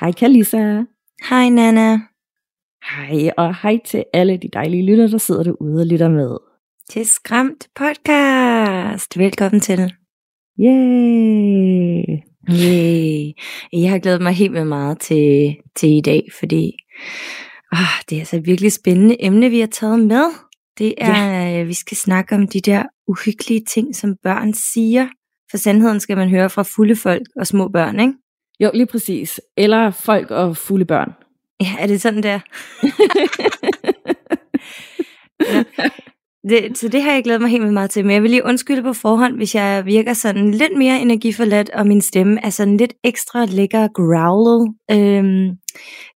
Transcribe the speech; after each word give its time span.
Hej 0.00 0.12
Kalisa. 0.12 0.84
Hej 1.28 1.48
Nana. 1.48 1.98
Hej, 2.90 3.30
og 3.36 3.56
hej 3.62 3.78
til 3.84 4.04
alle 4.12 4.36
de 4.36 4.48
dejlige 4.52 4.86
lytter, 4.86 5.06
der 5.06 5.18
sidder 5.18 5.42
derude 5.42 5.80
og 5.80 5.86
lytter 5.86 6.08
med. 6.08 6.36
Til 6.90 7.06
Skræmt 7.06 7.68
podcast. 7.74 9.18
Velkommen 9.18 9.60
til. 9.60 9.78
Yay! 10.60 12.04
Yay. 12.50 13.32
Jeg 13.72 13.90
har 13.90 13.98
glædet 13.98 14.22
mig 14.22 14.32
helt 14.32 14.52
vildt 14.52 14.66
meget 14.66 14.98
til, 15.00 15.56
til 15.76 15.88
i 15.88 16.00
dag, 16.00 16.22
fordi 16.38 16.72
åh, 17.72 18.00
det 18.08 18.16
er 18.16 18.20
altså 18.20 18.36
et 18.36 18.46
virkelig 18.46 18.72
spændende 18.72 19.24
emne, 19.24 19.50
vi 19.50 19.60
har 19.60 19.66
taget 19.66 19.98
med. 19.98 20.24
Det 20.78 20.94
er, 20.98 21.48
ja. 21.48 21.62
vi 21.62 21.74
skal 21.74 21.96
snakke 21.96 22.34
om 22.34 22.48
de 22.48 22.60
der 22.60 22.82
uhyggelige 23.08 23.64
ting, 23.64 23.96
som 23.96 24.16
børn 24.22 24.54
siger. 24.54 25.08
For 25.50 25.56
sandheden 25.56 26.00
skal 26.00 26.16
man 26.16 26.28
høre 26.28 26.50
fra 26.50 26.62
fulde 26.76 26.96
folk 26.96 27.26
og 27.36 27.46
små 27.46 27.68
børn, 27.68 28.00
ikke? 28.00 28.14
Jo, 28.60 28.70
lige 28.74 28.86
præcis. 28.86 29.40
Eller 29.56 29.90
folk 29.90 30.30
og 30.30 30.56
fulde 30.56 30.84
børn. 30.84 31.12
Ja, 31.60 31.76
er 31.78 31.86
det 31.86 32.00
sådan 32.00 32.22
der? 32.22 32.40
ja. 35.52 35.64
det, 36.48 36.78
så 36.78 36.88
det 36.88 37.02
har 37.02 37.12
jeg 37.12 37.24
glædet 37.24 37.40
mig 37.40 37.50
helt 37.50 37.62
vildt 37.62 37.74
meget 37.74 37.90
til. 37.90 38.04
Men 38.04 38.14
jeg 38.14 38.22
vil 38.22 38.30
lige 38.30 38.44
undskylde 38.44 38.82
på 38.82 38.92
forhånd, 38.92 39.36
hvis 39.36 39.54
jeg 39.54 39.86
virker 39.86 40.12
sådan 40.12 40.50
lidt 40.50 40.76
mere 40.76 41.00
energiforladt, 41.00 41.70
og 41.70 41.86
min 41.86 42.00
stemme 42.00 42.44
er 42.44 42.50
sådan 42.50 42.76
lidt 42.76 42.92
ekstra 43.04 43.44
lækker 43.44 43.88
growlet. 43.94 44.74
Øhm, 44.90 45.56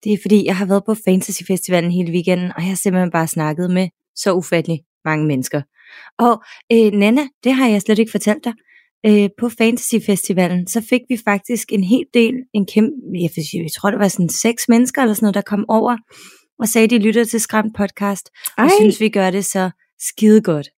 det 0.04 0.12
er 0.12 0.18
fordi, 0.22 0.46
jeg 0.46 0.56
har 0.56 0.66
været 0.66 0.84
på 0.86 0.94
Fantasy 1.08 1.42
Festivalen 1.46 1.90
hele 1.90 2.12
weekenden, 2.12 2.52
og 2.56 2.62
jeg 2.62 2.68
har 2.68 2.76
simpelthen 2.76 3.10
bare 3.10 3.26
snakket 3.26 3.70
med 3.70 3.88
så 4.16 4.32
ufattelig 4.32 4.80
mange 5.04 5.26
mennesker. 5.26 5.62
Og 6.18 6.42
øh, 6.72 6.92
Nana, 6.92 7.22
det 7.44 7.54
har 7.54 7.68
jeg 7.68 7.82
slet 7.82 7.98
ikke 7.98 8.10
fortalt 8.10 8.44
dig 8.44 8.52
øh, 9.06 9.28
på 9.38 9.48
Fantasy 9.48 9.94
Festivalen, 10.06 10.66
så 10.66 10.80
fik 10.90 11.00
vi 11.08 11.18
faktisk 11.24 11.72
en 11.72 11.84
hel 11.84 12.04
del, 12.14 12.34
en 12.54 12.66
kæmpe, 12.66 12.90
jeg, 13.14 13.30
jeg 13.54 13.72
tror 13.76 13.90
det 13.90 13.98
var 13.98 14.08
sådan 14.08 14.28
seks 14.28 14.68
mennesker 14.68 15.02
eller 15.02 15.14
sådan 15.14 15.24
noget, 15.24 15.34
der 15.34 15.40
kom 15.40 15.64
over 15.68 15.96
og 16.58 16.68
sagde, 16.68 16.88
de 16.88 16.98
lytter 16.98 17.24
til 17.24 17.40
Skræmt 17.40 17.76
podcast, 17.76 18.30
og 18.58 18.64
Ej. 18.64 18.70
synes 18.80 19.00
vi 19.00 19.08
gør 19.08 19.30
det 19.30 19.44
så 19.44 19.70
skide 19.98 20.40
godt. 20.40 20.68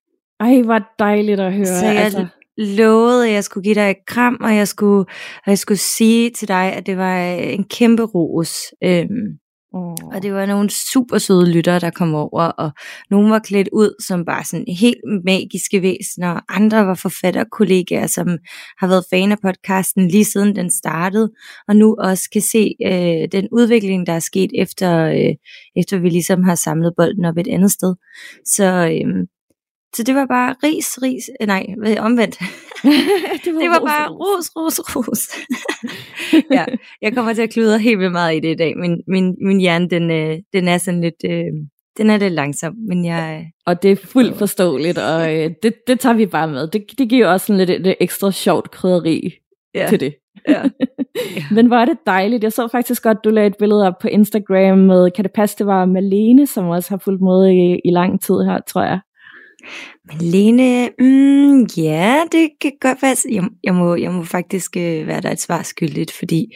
Ej, 0.41 0.63
hvor 0.63 0.81
dejligt 0.99 1.41
at 1.41 1.53
høre. 1.53 1.67
Så 1.67 1.87
jeg 1.87 1.97
altså. 1.97 2.27
lovede, 2.57 3.29
at 3.29 3.33
jeg 3.33 3.45
skulle 3.45 3.65
give 3.65 3.75
dig 3.75 3.91
et 3.91 4.07
kram, 4.07 4.39
og 4.41 4.57
jeg 4.57 4.69
skulle, 4.69 5.07
og 5.45 5.47
jeg 5.47 5.59
skulle 5.59 5.79
sige 5.79 6.31
til 6.31 6.49
dig, 6.49 6.73
at 6.73 6.87
det 6.87 6.97
var 6.97 7.19
en 7.35 7.65
kæmpe 7.65 8.03
ros. 8.03 8.57
Øhm, 8.85 9.39
Oh. 9.77 10.15
Og 10.15 10.23
det 10.23 10.35
var 10.35 10.47
nogle 10.47 10.71
super 10.71 11.19
søde 11.19 11.53
lyttere, 11.53 11.79
der 11.79 11.91
kom 11.91 12.15
over, 12.15 12.43
og 12.43 12.71
nogle 13.11 13.31
var 13.31 13.39
klædt 13.39 13.69
ud 13.73 14.03
som 14.07 14.25
bare 14.25 14.45
sådan 14.45 14.65
helt 14.69 15.01
magiske 15.25 15.83
væsener, 15.83 16.31
og 16.31 16.43
andre 16.49 16.87
var 16.87 16.95
forfatterkollegaer, 16.95 18.07
som 18.07 18.39
har 18.79 18.87
været 18.87 19.05
fan 19.11 19.33
af 19.33 19.39
podcasten 19.43 20.09
lige 20.09 20.25
siden 20.25 20.57
den 20.57 20.71
startede, 20.71 21.31
og 21.69 21.77
nu 21.77 21.97
også 21.99 22.31
kan 22.33 22.43
se 22.43 22.75
øh, 22.87 23.29
den 23.33 23.49
udvikling, 23.53 24.07
der 24.07 24.13
er 24.13 24.19
sket 24.19 24.51
efter, 24.59 25.07
øh, 25.07 25.35
efter 25.77 25.99
vi 25.99 26.09
ligesom 26.09 26.45
har 26.45 26.55
samlet 26.55 26.93
bolden 26.97 27.25
op 27.25 27.39
et 27.39 27.49
andet 27.49 27.71
sted. 27.71 27.95
Så 28.45 28.65
øh, 28.65 29.27
så 29.97 30.03
det 30.03 30.15
var 30.15 30.27
bare 30.27 30.55
ris, 30.65 31.03
ris, 31.03 31.31
øh, 31.41 31.47
nej, 31.47 31.67
omvendt. 31.99 32.39
det, 33.45 33.55
var 33.55 33.61
det 33.61 33.71
var 33.71 33.81
ros, 33.81 33.91
bare 33.91 34.09
ros, 34.11 34.51
ros, 34.57 34.97
ros. 34.97 35.29
ja, 36.57 36.65
jeg 37.03 37.15
kommer 37.15 37.33
til 37.33 37.43
at 37.43 37.51
kludre 37.51 37.79
helt 37.79 37.99
vildt 37.99 38.13
meget 38.13 38.37
i 38.37 38.41
det 38.41 38.49
i 38.49 38.55
dag. 38.55 38.77
Min, 38.77 39.03
min, 39.09 39.37
min 39.47 39.61
hjerne, 39.61 39.89
den, 39.89 40.11
øh, 40.11 40.39
den 40.53 40.69
er 40.69 40.79
sådan 40.79 41.01
lidt, 41.01 41.25
øh, 41.25 41.53
den 41.97 42.11
er 42.11 42.17
lidt 42.17 42.33
langsom, 42.33 42.75
men 42.89 43.05
jeg... 43.05 43.47
Og 43.67 43.83
det 43.83 43.93
er 43.93 43.97
fuldt 43.97 44.39
forståeligt, 44.39 44.99
og 44.99 45.21
øh, 45.35 45.51
det, 45.63 45.75
det 45.87 46.01
tager 46.01 46.17
vi 46.17 46.27
bare 46.27 46.49
med. 46.49 46.69
Det, 46.69 46.85
det 46.99 47.09
giver 47.09 47.29
også 47.29 47.47
sådan 47.47 47.67
lidt, 47.67 47.83
lidt 47.83 47.97
ekstra 48.01 48.33
sjovt 48.33 48.71
krydderi 48.71 49.31
ja. 49.75 49.87
til 49.89 50.01
det. 50.01 50.15
Ja. 50.49 50.63
ja. 51.37 51.43
Men 51.51 51.71
var 51.71 51.85
det 51.85 51.99
dejligt. 52.07 52.43
Jeg 52.43 52.53
så 52.53 52.69
faktisk 52.73 53.03
godt, 53.03 53.19
du 53.25 53.31
lagde 53.31 53.47
et 53.47 53.57
billede 53.59 53.87
op 53.87 53.99
på 54.03 54.09
Instagram 54.09 54.79
med, 54.79 55.11
kan 55.11 55.25
det 55.25 55.33
passe, 55.33 55.59
det 55.59 55.67
var 55.67 55.85
Malene, 55.85 56.47
som 56.47 56.69
også 56.69 56.91
har 56.91 56.99
fulgt 56.99 57.23
med 57.23 57.49
i, 57.51 57.81
i 57.85 57.91
lang 57.91 58.23
tid 58.23 58.35
her, 58.35 58.61
tror 58.69 58.83
jeg. 58.83 59.01
Men 60.05 60.19
Lene, 60.21 60.91
mm, 60.99 61.67
ja, 61.77 62.23
det 62.33 62.51
kan 62.61 62.73
godt 62.81 63.03
være. 63.03 63.17
Jeg, 63.31 63.45
jeg, 63.65 63.75
må, 63.75 63.95
jeg 63.95 64.13
må 64.13 64.23
faktisk 64.25 64.77
øh, 64.77 65.07
være 65.07 65.21
der 65.21 65.31
et 65.31 65.41
svar 65.41 65.63
skyldigt, 65.63 66.13
fordi 66.13 66.47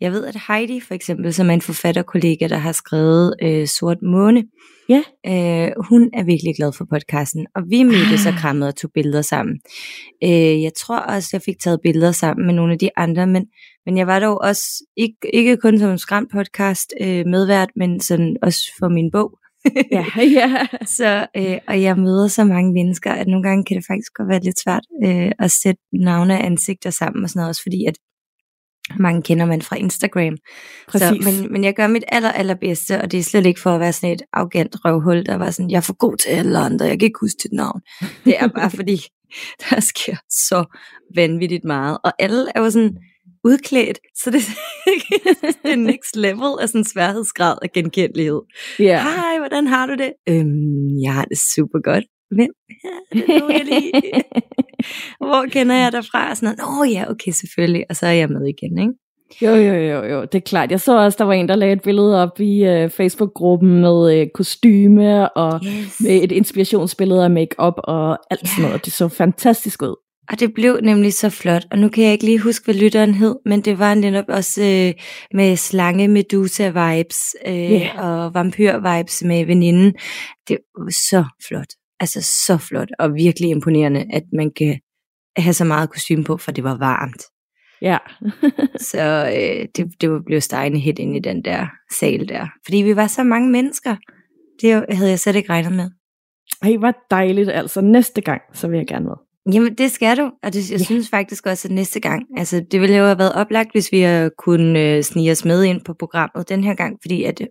jeg 0.00 0.12
ved, 0.12 0.26
at 0.26 0.36
Heidi 0.48 0.80
for 0.80 0.94
eksempel, 0.94 1.34
som 1.34 1.50
er 1.50 1.54
en 1.54 1.60
forfatterkollega, 1.60 2.48
der 2.48 2.56
har 2.56 2.72
skrevet 2.72 3.34
øh, 3.42 3.66
Sort 3.66 4.02
Måne, 4.02 4.44
ja. 4.88 5.02
øh, 5.26 5.72
hun 5.88 6.10
er 6.14 6.24
virkelig 6.24 6.56
glad 6.56 6.72
for 6.72 6.86
podcasten, 6.90 7.46
og 7.54 7.62
vi 7.68 7.82
mødtes 7.82 8.26
og 8.26 8.32
ah. 8.32 8.38
krammede 8.38 8.68
og 8.68 8.76
tog 8.76 8.90
billeder 8.94 9.22
sammen. 9.22 9.60
Øh, 10.24 10.62
jeg 10.62 10.72
tror 10.76 10.98
også, 10.98 11.28
jeg 11.32 11.42
fik 11.42 11.58
taget 11.60 11.80
billeder 11.82 12.12
sammen 12.12 12.46
med 12.46 12.54
nogle 12.54 12.72
af 12.72 12.78
de 12.78 12.90
andre, 12.96 13.26
men, 13.26 13.46
men 13.86 13.98
jeg 13.98 14.06
var 14.06 14.20
dog 14.20 14.40
også, 14.40 14.84
ikke, 14.96 15.16
ikke 15.34 15.56
kun 15.56 15.78
som 15.78 15.98
skræmt 15.98 16.30
podcast 16.32 16.94
øh, 17.00 17.26
medvært, 17.26 17.68
men 17.76 18.00
sådan 18.00 18.36
også 18.42 18.60
for 18.78 18.88
min 18.88 19.10
bog, 19.10 19.39
ja, 19.96 20.04
ja. 20.22 20.66
Så, 20.84 21.26
øh, 21.36 21.58
og 21.68 21.82
jeg 21.82 21.98
møder 21.98 22.28
så 22.28 22.44
mange 22.44 22.72
mennesker, 22.72 23.12
at 23.12 23.26
nogle 23.26 23.48
gange 23.48 23.64
kan 23.64 23.76
det 23.76 23.84
faktisk 23.90 24.12
godt 24.14 24.28
være 24.28 24.40
lidt 24.40 24.60
svært 24.64 24.84
øh, 25.04 25.32
at 25.38 25.50
sætte 25.50 25.82
navne 25.92 26.34
og 26.34 26.46
ansigter 26.46 26.90
sammen 26.90 27.24
og 27.24 27.30
sådan 27.30 27.40
noget, 27.40 27.48
også 27.48 27.62
fordi 27.62 27.84
at 27.88 27.94
mange 28.98 29.22
kender 29.22 29.46
man 29.46 29.62
fra 29.62 29.76
Instagram. 29.76 30.36
Præcis. 30.88 31.24
Så, 31.24 31.30
men, 31.30 31.52
men 31.52 31.64
jeg 31.64 31.74
gør 31.74 31.86
mit 31.86 32.04
aller, 32.08 32.32
allerbedste, 32.32 33.00
og 33.00 33.12
det 33.12 33.18
er 33.18 33.22
slet 33.22 33.46
ikke 33.46 33.60
for 33.60 33.70
at 33.70 33.80
være 33.80 33.92
sådan 33.92 34.14
et 34.14 34.22
arrogant 34.32 34.76
røvhul, 34.84 35.26
der 35.26 35.36
var 35.36 35.50
sådan, 35.50 35.70
jeg 35.70 35.76
er 35.76 35.80
for 35.80 35.96
god 35.96 36.16
til 36.16 36.28
alle 36.28 36.58
andre, 36.58 36.86
jeg 36.86 36.98
kan 36.98 37.06
ikke 37.06 37.20
huske 37.20 37.38
dit 37.42 37.52
navn. 37.52 37.80
Det 38.24 38.34
er 38.38 38.48
bare 38.48 38.70
fordi, 38.80 39.00
der 39.70 39.80
sker 39.80 40.16
så 40.30 40.64
vanvittigt 41.14 41.64
meget. 41.64 41.98
Og 42.04 42.12
alle 42.18 42.46
er 42.54 42.60
jo 42.60 42.70
sådan, 42.70 42.96
udklædt, 43.44 43.98
så 44.16 44.30
det, 44.34 44.42
er 45.64 45.76
next 45.76 46.16
level 46.16 46.52
af 46.60 46.68
sådan 46.68 46.84
sværhedsgrad 46.84 47.56
af 47.62 47.72
genkendelighed. 47.72 48.40
Yeah. 48.80 49.02
Hej, 49.02 49.38
hvordan 49.38 49.66
har 49.66 49.86
du 49.86 49.94
det? 49.94 50.12
Øhm, 50.28 51.02
jeg 51.02 51.14
har 51.14 51.24
det 51.24 51.38
super 51.38 51.80
godt. 51.82 52.04
Hvem? 52.30 52.50
Ja, 52.84 53.20
det 53.20 53.28
jeg 53.28 53.64
lige. 53.64 53.92
Hvor 55.28 55.46
kender 55.50 55.74
jeg 55.74 55.92
dig 55.92 56.04
fra? 56.04 56.34
Sådan 56.34 56.56
noget, 56.58 56.78
Nå 56.78 56.84
ja, 56.84 57.10
okay, 57.10 57.32
selvfølgelig. 57.32 57.84
Og 57.90 57.96
så 57.96 58.06
er 58.06 58.12
jeg 58.12 58.28
med 58.28 58.46
igen, 58.46 58.78
ikke? 58.78 58.92
Jo, 59.42 59.50
jo, 59.50 59.74
jo, 59.74 60.04
jo, 60.04 60.20
det 60.22 60.34
er 60.34 60.40
klart. 60.40 60.70
Jeg 60.70 60.80
så 60.80 60.98
også, 60.98 61.16
der 61.18 61.24
var 61.24 61.32
en, 61.32 61.48
der 61.48 61.56
lagde 61.56 61.72
et 61.72 61.82
billede 61.82 62.22
op 62.22 62.40
i 62.40 62.68
uh, 62.68 62.90
Facebook-gruppen 62.90 63.80
med 63.80 64.20
uh, 64.20 64.26
kostyme 64.34 65.36
og 65.36 65.60
yes. 65.66 66.00
med 66.00 66.22
et 66.22 66.32
inspirationsbillede 66.32 67.24
af 67.24 67.30
make-up 67.30 67.74
og 67.76 68.18
alt 68.30 68.40
yeah. 68.40 68.56
sådan 68.56 68.68
noget. 68.68 68.84
Det 68.84 68.92
så 68.92 69.08
fantastisk 69.08 69.82
ud. 69.82 69.96
Og 70.30 70.40
det 70.40 70.54
blev 70.54 70.80
nemlig 70.82 71.14
så 71.14 71.30
flot, 71.30 71.66
og 71.70 71.78
nu 71.78 71.88
kan 71.88 72.04
jeg 72.04 72.12
ikke 72.12 72.24
lige 72.24 72.38
huske, 72.38 72.64
hvad 72.64 72.74
lytteren 72.74 73.14
hed, 73.14 73.36
men 73.44 73.60
det 73.60 73.78
var 73.78 73.94
netop 73.94 74.24
også 74.28 74.62
øh, 74.62 75.02
med 75.34 75.56
slange 75.56 76.08
medusa 76.08 76.68
vibes 76.68 77.36
øh, 77.46 77.54
yeah. 77.54 77.98
og 77.98 78.34
vampyr 78.34 78.96
vibes 78.96 79.22
med 79.24 79.46
veninden. 79.46 79.94
Det 80.48 80.58
var 80.78 80.90
så 80.90 81.24
flot. 81.48 81.68
Altså 82.00 82.22
så 82.22 82.58
flot 82.58 82.88
og 82.98 83.14
virkelig 83.14 83.50
imponerende, 83.50 84.06
at 84.12 84.22
man 84.32 84.50
kan 84.50 84.80
have 85.36 85.52
så 85.52 85.64
meget 85.64 85.90
kostume 85.90 86.24
på, 86.24 86.36
for 86.36 86.52
det 86.52 86.64
var 86.64 86.78
varmt. 86.78 87.22
Ja. 87.82 87.98
så 88.90 89.32
øh, 89.36 89.68
det, 89.76 90.00
det 90.00 90.24
blev 90.24 90.40
stegende 90.40 90.78
helt 90.78 90.98
ind 90.98 91.16
i 91.16 91.20
den 91.20 91.44
der 91.44 91.66
sal 91.92 92.28
der. 92.28 92.46
Fordi 92.64 92.76
vi 92.76 92.96
var 92.96 93.06
så 93.06 93.24
mange 93.24 93.50
mennesker. 93.50 93.96
Det 94.62 94.96
havde 94.96 95.10
jeg 95.10 95.18
slet 95.18 95.36
ikke 95.36 95.50
regnet 95.50 95.72
med. 95.72 95.90
Ej, 96.62 96.76
hvor 96.76 96.92
dejligt. 97.10 97.50
Altså 97.50 97.80
næste 97.80 98.20
gang, 98.20 98.42
så 98.52 98.68
vil 98.68 98.76
jeg 98.76 98.86
gerne 98.86 99.04
med. 99.04 99.29
Jamen, 99.52 99.74
det 99.74 99.90
skal 99.90 100.16
du, 100.16 100.30
og 100.42 100.52
det, 100.52 100.70
jeg 100.70 100.78
ja. 100.78 100.84
synes 100.84 101.08
faktisk 101.10 101.46
også, 101.46 101.68
at 101.68 101.74
næste 101.74 102.00
gang, 102.00 102.22
altså 102.36 102.64
det 102.70 102.80
ville 102.80 102.96
jo 102.96 103.04
have 103.04 103.18
været 103.18 103.32
oplagt, 103.32 103.72
hvis 103.72 103.92
vi 103.92 104.28
kunne 104.38 104.80
øh, 104.80 105.02
snige 105.02 105.32
os 105.32 105.44
med 105.44 105.64
ind 105.64 105.80
på 105.84 105.94
programmet 105.98 106.48
den 106.48 106.64
her 106.64 106.74
gang, 106.74 106.98
fordi 107.02 107.24
at 107.24 107.40
øh, 107.40 107.48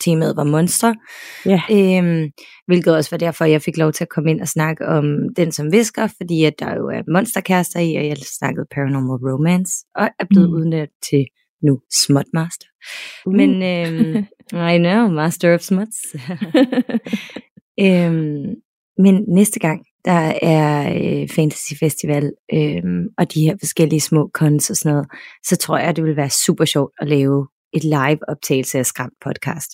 temaet 0.00 0.36
var 0.36 0.44
monstre, 0.44 0.94
ja. 1.46 1.62
øhm, 1.70 2.30
hvilket 2.66 2.96
også 2.96 3.10
var 3.10 3.18
derfor, 3.18 3.44
jeg 3.44 3.62
fik 3.62 3.76
lov 3.76 3.92
til 3.92 4.04
at 4.04 4.08
komme 4.08 4.30
ind 4.30 4.40
og 4.40 4.48
snakke 4.48 4.86
om 4.86 5.04
Den 5.36 5.52
som 5.52 5.72
visker, 5.72 6.06
fordi 6.16 6.44
at 6.44 6.54
der 6.58 6.74
jo 6.74 6.88
er 6.88 7.12
monsterkærester 7.12 7.80
i, 7.80 7.94
og 7.94 8.06
jeg 8.06 8.16
snakkede 8.38 8.66
Paranormal 8.70 9.32
Romance, 9.32 9.72
og 9.94 10.08
er 10.18 10.24
blevet 10.30 10.50
mm. 10.50 10.56
udnævnt 10.56 10.92
til 11.10 11.24
nu 11.62 11.80
Smutmaster. 12.04 12.66
Uh. 13.26 13.34
Men 13.34 13.50
øhm, 13.62 14.24
I 14.74 14.78
know, 14.78 15.08
Master 15.08 15.54
of 15.54 15.60
Smuts. 15.60 15.98
øhm, 17.86 18.44
men 18.98 19.24
næste 19.28 19.60
gang, 19.60 19.80
der 20.04 20.32
er 20.42 20.92
øh, 20.94 21.28
Fantasy 21.28 21.72
Festival, 21.80 22.32
øh, 22.52 22.82
og 23.18 23.34
de 23.34 23.40
her 23.40 23.56
forskellige 23.60 24.00
små 24.00 24.30
cons 24.34 24.70
og 24.70 24.76
sådan 24.76 24.92
noget, 24.92 25.06
så 25.44 25.56
tror 25.56 25.78
jeg, 25.78 25.96
det 25.96 26.04
vil 26.04 26.16
være 26.16 26.30
super 26.30 26.64
sjovt 26.64 26.92
at 27.00 27.08
lave 27.08 27.48
et 27.72 27.84
live 27.84 28.18
optagelse 28.28 28.78
af 28.78 28.86
Skram 28.86 29.10
podcast. 29.24 29.70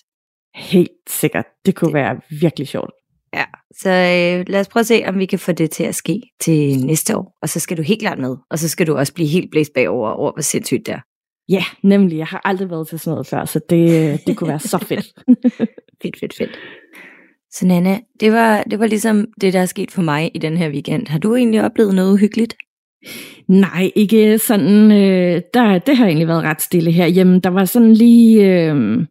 Helt 0.55 0.91
sikkert. 1.09 1.47
Det 1.67 1.75
kunne 1.75 1.89
det. 1.89 1.95
være 1.95 2.21
virkelig 2.41 2.69
sjovt. 2.69 2.91
Ja, 3.35 3.45
så 3.77 3.91
øh, 3.91 4.45
lad 4.49 4.61
os 4.61 4.69
prøve 4.69 4.81
at 4.81 4.87
se, 4.87 5.03
om 5.07 5.19
vi 5.19 5.27
kan 5.27 5.39
få 5.39 5.53
det 5.53 5.71
til 5.71 5.85
at 5.85 5.95
ske 5.95 6.23
til 6.41 6.87
næste 6.87 7.17
år. 7.17 7.39
Og 7.43 7.49
så 7.49 7.61
skal 7.61 7.77
du 7.77 7.83
helt 7.83 8.01
klart 8.01 8.19
med, 8.19 8.37
og 8.51 8.59
så 8.59 8.69
skal 8.69 8.87
du 8.87 8.97
også 8.97 9.15
blive 9.15 9.29
helt 9.29 9.51
blæst 9.51 9.73
bagover 9.75 10.11
over, 10.11 10.33
hvor 10.33 10.43
sindssygt 10.43 10.87
det 10.87 10.93
er. 10.95 11.01
Ja, 11.49 11.65
nemlig. 11.83 12.19
Jeg 12.19 12.27
har 12.27 12.41
aldrig 12.45 12.71
været 12.71 12.89
til 12.89 12.99
sådan 12.99 13.11
noget 13.11 13.27
før, 13.27 13.45
så 13.45 13.61
det, 13.71 14.21
det 14.27 14.37
kunne 14.37 14.49
være 14.49 14.61
så 14.61 14.79
fedt. 14.79 15.07
fedt, 16.03 16.19
fedt, 16.21 16.35
fedt. 16.37 16.59
Så 17.55 17.67
Nana, 17.67 17.99
det 18.21 18.33
var, 18.33 18.63
det 18.63 18.79
var 18.79 18.87
ligesom 18.87 19.27
det, 19.41 19.53
der 19.53 19.61
er 19.61 19.67
sket 19.67 19.91
for 19.91 20.03
mig 20.03 20.31
i 20.35 20.39
den 20.39 20.57
her 20.57 20.71
weekend. 20.71 21.09
Har 21.09 21.19
du 21.19 21.35
egentlig 21.35 21.65
oplevet 21.65 21.95
noget 21.95 22.13
uhyggeligt? 22.13 22.57
Nej, 23.49 23.91
ikke 23.97 24.39
sådan. 24.39 24.93
Øh, 24.93 25.43
der, 25.55 25.79
det 25.79 25.97
har 25.97 26.07
egentlig 26.07 26.29
været 26.29 26.43
ret 26.43 26.63
stille 26.63 26.91
her. 26.91 27.07
Jamen, 27.07 27.41
der 27.41 27.51
var 27.51 27.65
sådan 27.65 27.93
lige... 27.93 28.45
Øh, 28.45 29.07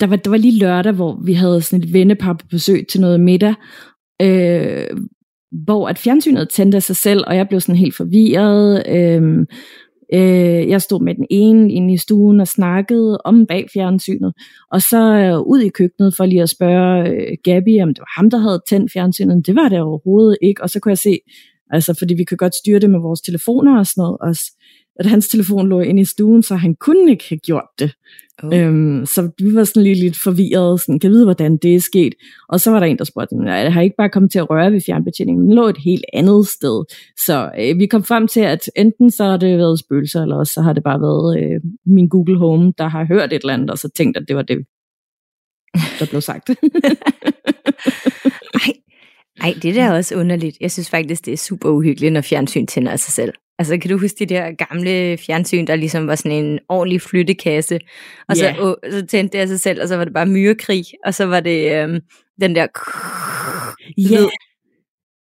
der 0.00 0.06
var, 0.06 0.16
der 0.16 0.30
var 0.30 0.36
lige 0.36 0.58
lørdag, 0.58 0.92
hvor 0.92 1.20
vi 1.24 1.32
havde 1.32 1.62
sådan 1.62 1.84
et 1.84 1.92
vennepar 1.92 2.32
på 2.32 2.46
besøg 2.50 2.86
til 2.90 3.00
noget 3.00 3.20
middag, 3.20 3.54
øh, 4.22 4.86
hvor 5.64 5.88
at 5.88 5.98
fjernsynet 5.98 6.48
tændte 6.48 6.80
sig 6.80 6.96
selv, 6.96 7.24
og 7.26 7.36
jeg 7.36 7.48
blev 7.48 7.60
sådan 7.60 7.78
helt 7.78 7.96
forvirret. 7.96 8.82
Øh, 8.88 9.46
øh, 10.12 10.68
jeg 10.68 10.82
stod 10.82 11.04
med 11.04 11.14
den 11.14 11.26
ene 11.30 11.72
inde 11.72 11.94
i 11.94 11.96
stuen 11.96 12.40
og 12.40 12.48
snakkede 12.48 13.18
om 13.24 13.46
bag 13.46 13.66
fjernsynet, 13.72 14.32
og 14.72 14.82
så 14.82 15.02
øh, 15.02 15.40
ud 15.40 15.60
i 15.60 15.68
køkkenet 15.68 16.14
for 16.16 16.26
lige 16.26 16.42
at 16.42 16.48
spørge 16.48 17.08
øh, 17.08 17.36
Gabby, 17.44 17.82
om 17.82 17.88
det 17.88 17.98
var 18.00 18.12
ham, 18.16 18.30
der 18.30 18.38
havde 18.38 18.62
tændt 18.68 18.92
fjernsynet. 18.92 19.46
Det 19.46 19.56
var 19.56 19.68
det 19.68 19.80
overhovedet 19.80 20.38
ikke, 20.42 20.62
og 20.62 20.70
så 20.70 20.80
kunne 20.80 20.90
jeg 20.90 20.98
se, 20.98 21.18
altså 21.70 21.94
fordi 21.94 22.14
vi 22.14 22.24
kan 22.24 22.36
godt 22.36 22.54
styre 22.54 22.78
det 22.78 22.90
med 22.90 23.00
vores 23.00 23.20
telefoner 23.20 23.78
og 23.78 23.86
sådan 23.86 24.02
noget 24.02 24.16
også, 24.20 24.42
at 24.98 25.06
hans 25.06 25.28
telefon 25.28 25.68
lå 25.68 25.80
inde 25.80 26.02
i 26.02 26.04
stuen, 26.04 26.42
så 26.42 26.56
han 26.56 26.74
kunne 26.74 27.10
ikke 27.10 27.24
have 27.28 27.38
gjort 27.38 27.68
det. 27.78 27.92
Oh. 28.42 28.58
Øhm, 28.58 29.06
så 29.06 29.30
vi 29.38 29.54
var 29.54 29.64
sådan 29.64 29.82
lige 29.82 29.94
lidt 29.94 30.16
forvirret, 30.16 30.80
sådan, 30.80 30.98
kan 30.98 31.10
vide, 31.10 31.24
hvordan 31.24 31.56
det 31.56 31.74
er 31.74 31.80
sket. 31.80 32.14
Og 32.48 32.60
så 32.60 32.70
var 32.70 32.80
der 32.80 32.86
en, 32.86 32.98
der 32.98 33.04
spurgte, 33.04 33.36
nej, 33.36 33.54
jeg 33.54 33.72
har 33.72 33.80
ikke 33.80 33.96
bare 33.98 34.10
kommet 34.10 34.32
til 34.32 34.38
at 34.38 34.50
røre 34.50 34.72
ved 34.72 34.80
fjernbetjeningen, 34.80 35.44
den 35.44 35.54
lå 35.54 35.68
et 35.68 35.78
helt 35.84 36.04
andet 36.12 36.46
sted. 36.46 36.84
Så 37.26 37.50
øh, 37.58 37.78
vi 37.78 37.86
kom 37.86 38.04
frem 38.04 38.28
til, 38.28 38.40
at 38.40 38.70
enten 38.76 39.10
så 39.10 39.24
har 39.24 39.36
det 39.36 39.58
været 39.58 39.78
spøgelser, 39.78 40.22
eller 40.22 40.36
også 40.36 40.52
så 40.52 40.62
har 40.62 40.72
det 40.72 40.82
bare 40.82 41.00
været 41.00 41.42
øh, 41.42 41.60
min 41.86 42.08
Google 42.08 42.38
Home, 42.38 42.72
der 42.78 42.88
har 42.88 43.04
hørt 43.04 43.32
et 43.32 43.40
eller 43.40 43.54
andet, 43.54 43.70
og 43.70 43.78
så 43.78 43.88
tænkt, 43.96 44.16
at 44.16 44.24
det 44.28 44.36
var 44.36 44.42
det, 44.42 44.58
der 45.98 46.06
blev 46.10 46.20
sagt. 46.20 46.50
Ej, 49.40 49.54
det 49.62 49.74
der 49.74 49.82
er 49.82 49.96
også 49.96 50.16
underligt. 50.16 50.56
Jeg 50.60 50.70
synes 50.70 50.90
faktisk, 50.90 51.26
det 51.26 51.32
er 51.32 51.36
super 51.36 51.68
uhyggeligt, 51.68 52.12
når 52.12 52.20
fjernsyn 52.20 52.66
tænder 52.66 52.92
af 52.92 52.98
sig 52.98 53.12
selv. 53.12 53.32
Altså, 53.58 53.78
kan 53.78 53.90
du 53.90 53.98
huske 53.98 54.18
de 54.18 54.26
der 54.26 54.52
gamle 54.52 55.18
fjernsyn, 55.18 55.66
der 55.66 55.76
ligesom 55.76 56.06
var 56.06 56.14
sådan 56.14 56.44
en 56.44 56.58
ordentlig 56.68 57.02
flyttekasse, 57.02 57.78
og 58.28 58.36
yeah. 58.36 58.56
så, 58.56 58.62
og, 58.62 58.78
så 58.90 59.06
tændte 59.06 59.32
det 59.32 59.42
af 59.42 59.48
sig 59.48 59.60
selv, 59.60 59.82
og 59.82 59.88
så 59.88 59.96
var 59.96 60.04
det 60.04 60.14
bare 60.14 60.26
myrekrig, 60.26 60.84
og 61.04 61.14
så 61.14 61.24
var 61.24 61.40
det 61.40 61.82
øhm, 61.82 62.00
den 62.40 62.56
der 62.56 62.66
ja. 63.98 64.16
Yeah. 64.16 64.30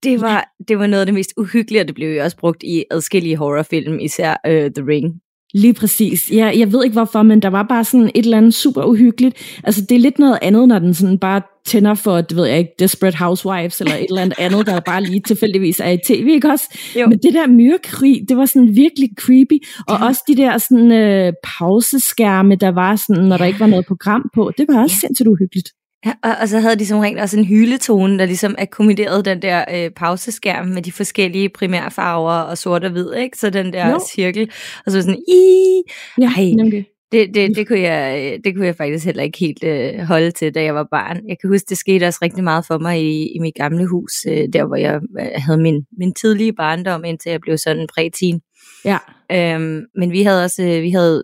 Det 0.03 0.21
var, 0.21 0.45
det 0.67 0.79
var 0.79 0.87
noget 0.87 1.01
af 1.01 1.05
det 1.05 1.15
mest 1.15 1.33
uhyggelige, 1.37 1.81
og 1.81 1.87
det 1.87 1.95
blev 1.95 2.15
jo 2.15 2.23
også 2.23 2.37
brugt 2.37 2.63
i 2.63 2.85
adskillige 2.91 3.37
horrorfilm, 3.37 3.99
især 3.99 4.35
uh, 4.47 4.51
The 4.51 4.87
Ring. 4.87 5.21
Lige 5.53 5.73
præcis. 5.73 6.31
Ja, 6.31 6.51
jeg 6.57 6.73
ved 6.73 6.83
ikke 6.83 6.93
hvorfor, 6.93 7.23
men 7.23 7.41
der 7.41 7.49
var 7.49 7.63
bare 7.63 7.83
sådan 7.83 8.11
et 8.15 8.23
eller 8.23 8.37
andet 8.37 8.53
super 8.53 8.83
uhyggeligt. 8.83 9.59
Altså, 9.63 9.81
det 9.81 9.95
er 9.95 9.99
lidt 9.99 10.19
noget 10.19 10.39
andet, 10.41 10.67
når 10.67 10.79
den 10.79 10.93
sådan 10.93 11.17
bare 11.17 11.41
tænder 11.65 11.93
for, 11.93 12.21
det 12.21 12.37
ved 12.37 12.45
jeg 12.45 12.57
ikke, 12.57 12.71
Desperate 12.79 13.17
Housewives, 13.17 13.81
eller 13.81 13.95
et 13.95 14.05
eller 14.09 14.21
andet 14.21 14.39
andet, 14.39 14.65
der 14.65 14.79
bare 14.79 15.03
lige 15.03 15.21
tilfældigvis 15.27 15.79
er 15.79 15.89
i 15.89 15.97
tv, 16.05 16.27
ikke 16.29 16.51
også? 16.51 16.77
Jo. 16.99 17.07
Men 17.07 17.17
det 17.17 17.33
der 17.33 17.47
myrekrig, 17.47 18.25
det 18.29 18.37
var 18.37 18.45
sådan 18.45 18.75
virkelig 18.75 19.09
creepy, 19.19 19.65
og 19.87 19.97
ja. 19.99 20.05
også 20.05 20.21
de 20.27 20.37
der 20.37 20.57
sådan 20.57 20.91
øh, 20.91 21.33
pauseskærme, 21.43 22.55
der 22.55 22.71
var 22.71 22.95
sådan, 22.95 23.23
når 23.23 23.37
der 23.37 23.45
ikke 23.45 23.59
var 23.59 23.67
noget 23.67 23.85
program 23.85 24.29
på, 24.35 24.51
det 24.57 24.65
var 24.67 24.81
også 24.83 24.95
ja. 24.95 25.07
sindssygt 25.07 25.27
uhyggeligt. 25.27 25.69
Ja, 26.05 26.13
og, 26.23 26.31
og 26.41 26.49
så 26.49 26.59
havde 26.59 26.75
de 26.75 26.85
som 26.85 26.99
regel 26.99 27.19
også 27.19 27.37
en 27.39 27.45
hyletone, 27.45 28.19
der 28.19 28.25
ligesom 28.25 28.55
akkommoderede 28.57 29.23
den 29.23 29.41
der 29.41 29.65
øh, 29.73 29.91
pauseskærm 29.91 30.67
med 30.67 30.81
de 30.81 30.91
forskellige 30.91 31.49
primærfarver 31.49 32.31
og 32.31 32.57
sort 32.57 32.83
og 32.83 32.91
hvid, 32.91 33.13
ikke? 33.13 33.37
Så 33.37 33.49
den 33.49 33.73
der 33.73 33.89
jo. 33.89 33.99
cirkel, 34.13 34.51
og 34.85 34.91
så 34.91 35.01
sådan, 35.01 35.23
i 35.27 35.81
ja, 36.21 36.31
Ej, 36.37 36.43
nemlig. 36.43 36.85
Det, 37.11 37.33
det, 37.33 37.55
det, 37.55 37.67
kunne 37.67 37.79
jeg, 37.79 38.33
øh, 38.33 38.39
det 38.43 38.55
kunne 38.55 38.65
jeg 38.65 38.75
faktisk 38.75 39.05
heller 39.05 39.23
ikke 39.23 39.37
helt 39.39 39.63
øh, 39.63 39.99
holde 39.99 40.31
til, 40.31 40.55
da 40.55 40.63
jeg 40.63 40.75
var 40.75 40.87
barn. 40.91 41.21
Jeg 41.27 41.37
kan 41.41 41.49
huske, 41.49 41.65
det 41.69 41.77
skete 41.77 42.05
også 42.07 42.19
rigtig 42.21 42.43
meget 42.43 42.65
for 42.65 42.77
mig 42.77 43.01
i, 43.01 43.35
i 43.35 43.39
mit 43.39 43.55
gamle 43.55 43.87
hus, 43.87 44.11
øh, 44.27 44.47
der 44.53 44.65
hvor 44.65 44.75
jeg 44.75 45.01
øh, 45.19 45.27
havde 45.35 45.61
min, 45.61 45.85
min 45.97 46.13
tidlige 46.13 46.53
barndom, 46.53 47.05
indtil 47.05 47.29
jeg 47.29 47.41
blev 47.41 47.57
sådan 47.57 47.81
en 47.81 47.87
prætin. 47.95 48.39
Ja. 48.85 48.97
Øhm, 49.31 49.85
men 49.95 50.11
vi 50.11 50.23
havde 50.23 50.43
også 50.43 50.63
vi 50.63 50.89
havde 50.89 51.23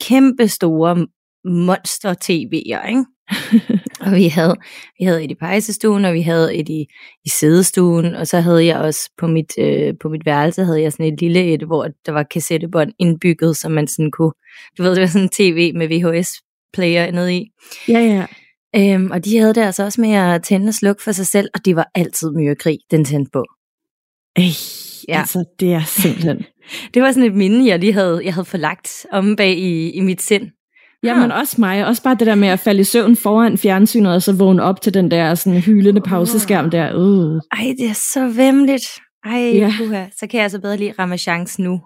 kæmpe 0.00 0.48
store 0.48 1.06
monster-tv'er, 1.44 2.88
ikke? 2.88 3.04
og 4.04 4.12
vi 4.12 4.28
havde, 4.28 4.56
vi 4.98 5.04
havde 5.04 5.24
et 5.24 5.30
i 5.30 5.34
pejsestuen, 5.34 6.04
og 6.04 6.14
vi 6.14 6.22
havde 6.22 6.56
et 6.56 6.68
i, 6.68 6.86
i 7.24 7.28
sædestuen, 7.28 8.14
og 8.14 8.26
så 8.26 8.40
havde 8.40 8.66
jeg 8.66 8.76
også 8.76 9.10
på 9.18 9.26
mit, 9.26 9.52
øh, 9.58 9.94
på 10.00 10.08
mit 10.08 10.26
værelse, 10.26 10.64
havde 10.64 10.82
jeg 10.82 10.92
sådan 10.92 11.12
et 11.12 11.20
lille 11.20 11.54
et, 11.54 11.62
hvor 11.62 11.88
der 12.06 12.12
var 12.12 12.22
kassettebånd 12.22 12.92
indbygget, 12.98 13.56
så 13.56 13.68
man 13.68 13.86
sådan 13.86 14.10
kunne, 14.10 14.32
du 14.78 14.82
ved, 14.82 14.90
det 14.90 15.00
var 15.00 15.06
sådan 15.06 15.22
en 15.22 15.28
tv 15.28 15.74
med 15.74 15.88
VHS-player 15.88 17.10
nede 17.10 17.36
i. 17.36 17.50
Ja, 17.88 17.98
ja. 17.98 18.26
Øhm, 18.76 19.10
og 19.10 19.24
de 19.24 19.38
havde 19.38 19.54
det 19.54 19.60
altså 19.60 19.84
også 19.84 20.00
med 20.00 20.12
at 20.12 20.42
tænde 20.42 20.68
og 20.68 20.74
slukke 20.74 21.02
for 21.02 21.12
sig 21.12 21.26
selv, 21.26 21.48
og 21.54 21.64
det 21.64 21.76
var 21.76 21.90
altid 21.94 22.30
myrekrig, 22.30 22.78
den 22.90 23.04
tændte 23.04 23.30
på. 23.32 23.44
Ej, 24.36 24.44
ja. 25.08 25.18
altså 25.18 25.44
det 25.60 25.72
er 25.72 25.84
simpelthen... 25.84 26.44
det 26.94 27.02
var 27.02 27.12
sådan 27.12 27.30
et 27.30 27.36
minde, 27.36 27.66
jeg 27.66 27.78
lige 27.78 27.92
havde, 27.92 28.20
jeg 28.24 28.34
havde 28.34 28.44
forlagt 28.44 29.06
om 29.12 29.36
bag 29.36 29.58
i, 29.58 29.90
i 29.90 30.00
mit 30.00 30.22
sind. 30.22 30.50
Jamen 31.04 31.32
også 31.32 31.56
mig, 31.58 31.86
også 31.86 32.02
bare 32.02 32.14
det 32.14 32.26
der 32.26 32.34
med 32.34 32.48
at 32.48 32.60
falde 32.60 32.80
i 32.80 32.84
søvn 32.84 33.16
foran 33.16 33.58
fjernsynet, 33.58 34.14
og 34.14 34.22
så 34.22 34.32
vågne 34.32 34.62
op 34.62 34.80
til 34.80 34.94
den 34.94 35.10
der 35.10 35.34
sådan 35.34 35.60
hylende 35.60 36.00
pauseskærm 36.00 36.70
der. 36.70 36.94
Uh. 36.94 37.40
Ej, 37.52 37.74
det 37.78 37.86
er 37.86 37.94
så 38.12 38.28
vemmeligt. 38.36 38.86
Ej, 39.24 39.52
ja. 39.54 39.72
Uha. 39.82 40.04
så 40.16 40.26
kan 40.26 40.38
jeg 40.38 40.42
altså 40.42 40.60
bedre 40.60 40.76
lide 40.76 40.92
Ramachance 40.98 41.62
nu. 41.62 41.80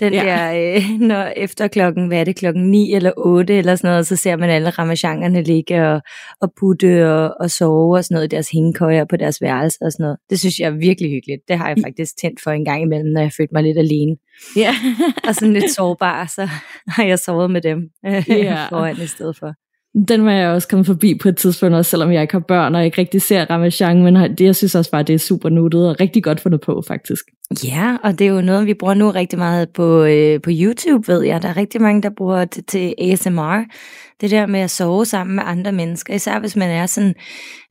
Den 0.00 0.12
ja. 0.12 0.24
der, 0.24 0.74
øh, 0.76 1.00
når 1.08 1.32
efter 1.36 1.68
klokken, 1.68 2.06
hvad 2.06 2.20
er 2.20 2.24
det, 2.24 2.36
klokken 2.36 2.70
9 2.70 2.94
eller 2.94 3.12
8 3.16 3.58
eller 3.58 3.76
sådan 3.76 3.90
noget, 3.90 4.06
så 4.06 4.16
ser 4.16 4.36
man 4.36 4.50
alle 4.50 4.70
Ramachangerne 4.70 5.42
ligge 5.42 5.88
og, 5.88 6.00
og 6.40 6.52
putte 6.60 7.12
og, 7.12 7.34
og 7.40 7.50
sove 7.50 7.96
og 7.96 8.04
sådan 8.04 8.14
noget 8.14 8.24
i 8.24 8.34
deres 8.34 8.50
hængekøjer 8.50 9.04
på 9.04 9.16
deres 9.16 9.42
værelse 9.42 9.78
og 9.82 9.92
sådan 9.92 10.04
noget. 10.04 10.18
Det 10.30 10.40
synes 10.40 10.58
jeg 10.58 10.66
er 10.66 10.76
virkelig 10.76 11.10
hyggeligt. 11.10 11.40
Det 11.48 11.58
har 11.58 11.68
jeg 11.68 11.76
faktisk 11.84 12.16
tændt 12.16 12.42
for 12.42 12.50
en 12.50 12.64
gang 12.64 12.82
imellem, 12.82 13.12
når 13.12 13.20
jeg 13.20 13.32
følte 13.36 13.54
mig 13.54 13.62
lidt 13.62 13.78
alene. 13.78 14.16
Ja. 14.56 14.74
og 15.28 15.34
sådan 15.34 15.52
lidt 15.52 15.70
sårbar, 15.70 16.26
så 16.26 16.48
har 16.96 17.04
jeg 17.04 17.18
sovet 17.18 17.50
med 17.50 17.60
dem 17.60 17.90
ja. 18.28 18.66
foran 18.70 18.96
i 19.02 19.06
stedet 19.06 19.36
for. 19.36 19.52
Den 19.94 20.24
var 20.24 20.32
jeg 20.32 20.48
også 20.48 20.68
kommet 20.68 20.86
forbi 20.86 21.18
på 21.22 21.28
et 21.28 21.36
tidspunkt, 21.36 21.74
også 21.74 21.90
selvom 21.90 22.12
jeg 22.12 22.22
ikke 22.22 22.34
har 22.34 22.44
børn, 22.48 22.74
og 22.74 22.84
ikke 22.84 22.98
rigtig 22.98 23.22
ser 23.22 23.44
Ramachan, 23.50 24.02
men 24.02 24.14
det, 24.14 24.40
jeg 24.40 24.56
synes 24.56 24.74
også 24.74 24.90
bare, 24.90 25.02
det 25.02 25.14
er 25.14 25.18
super 25.18 25.48
nuttet 25.48 25.88
og 25.88 26.00
rigtig 26.00 26.24
godt 26.24 26.40
fundet 26.40 26.60
på, 26.60 26.82
faktisk. 26.86 27.24
Ja, 27.64 27.96
og 28.04 28.18
det 28.18 28.26
er 28.26 28.30
jo 28.30 28.40
noget, 28.40 28.66
vi 28.66 28.74
bruger 28.74 28.94
nu 28.94 29.10
rigtig 29.10 29.38
meget 29.38 29.68
på, 29.70 30.04
øh, 30.04 30.40
på 30.40 30.50
YouTube, 30.52 31.12
ved 31.12 31.22
jeg. 31.22 31.42
Der 31.42 31.48
er 31.48 31.56
rigtig 31.56 31.80
mange, 31.80 32.02
der 32.02 32.10
bruger 32.16 32.44
det 32.44 32.66
til 32.66 32.94
ASMR. 32.98 33.64
Det 34.20 34.30
der 34.30 34.46
med 34.46 34.60
at 34.60 34.70
sove 34.70 35.06
sammen 35.06 35.36
med 35.36 35.42
andre 35.46 35.72
mennesker, 35.72 36.14
især 36.14 36.38
hvis 36.38 36.56
man 36.56 36.70
er 36.70 36.86
sådan, 36.86 37.14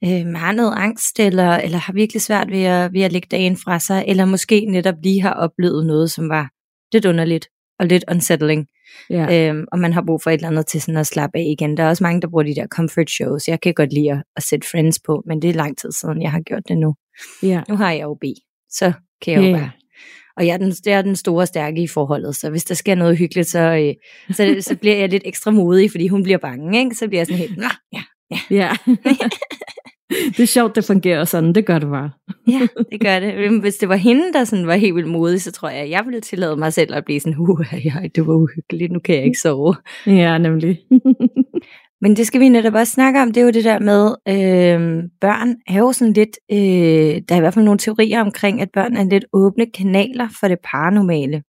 øh, 0.03 0.33
har 0.35 0.51
noget 0.51 0.73
angst, 0.77 1.19
eller, 1.19 1.57
eller 1.57 1.77
har 1.77 1.93
virkelig 1.93 2.21
svært 2.21 2.51
ved 2.51 2.63
at, 2.63 2.93
ved 2.93 3.01
at 3.01 3.11
lægge 3.11 3.27
dagen 3.31 3.57
fra 3.57 3.79
sig, 3.79 4.03
eller 4.07 4.25
måske 4.25 4.65
netop 4.65 4.95
lige 5.03 5.21
har 5.21 5.33
oplevet 5.33 5.85
noget, 5.85 6.11
som 6.11 6.29
var 6.29 6.49
lidt 6.93 7.05
underligt 7.05 7.47
og 7.79 7.85
lidt 7.85 8.03
unsettling. 8.11 8.67
Ja. 9.09 9.49
Øhm, 9.49 9.65
og 9.71 9.79
man 9.79 9.93
har 9.93 10.03
brug 10.07 10.21
for 10.21 10.29
et 10.29 10.33
eller 10.33 10.47
andet 10.47 10.67
til 10.67 10.81
sådan 10.81 10.97
at 10.97 11.07
slappe 11.07 11.37
af 11.39 11.55
igen. 11.59 11.77
Der 11.77 11.83
er 11.83 11.89
også 11.89 12.03
mange, 12.03 12.21
der 12.21 12.27
bruger 12.29 12.43
de 12.43 12.55
der 12.55 12.67
comfort 12.67 13.09
shows. 13.09 13.47
Jeg 13.47 13.61
kan 13.61 13.73
godt 13.73 13.93
lide 13.93 14.11
at, 14.11 14.23
at 14.35 14.43
sætte 14.43 14.67
Friends 14.69 14.99
på, 15.05 15.23
men 15.27 15.41
det 15.41 15.49
er 15.49 15.53
lang 15.53 15.77
tid 15.77 15.91
siden, 15.91 16.21
jeg 16.21 16.31
har 16.31 16.41
gjort 16.41 16.63
det 16.67 16.77
nu. 16.77 16.95
Ja. 17.43 17.61
Nu 17.69 17.75
har 17.75 17.91
jeg 17.91 18.03
jo 18.03 18.13
B, 18.13 18.23
så 18.69 18.93
kan 19.21 19.33
jeg 19.33 19.51
jo 19.51 19.57
bare 19.57 19.71
og 20.37 20.47
jeg 20.47 20.53
er, 20.53 20.57
den, 20.57 20.73
jeg 20.85 20.93
er 20.93 21.01
den 21.01 21.15
store 21.15 21.47
stærke 21.47 21.81
i 21.81 21.87
forholdet, 21.87 22.35
så 22.35 22.49
hvis 22.49 22.63
der 22.63 22.75
sker 22.75 22.95
noget 22.95 23.17
hyggeligt, 23.17 23.47
så, 23.47 23.59
øh, 23.59 23.93
så, 24.35 24.57
så 24.59 24.75
bliver 24.75 24.95
jeg 24.95 25.09
lidt 25.09 25.23
ekstra 25.25 25.51
modig, 25.51 25.91
fordi 25.91 26.07
hun 26.07 26.23
bliver 26.23 26.37
bange, 26.37 26.79
ikke? 26.79 26.95
så 26.95 27.07
bliver 27.07 27.19
jeg 27.19 27.27
sådan 27.27 27.39
helt, 27.39 27.57
ja, 27.93 28.01
ja. 28.31 28.39
ja. 28.49 28.71
det 30.37 30.43
er 30.43 30.47
sjovt, 30.47 30.75
det 30.75 30.85
fungerer 30.85 31.25
sådan. 31.25 31.55
Det 31.55 31.65
gør 31.65 31.79
det 31.79 31.89
bare. 31.89 32.09
ja, 32.47 32.67
det 32.91 33.01
gør 33.01 33.19
det. 33.19 33.61
Hvis 33.61 33.75
det 33.75 33.89
var 33.89 33.95
hende, 33.95 34.33
der 34.33 34.43
sådan 34.43 34.67
var 34.67 34.75
helt 34.75 34.95
vildt 34.95 35.09
modig, 35.09 35.41
så 35.41 35.51
tror 35.51 35.69
jeg, 35.69 35.79
at 35.79 35.89
jeg 35.89 36.01
ville 36.05 36.21
tillade 36.21 36.55
mig 36.55 36.73
selv 36.73 36.95
at 36.95 37.05
blive 37.05 37.19
sådan, 37.19 37.39
uh, 37.39 37.85
ja, 37.85 37.93
det 38.15 38.27
var 38.27 38.33
uhyggeligt, 38.33 38.91
nu 38.91 38.99
kan 38.99 39.15
jeg 39.15 39.23
ikke 39.23 39.39
sove. 39.39 39.75
Ja, 40.07 40.37
nemlig. 40.37 40.79
Men 42.03 42.15
det 42.15 42.27
skal 42.27 42.41
vi 42.41 42.49
netop 42.49 42.73
også 42.73 42.93
snakke 42.93 43.21
om, 43.21 43.31
det 43.31 43.41
er 43.41 43.45
jo 43.45 43.51
det 43.51 43.63
der 43.63 43.79
med, 43.79 44.15
øh, 44.27 45.03
børn 45.21 45.55
er 45.67 45.77
jo 45.79 45.91
sådan 45.91 46.13
lidt, 46.13 46.37
øh, 46.51 47.21
der 47.29 47.35
er 47.35 47.37
i 47.37 47.39
hvert 47.39 47.53
fald 47.53 47.65
nogle 47.65 47.77
teorier 47.77 48.21
omkring, 48.21 48.61
at 48.61 48.69
børn 48.73 48.97
er 48.97 49.03
lidt 49.03 49.25
åbne 49.33 49.65
kanaler 49.77 50.27
for 50.39 50.47
det 50.47 50.57
paranormale. 50.71 51.43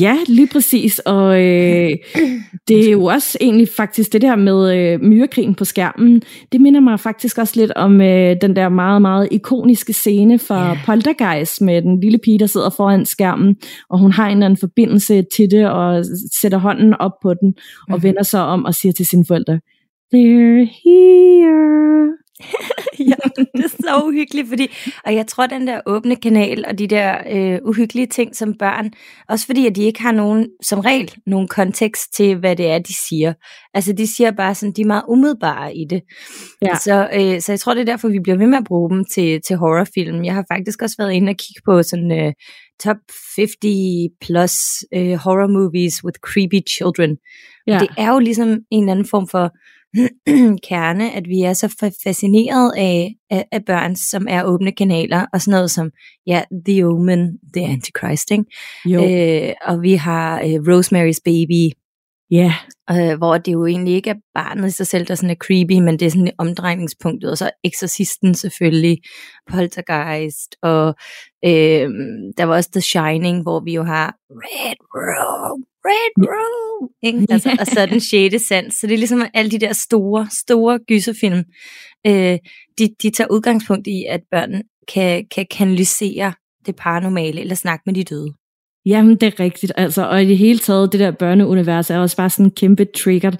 Ja, 0.00 0.16
lige 0.28 0.48
præcis. 0.52 0.98
Og 0.98 1.42
øh, 1.42 1.90
det 2.68 2.86
er 2.86 2.90
jo 2.90 3.04
også 3.04 3.38
egentlig 3.40 3.68
faktisk 3.76 4.12
det 4.12 4.22
der 4.22 4.36
med 4.36 4.76
øh, 4.76 5.00
myrekrigen 5.00 5.54
på 5.54 5.64
skærmen. 5.64 6.22
Det 6.52 6.60
minder 6.60 6.80
mig 6.80 7.00
faktisk 7.00 7.38
også 7.38 7.60
lidt 7.60 7.72
om 7.76 8.00
øh, 8.00 8.36
den 8.40 8.56
der 8.56 8.68
meget, 8.68 9.02
meget 9.02 9.28
ikoniske 9.30 9.92
scene 9.92 10.38
fra 10.38 10.66
yeah. 10.66 10.84
Poltergeist 10.86 11.60
med 11.60 11.82
den 11.82 12.00
lille 12.00 12.18
pige, 12.18 12.38
der 12.38 12.46
sidder 12.46 12.70
foran 12.70 13.06
skærmen, 13.06 13.56
og 13.90 13.98
hun 13.98 14.12
har 14.12 14.26
en 14.26 14.32
eller 14.32 14.46
anden 14.46 14.60
forbindelse 14.60 15.24
til 15.36 15.50
det, 15.50 15.70
og 15.70 16.04
sætter 16.40 16.58
hånden 16.58 16.94
op 16.94 17.12
på 17.22 17.34
den, 17.34 17.54
og 17.90 17.96
mm. 17.96 18.02
vender 18.02 18.22
sig 18.22 18.44
om 18.44 18.64
og 18.64 18.74
siger 18.74 18.92
til 18.92 19.06
sine 19.06 19.24
forældre, 19.28 19.60
They're 20.14 20.64
here. 20.84 22.23
ja, 22.98 23.14
det 23.36 23.64
er 23.64 23.68
så 23.68 24.02
uhyggeligt, 24.06 24.48
fordi, 24.48 24.68
og 25.04 25.14
jeg 25.14 25.26
tror, 25.26 25.46
den 25.46 25.66
der 25.66 25.80
åbne 25.86 26.16
kanal 26.16 26.64
og 26.68 26.78
de 26.78 26.86
der 26.86 27.18
øh, 27.30 27.58
uhyggelige 27.64 28.06
ting 28.06 28.36
som 28.36 28.54
børn, 28.58 28.90
også 29.28 29.46
fordi, 29.46 29.66
at 29.66 29.76
de 29.76 29.82
ikke 29.82 30.02
har 30.02 30.12
nogen, 30.12 30.48
som 30.62 30.80
regel, 30.80 31.14
nogen 31.26 31.48
kontekst 31.48 32.14
til, 32.16 32.36
hvad 32.36 32.56
det 32.56 32.66
er, 32.66 32.78
de 32.78 32.94
siger. 33.08 33.32
Altså, 33.74 33.92
de 33.92 34.06
siger 34.06 34.30
bare 34.30 34.54
sådan, 34.54 34.72
de 34.72 34.82
er 34.82 34.86
meget 34.86 35.04
umiddelbare 35.08 35.76
i 35.76 35.84
det. 35.90 36.02
Ja. 36.62 36.76
Så, 36.78 37.08
øh, 37.14 37.40
så 37.40 37.52
jeg 37.52 37.60
tror, 37.60 37.74
det 37.74 37.80
er 37.80 37.92
derfor, 37.92 38.08
vi 38.08 38.20
bliver 38.20 38.38
ved 38.38 38.46
med 38.46 38.58
at 38.58 38.64
bruge 38.64 38.90
dem 38.90 39.04
til, 39.04 39.40
til 39.42 39.56
horrorfilm. 39.56 40.24
Jeg 40.24 40.34
har 40.34 40.44
faktisk 40.52 40.82
også 40.82 40.96
været 40.98 41.12
inde 41.12 41.30
og 41.30 41.36
kigge 41.36 41.60
på 41.64 41.82
sådan 41.82 42.12
øh, 42.12 42.32
top 42.82 42.96
50 43.36 43.56
plus 44.20 44.54
øh, 44.94 45.14
horror 45.14 45.48
movies 45.48 46.04
with 46.04 46.18
creepy 46.18 46.60
children. 46.76 47.16
Ja. 47.66 47.78
det 47.78 47.88
er 47.98 48.12
jo 48.12 48.18
ligesom 48.18 48.48
en 48.70 48.82
eller 48.82 48.92
anden 48.92 49.08
form 49.10 49.28
for 49.28 49.50
kerne, 50.68 51.12
at 51.12 51.28
vi 51.28 51.42
er 51.42 51.52
så 51.52 51.92
fascineret 52.04 52.72
af, 52.76 53.14
af, 53.30 53.44
af 53.52 53.64
børn, 53.64 53.96
som 53.96 54.26
er 54.30 54.44
åbne 54.44 54.72
kanaler, 54.72 55.26
og 55.32 55.40
sådan 55.40 55.52
noget 55.52 55.70
som, 55.70 55.90
ja, 56.26 56.42
The 56.66 56.86
Omen, 56.86 57.38
The 57.56 57.66
Antichrist, 57.66 58.30
ikke? 58.30 58.44
Jo. 58.86 59.04
Øh, 59.04 59.52
og 59.62 59.82
vi 59.82 59.94
har 59.94 60.40
øh, 60.40 60.54
Rosemary's 60.54 61.20
Baby, 61.24 61.74
Ja. 62.30 62.52
Yeah. 62.90 63.12
Øh, 63.12 63.18
hvor 63.18 63.38
det 63.38 63.52
jo 63.52 63.66
egentlig 63.66 63.94
ikke 63.94 64.10
er 64.10 64.14
barnet 64.34 64.66
i 64.66 64.70
sig 64.70 64.86
selv, 64.86 65.06
der 65.06 65.14
sådan 65.14 65.30
er 65.30 65.34
creepy, 65.34 65.78
men 65.84 65.98
det 65.98 66.06
er 66.06 66.10
sådan 66.10 66.32
omdrejningspunktet, 66.38 67.30
og 67.30 67.38
så 67.38 67.50
Exorcisten 67.64 68.34
selvfølgelig, 68.34 68.98
Poltergeist, 69.50 70.56
og 70.62 70.94
øh, 71.44 71.88
der 72.38 72.44
var 72.44 72.54
også 72.54 72.70
The 72.70 72.80
Shining, 72.80 73.42
hvor 73.42 73.60
vi 73.60 73.74
jo 73.74 73.82
har 73.82 74.16
Red 74.30 74.76
Room, 74.94 75.64
Red 75.86 76.14
Room, 76.30 76.90
ikke? 77.02 77.26
Altså, 77.30 77.56
og 77.60 77.66
så 77.66 77.86
den 77.86 78.00
sjette 78.00 78.38
sans, 78.38 78.74
så 78.74 78.86
det 78.86 78.94
er 78.94 78.98
ligesom 78.98 79.22
alle 79.34 79.50
de 79.50 79.58
der 79.58 79.72
store, 79.72 80.28
store 80.30 80.78
gyserfilm, 80.88 81.44
øh, 82.06 82.38
de, 82.78 82.88
de 83.02 83.10
tager 83.10 83.28
udgangspunkt 83.30 83.86
i, 83.86 84.04
at 84.08 84.20
børn 84.30 84.62
kan, 84.88 85.26
kan 85.34 85.46
kanalisere 85.50 86.32
det 86.66 86.76
paranormale, 86.76 87.40
eller 87.40 87.54
snakke 87.54 87.82
med 87.86 87.94
de 87.94 88.04
døde. 88.04 88.34
Jamen, 88.86 89.16
det 89.16 89.22
er 89.22 89.40
rigtigt. 89.40 89.72
Altså, 89.76 90.06
og 90.06 90.22
i 90.22 90.26
det 90.26 90.38
hele 90.38 90.58
taget, 90.58 90.92
det 90.92 91.00
der 91.00 91.10
børneunivers 91.10 91.90
er 91.90 91.98
også 91.98 92.16
bare 92.16 92.30
sådan 92.30 92.46
en 92.46 92.50
kæmpe 92.50 92.84
trigger. 92.84 93.30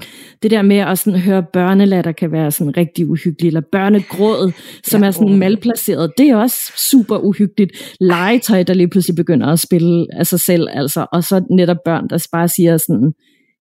Det 0.43 0.51
der 0.51 0.63
med 0.63 0.77
at 0.77 0.99
sådan 0.99 1.21
høre 1.21 1.43
børnelatter 1.53 2.13
kan 2.13 2.33
være 2.33 2.51
sådan 2.51 2.77
rigtig 2.77 3.11
uhyggeligt, 3.11 3.51
eller 3.51 3.61
børnegråd, 3.73 4.53
som 4.85 5.01
ja, 5.01 5.07
er 5.07 5.11
sådan 5.11 5.39
malplaceret, 5.39 6.13
det 6.19 6.29
er 6.29 6.37
også 6.37 6.57
super 6.77 7.17
uhyggeligt. 7.17 7.97
Legetøj, 8.01 8.63
der 8.63 8.75
lige 8.75 8.89
pludselig 8.89 9.17
begynder 9.17 9.47
at 9.47 9.59
spille 9.59 10.07
af 10.13 10.27
sig 10.27 10.41
selv, 10.41 10.69
altså. 10.73 11.07
Og 11.13 11.25
så 11.25 11.45
netop 11.51 11.77
børn, 11.85 12.09
der 12.09 12.27
bare 12.33 12.49
siger 12.49 12.77
sådan, 12.77 13.13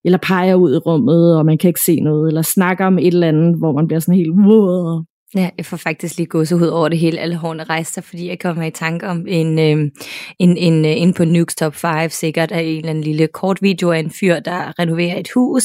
eller 0.06 0.18
peger 0.18 0.56
ud 0.56 0.74
i 0.74 0.78
rummet, 0.78 1.38
og 1.38 1.46
man 1.46 1.58
kan 1.58 1.68
ikke 1.68 1.82
se 1.86 2.00
noget, 2.00 2.28
eller 2.28 2.42
snakker 2.42 2.86
om 2.86 3.00
et 3.00 3.08
eller 3.08 3.28
andet, 3.28 3.58
hvor 3.58 3.72
man 3.72 3.88
bliver 3.88 4.00
sådan 4.00 4.16
helt, 4.16 4.32
wow, 4.32 5.04
Ja, 5.36 5.50
jeg 5.58 5.66
får 5.66 5.78
faktisk 5.78 6.18
lige 6.18 6.28
gåsehud 6.28 6.68
over 6.68 6.90
det 6.90 7.00
hele, 7.00 7.20
alle 7.20 7.36
hårene 7.36 7.64
rejser, 7.64 8.02
fordi 8.02 8.28
jeg 8.28 8.40
kommer 8.40 8.64
i 8.64 8.72
tanke 8.72 9.08
om 9.08 9.28
en, 9.28 9.60
øh, 9.60 9.92
en, 10.40 10.58
en, 10.58 10.86
øh, 10.86 10.92
en 10.92 11.14
på 11.14 11.26
Nukes 11.26 11.56
Top 11.56 11.76
5, 11.76 12.10
sikkert 12.10 12.52
af 12.52 12.62
en 12.62 12.78
eller 12.78 12.90
anden 12.90 13.04
lille 13.04 13.28
kort 13.28 13.62
video 13.62 13.92
af 13.92 14.00
en 14.00 14.12
fyr, 14.12 14.40
der 14.40 14.80
renoverer 14.80 15.20
et 15.20 15.30
hus, 15.36 15.64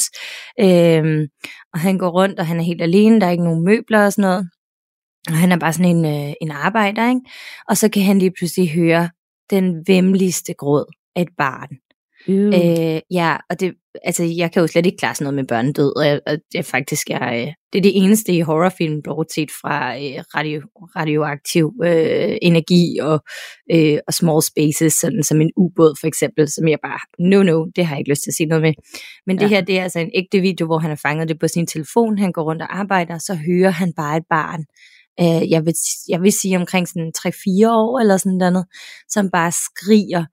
øh, 0.61 1.29
og 1.73 1.81
han 1.81 1.99
går 1.99 2.09
rundt, 2.09 2.41
og 2.41 2.47
han 2.47 2.61
er 2.61 2.65
helt 2.65 2.83
alene, 2.83 3.21
der 3.21 3.27
er 3.27 3.31
ikke 3.31 3.45
nogen 3.45 3.65
møbler 3.65 4.05
og 4.05 4.13
sådan 4.13 4.23
noget, 4.23 4.51
og 5.29 5.35
han 5.35 5.53
er 5.53 5.59
bare 5.59 5.73
sådan 5.73 5.97
en, 5.97 6.05
øh, 6.05 6.35
en 6.41 6.51
arbejder, 6.51 7.09
ikke? 7.09 7.21
og 7.69 7.77
så 7.77 7.89
kan 7.89 8.03
han 8.03 8.19
lige 8.19 8.33
pludselig 8.39 8.71
høre 8.71 9.09
den 9.51 9.85
vemmeligste 9.87 10.55
gråd 10.55 10.95
af 11.17 11.23
et 11.23 11.29
barn. 11.39 11.69
Øh, 12.55 13.01
ja, 13.11 13.37
og 13.51 13.61
det, 13.61 13.75
altså, 14.05 14.25
jeg 14.25 14.53
kan 14.53 14.61
jo 14.61 14.67
slet 14.67 14.87
ikke 14.87 14.99
klare 14.99 15.15
sådan 15.15 15.25
noget 15.25 15.35
med 15.35 15.45
børnedød, 15.45 15.97
og, 15.97 16.07
jeg, 16.07 16.21
og 16.27 16.33
det 16.53 16.59
er 16.59 16.63
faktisk, 16.63 17.11
jeg, 17.11 17.47
øh, 17.47 17.53
det 17.73 17.79
er 17.79 17.83
det 17.83 18.03
eneste 18.03 18.33
i 18.33 18.41
horrorfilm, 18.41 19.03
bortset 19.03 19.51
fra 19.51 19.97
øh, 19.97 20.25
radio, 20.35 20.61
radioaktiv 20.97 21.73
øh, 21.85 22.37
energi 22.43 22.99
og, 23.01 23.21
øh, 23.73 23.99
og 24.07 24.15
small 24.15 24.43
spaces, 24.43 24.93
sådan 24.93 25.23
som 25.23 25.41
en 25.41 25.51
ubåd 25.57 25.95
for 26.01 26.07
eksempel, 26.07 26.49
som 26.49 26.69
jeg 26.69 26.79
bare, 26.83 27.01
no, 27.19 27.43
no, 27.43 27.67
det 27.77 27.87
har 27.87 27.95
jeg 27.95 28.01
ikke 28.01 28.11
lyst 28.11 28.23
til 28.23 28.31
at 28.31 28.35
sige 28.35 28.47
noget 28.47 28.63
med. 28.63 28.73
Men 29.27 29.37
ja. 29.37 29.43
det 29.43 29.49
her, 29.51 29.61
det 29.61 29.79
er 29.79 29.83
altså 29.83 29.99
en 29.99 30.11
ægte 30.15 30.41
video, 30.41 30.67
hvor 30.67 30.79
han 30.79 30.91
har 30.91 31.01
fanget 31.03 31.29
det 31.29 31.39
på 31.41 31.49
sin 31.49 31.67
telefon, 31.67 32.19
han 32.19 32.33
går 32.33 32.43
rundt 32.43 32.63
og 32.63 32.79
arbejder, 32.79 33.19
så 33.19 33.35
hører 33.35 33.71
han 33.71 33.93
bare 33.97 34.17
et 34.17 34.27
barn, 34.31 34.65
øh, 35.21 35.51
jeg, 35.51 35.67
vil, 35.67 35.75
jeg 36.09 36.23
vil 36.23 36.33
sige 36.33 36.57
omkring 36.57 36.89
sådan 36.89 37.13
3-4 37.19 37.31
år 37.69 38.01
eller 38.01 38.17
sådan 38.17 38.39
noget, 38.39 38.67
som 39.09 39.31
bare 39.31 39.53
skriger, 39.53 40.25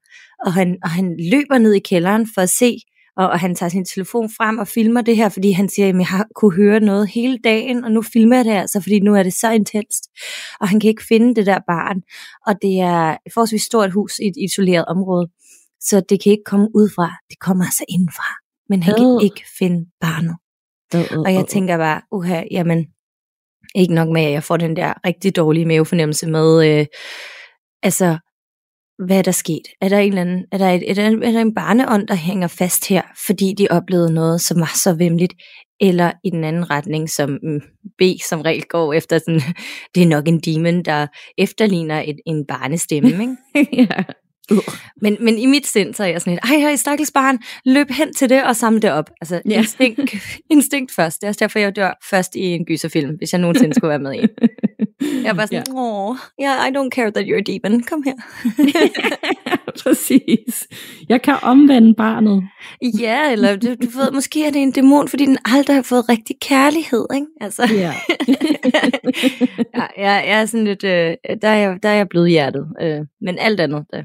og 0.46 0.52
han, 0.52 0.76
og 0.82 0.90
han 0.90 1.16
løber 1.32 1.58
ned 1.58 1.72
i 1.72 1.78
kælderen 1.78 2.26
for 2.34 2.40
at 2.40 2.50
se, 2.50 2.78
og, 3.16 3.28
og 3.28 3.40
han 3.40 3.54
tager 3.54 3.70
sin 3.70 3.84
telefon 3.84 4.30
frem 4.36 4.58
og 4.58 4.68
filmer 4.68 5.00
det 5.00 5.16
her, 5.16 5.28
fordi 5.28 5.50
han 5.50 5.68
siger, 5.68 5.88
at 5.88 5.96
jeg 5.96 6.06
har 6.06 6.26
kunne 6.34 6.56
høre 6.56 6.80
noget 6.80 7.08
hele 7.08 7.38
dagen, 7.44 7.84
og 7.84 7.92
nu 7.92 8.02
filmer 8.02 8.36
jeg 8.36 8.44
det 8.44 8.50
altså, 8.50 8.80
fordi 8.80 9.00
nu 9.00 9.14
er 9.14 9.22
det 9.22 9.34
så 9.34 9.50
intenst. 9.50 10.10
Og 10.60 10.68
han 10.68 10.80
kan 10.80 10.88
ikke 10.88 11.04
finde 11.08 11.34
det 11.34 11.46
der 11.46 11.58
barn, 11.66 12.02
og 12.46 12.54
det 12.62 12.80
er 12.80 13.16
et 13.26 13.32
forholdsvis 13.34 13.62
stort 13.62 13.92
hus 13.92 14.18
i 14.18 14.26
et 14.26 14.36
isoleret 14.36 14.84
område, 14.84 15.28
så 15.80 16.00
det 16.08 16.22
kan 16.22 16.32
ikke 16.32 16.44
komme 16.46 16.68
ud 16.74 16.90
fra, 16.94 17.12
det 17.30 17.38
kommer 17.38 17.64
altså 17.64 17.84
indenfra. 17.88 18.34
Men 18.68 18.82
han 18.82 18.94
kan 18.94 19.20
ikke 19.22 19.44
finde 19.58 19.86
barnet. 20.00 20.36
Og 21.26 21.34
jeg 21.34 21.46
tænker 21.46 21.76
bare, 21.76 22.00
uha, 22.12 22.42
jamen, 22.50 22.86
ikke 23.74 23.94
nok 23.94 24.08
med, 24.08 24.22
at 24.22 24.32
jeg 24.32 24.42
får 24.42 24.56
den 24.56 24.76
der 24.76 25.06
rigtig 25.06 25.36
dårlige 25.36 25.66
mavefornemmelse 25.66 26.26
med, 26.26 26.68
øh, 26.68 26.86
altså, 27.82 28.18
hvad 28.98 29.18
er 29.18 29.22
der 29.22 29.32
sket? 29.32 29.62
Er 29.80 29.88
der 29.88 29.98
en, 29.98 30.08
eller 30.08 30.20
anden, 30.20 30.44
er 30.52 30.58
der, 30.58 30.70
et, 30.70 30.90
er, 30.90 30.94
der, 30.94 31.02
er 31.02 31.32
der 31.32 31.40
en 31.40 31.54
barneånd, 31.54 32.08
der 32.08 32.14
hænger 32.14 32.48
fast 32.48 32.88
her, 32.88 33.02
fordi 33.26 33.54
de 33.58 33.68
oplevede 33.70 34.14
noget, 34.14 34.40
som 34.40 34.60
var 34.60 34.72
så 34.74 34.94
vemmeligt? 34.94 35.34
Eller 35.80 36.12
i 36.24 36.30
den 36.30 36.44
anden 36.44 36.70
retning, 36.70 37.10
som 37.10 37.30
mm, 37.42 37.60
B 37.98 38.02
som 38.28 38.40
regel 38.40 38.62
går 38.62 38.92
efter 38.92 39.18
sådan, 39.18 39.40
det 39.94 40.02
er 40.02 40.06
nok 40.06 40.28
en 40.28 40.40
demon, 40.40 40.82
der 40.82 41.06
efterligner 41.38 42.02
et, 42.06 42.16
en 42.26 42.46
barnestemme, 42.46 43.10
ikke? 43.10 43.36
ja. 43.92 44.02
Uh. 44.52 44.58
Men, 45.02 45.16
men 45.20 45.38
i 45.38 45.46
mit 45.46 45.66
sind, 45.66 45.94
så 45.94 46.02
er 46.02 46.06
jeg 46.06 46.20
sådan 46.20 46.32
et, 46.32 46.38
ej, 46.42 46.58
hej, 46.58 46.76
stakkels 46.76 47.10
barn, 47.10 47.38
løb 47.64 47.90
hen 47.90 48.14
til 48.14 48.30
det 48.30 48.44
og 48.44 48.56
samle 48.56 48.80
det 48.80 48.90
op. 48.90 49.10
Altså, 49.20 49.40
ja. 49.48 49.58
instinkt, 49.58 50.14
instinkt 50.50 50.92
først. 50.92 51.20
Det 51.20 51.26
er 51.26 51.28
også 51.28 51.38
derfor, 51.38 51.58
jeg 51.58 51.76
dør 51.76 51.98
først 52.10 52.34
i 52.34 52.40
en 52.40 52.64
gyserfilm, 52.64 53.14
hvis 53.16 53.32
jeg 53.32 53.40
nogensinde 53.40 53.74
skulle 53.74 53.88
være 53.88 53.98
med 53.98 54.14
i. 54.14 54.26
Jeg 55.24 55.36
bare 55.36 55.46
sådan, 55.46 55.64
åh, 55.76 56.16
yeah. 56.42 56.58
yeah, 56.58 56.68
I 56.68 56.76
don't 56.76 56.88
care 56.90 57.10
that 57.10 57.26
you're 57.26 57.38
a 57.38 57.40
demon, 57.40 57.82
kom 57.82 58.02
her. 58.02 58.14
Præcis. 59.82 60.68
Jeg 61.08 61.22
kan 61.22 61.34
omvende 61.42 61.94
barnet. 61.94 62.48
Ja, 63.00 63.32
eller 63.32 63.56
du, 63.56 63.68
du 63.68 63.98
ved, 63.98 64.12
måske 64.12 64.46
er 64.46 64.50
det 64.50 64.62
en 64.62 64.70
dæmon, 64.70 65.08
fordi 65.08 65.26
den 65.26 65.38
aldrig 65.44 65.76
har 65.76 65.82
fået 65.82 66.08
rigtig 66.08 66.36
kærlighed, 66.40 67.06
ikke? 67.14 67.26
Altså. 67.40 67.68
Ja. 67.70 67.94
ja, 69.76 69.86
jeg, 69.96 70.24
jeg 70.28 70.40
er 70.40 70.46
sådan 70.46 70.64
lidt, 70.64 70.84
øh, 70.84 71.16
der, 71.42 71.48
er 71.48 71.56
jeg, 71.56 71.78
der 71.82 71.88
er 71.88 71.94
jeg 71.94 72.08
blevet 72.08 72.30
hjertet. 72.30 72.66
Øh, 72.82 73.00
men 73.20 73.38
alt 73.38 73.60
andet, 73.60 73.84
der 73.92 74.02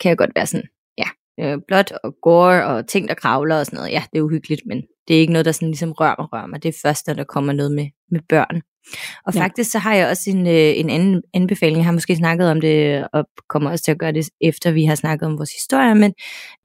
kan 0.00 0.08
jeg 0.08 0.18
godt 0.18 0.30
være 0.34 0.46
sådan, 0.46 0.68
ja, 0.98 1.08
øh, 1.40 1.58
blot 1.68 1.92
og 2.04 2.14
gore 2.22 2.66
og 2.66 2.88
ting, 2.88 3.08
der 3.08 3.14
kravler 3.14 3.58
og 3.58 3.66
sådan 3.66 3.76
noget. 3.76 3.92
Ja, 3.92 4.02
det 4.12 4.18
er 4.18 4.22
uhyggeligt, 4.22 4.62
men 4.66 4.82
det 5.08 5.16
er 5.16 5.20
ikke 5.20 5.32
noget, 5.32 5.44
der 5.44 5.52
sådan 5.52 5.68
ligesom 5.68 5.92
rører 5.92 6.14
mig, 6.18 6.32
rører 6.32 6.46
mig. 6.46 6.62
Det 6.62 6.68
er 6.68 6.78
først, 6.82 7.06
når 7.06 7.14
der 7.14 7.24
kommer 7.24 7.52
noget 7.52 7.72
med, 7.72 7.86
med 8.10 8.20
børn. 8.28 8.62
Og 9.26 9.34
ja. 9.34 9.40
faktisk 9.40 9.70
så 9.70 9.78
har 9.78 9.94
jeg 9.94 10.08
også 10.08 10.30
en, 10.30 10.46
øh, 10.46 10.78
en 10.78 10.90
anden 10.90 11.22
anbefaling. 11.34 11.76
Jeg 11.76 11.84
har 11.84 11.92
måske 11.92 12.16
snakket 12.16 12.50
om 12.50 12.60
det, 12.60 13.06
og 13.12 13.24
kommer 13.48 13.70
også 13.70 13.84
til 13.84 13.90
at 13.90 13.98
gøre 13.98 14.12
det, 14.12 14.28
efter 14.40 14.70
vi 14.70 14.84
har 14.84 14.94
snakket 14.94 15.26
om 15.26 15.38
vores 15.38 15.52
historie, 15.52 15.94
men 15.94 16.12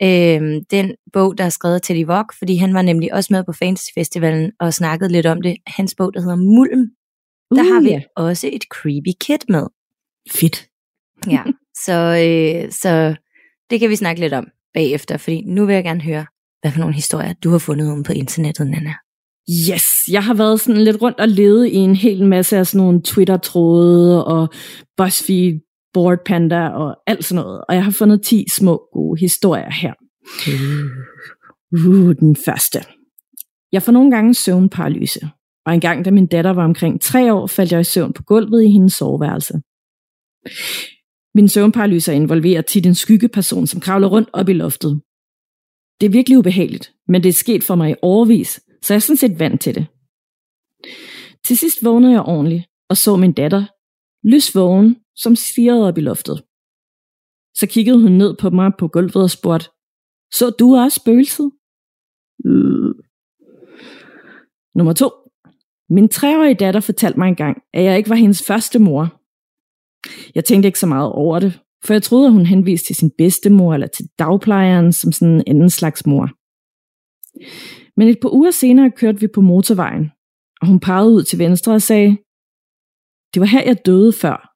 øh, 0.04 0.62
den 0.72 0.96
bog, 1.14 1.38
der 1.38 1.44
er 1.44 1.50
skrevet 1.50 1.84
til 1.84 2.06
Vog, 2.06 2.26
fordi 2.38 2.56
han 2.56 2.74
var 2.74 2.82
nemlig 2.82 3.14
også 3.14 3.34
med 3.34 3.44
på 3.44 3.54
Fantasy 3.54 3.90
Festivalen 3.96 4.52
og 4.60 4.74
snakkede 4.74 5.12
lidt 5.12 5.26
om 5.26 5.42
det. 5.42 5.58
Hans 5.68 5.96
bog, 5.96 6.14
der 6.14 6.22
hedder 6.22 6.36
Mulm, 6.36 6.86
der 7.56 7.62
uh, 7.62 7.74
har 7.74 7.82
vi 7.82 7.90
ja. 7.90 8.02
også 8.16 8.50
et 8.54 8.64
creepy 8.64 9.18
kit 9.22 9.46
med. 9.50 9.68
Fedt. 10.32 10.68
Ja, 11.28 11.44
så, 11.86 11.94
øh, 12.26 12.72
så 12.72 13.16
det 13.70 13.80
kan 13.80 13.90
vi 13.90 13.96
snakke 13.96 14.22
lidt 14.22 14.34
om 14.34 14.48
bagefter, 14.74 15.18
fordi 15.18 15.44
nu 15.46 15.66
vil 15.66 15.76
jeg 15.76 15.84
gerne 15.84 16.02
høre, 16.02 16.26
hvad 16.62 16.72
for 16.72 16.80
nogle 16.80 16.96
historier 16.96 17.34
du 17.34 17.50
har 17.50 17.58
fundet 17.58 17.92
om 17.92 18.04
på 18.04 18.14
internettet, 18.14 18.68
Nana. 18.68 18.94
Yes, 19.70 19.86
jeg 20.12 20.24
har 20.24 20.34
været 20.34 20.60
sådan 20.60 20.82
lidt 20.82 21.02
rundt 21.02 21.20
og 21.20 21.28
ledet 21.28 21.68
i 21.68 21.76
en 21.76 21.96
hel 21.96 22.26
masse 22.26 22.58
af 22.58 22.68
sådan 22.68 22.86
nogle 22.86 23.02
Twitter-tråde 23.02 24.26
og 24.26 24.50
BuzzFeed, 24.98 25.60
Board 25.94 26.18
Panda 26.26 26.68
og 26.68 26.96
alt 27.08 27.26
sådan 27.26 27.44
noget. 27.44 27.62
Og 27.70 27.76
jeg 27.76 27.84
har 27.84 27.92
fundet 27.92 28.22
10 28.22 28.46
små 28.50 28.82
gode 28.94 29.20
historier 29.20 29.72
her. 29.72 29.94
Uh, 31.72 32.16
den 32.20 32.36
første. 32.46 32.80
Jeg 33.72 33.84
får 33.84 33.92
nogle 33.92 34.12
gange 34.12 34.34
søvnparalyse. 34.34 35.30
Og 35.66 35.74
en 35.74 35.82
gang, 35.82 36.06
da 36.06 36.12
min 36.12 36.28
datter 36.28 36.52
var 36.52 36.64
omkring 36.64 37.02
tre 37.02 37.34
år, 37.34 37.48
faldt 37.48 37.72
jeg 37.72 37.82
i 37.82 37.84
søvn 37.84 38.14
på 38.14 38.24
gulvet 38.24 38.64
i 38.64 38.70
hendes 38.70 38.94
soveværelse. 38.94 39.54
Min 41.36 41.48
søvnparalyser 41.48 42.14
involverer 42.14 42.62
tit 42.62 42.86
en 42.86 42.96
skyggeperson, 42.96 43.68
som 43.68 43.80
kravler 43.80 44.08
rundt 44.08 44.30
op 44.34 44.50
i 44.50 44.54
loftet. 44.54 45.02
Det 46.02 46.06
er 46.08 46.12
virkelig 46.12 46.38
ubehageligt, 46.38 46.94
men 47.08 47.24
det 47.24 47.30
er 47.30 47.34
sket 47.34 47.64
for 47.64 47.76
mig 47.76 47.92
i 47.92 47.96
overvis, 48.02 48.62
så 48.82 48.94
jeg 48.94 48.96
er 48.96 49.00
sådan 49.00 49.18
set 49.18 49.40
vant 49.40 49.62
til 49.62 49.76
det. 49.76 49.88
Til 51.46 51.58
sidst 51.58 51.86
vågnede 51.86 52.12
jeg 52.12 52.22
ordentligt 52.22 52.64
og 52.90 52.98
så 52.98 53.16
min 53.16 53.34
datter, 53.34 53.66
lysvågen, 54.28 54.96
som 55.16 55.36
stirrede 55.36 55.88
op 55.88 55.98
i 55.98 56.02
loftet. 56.02 56.44
Så 57.56 57.68
kiggede 57.70 58.02
hun 58.02 58.12
ned 58.12 58.36
på 58.38 58.50
mig 58.50 58.72
på 58.80 58.88
gulvet 58.88 59.16
og 59.16 59.30
spurgte, 59.30 59.70
så 60.34 60.50
du 60.60 60.76
også 60.76 60.96
spøgelset? 60.96 61.52
Nummer 64.76 64.94
to. 64.94 65.10
Min 65.90 66.10
treårige 66.10 66.54
datter 66.54 66.80
fortalte 66.80 67.20
mig 67.20 67.28
engang, 67.28 67.62
at 67.74 67.84
jeg 67.84 67.98
ikke 67.98 68.10
var 68.10 68.16
hendes 68.16 68.44
første 68.48 68.80
mor. 68.80 69.19
Jeg 70.36 70.46
tænkte 70.46 70.68
ikke 70.68 70.80
så 70.80 70.88
meget 70.88 71.12
over 71.12 71.40
det, 71.40 71.60
for 71.86 71.94
jeg 71.94 72.04
troede, 72.04 72.28
at 72.28 72.34
hun 72.34 72.46
henviste 72.46 72.88
til 72.88 72.96
sin 72.96 73.12
bedstemor 73.18 73.74
eller 73.74 73.88
til 73.88 74.06
dagplejeren 74.20 74.92
som 74.94 75.12
sådan 75.12 75.34
en 75.34 75.44
anden 75.48 75.70
slags 75.70 76.06
mor. 76.06 76.30
Men 77.98 78.08
et 78.08 78.20
par 78.22 78.34
uger 78.34 78.52
senere 78.52 78.92
kørte 78.92 79.20
vi 79.20 79.28
på 79.28 79.42
motorvejen, 79.42 80.12
og 80.62 80.68
hun 80.68 80.80
pegede 80.80 81.14
ud 81.14 81.24
til 81.24 81.40
venstre 81.40 81.74
og 81.74 81.82
sagde, 81.82 82.18
det 83.34 83.40
var 83.40 83.46
her, 83.46 83.64
jeg 83.64 83.86
døde 83.86 84.14
før. 84.14 84.56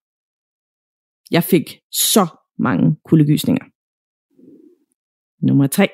Jeg 1.31 1.43
fik 1.43 1.79
så 1.91 2.27
mange 2.59 2.95
kuldegysninger. 3.05 3.65
Nummer 5.47 5.67
3. 5.67 5.87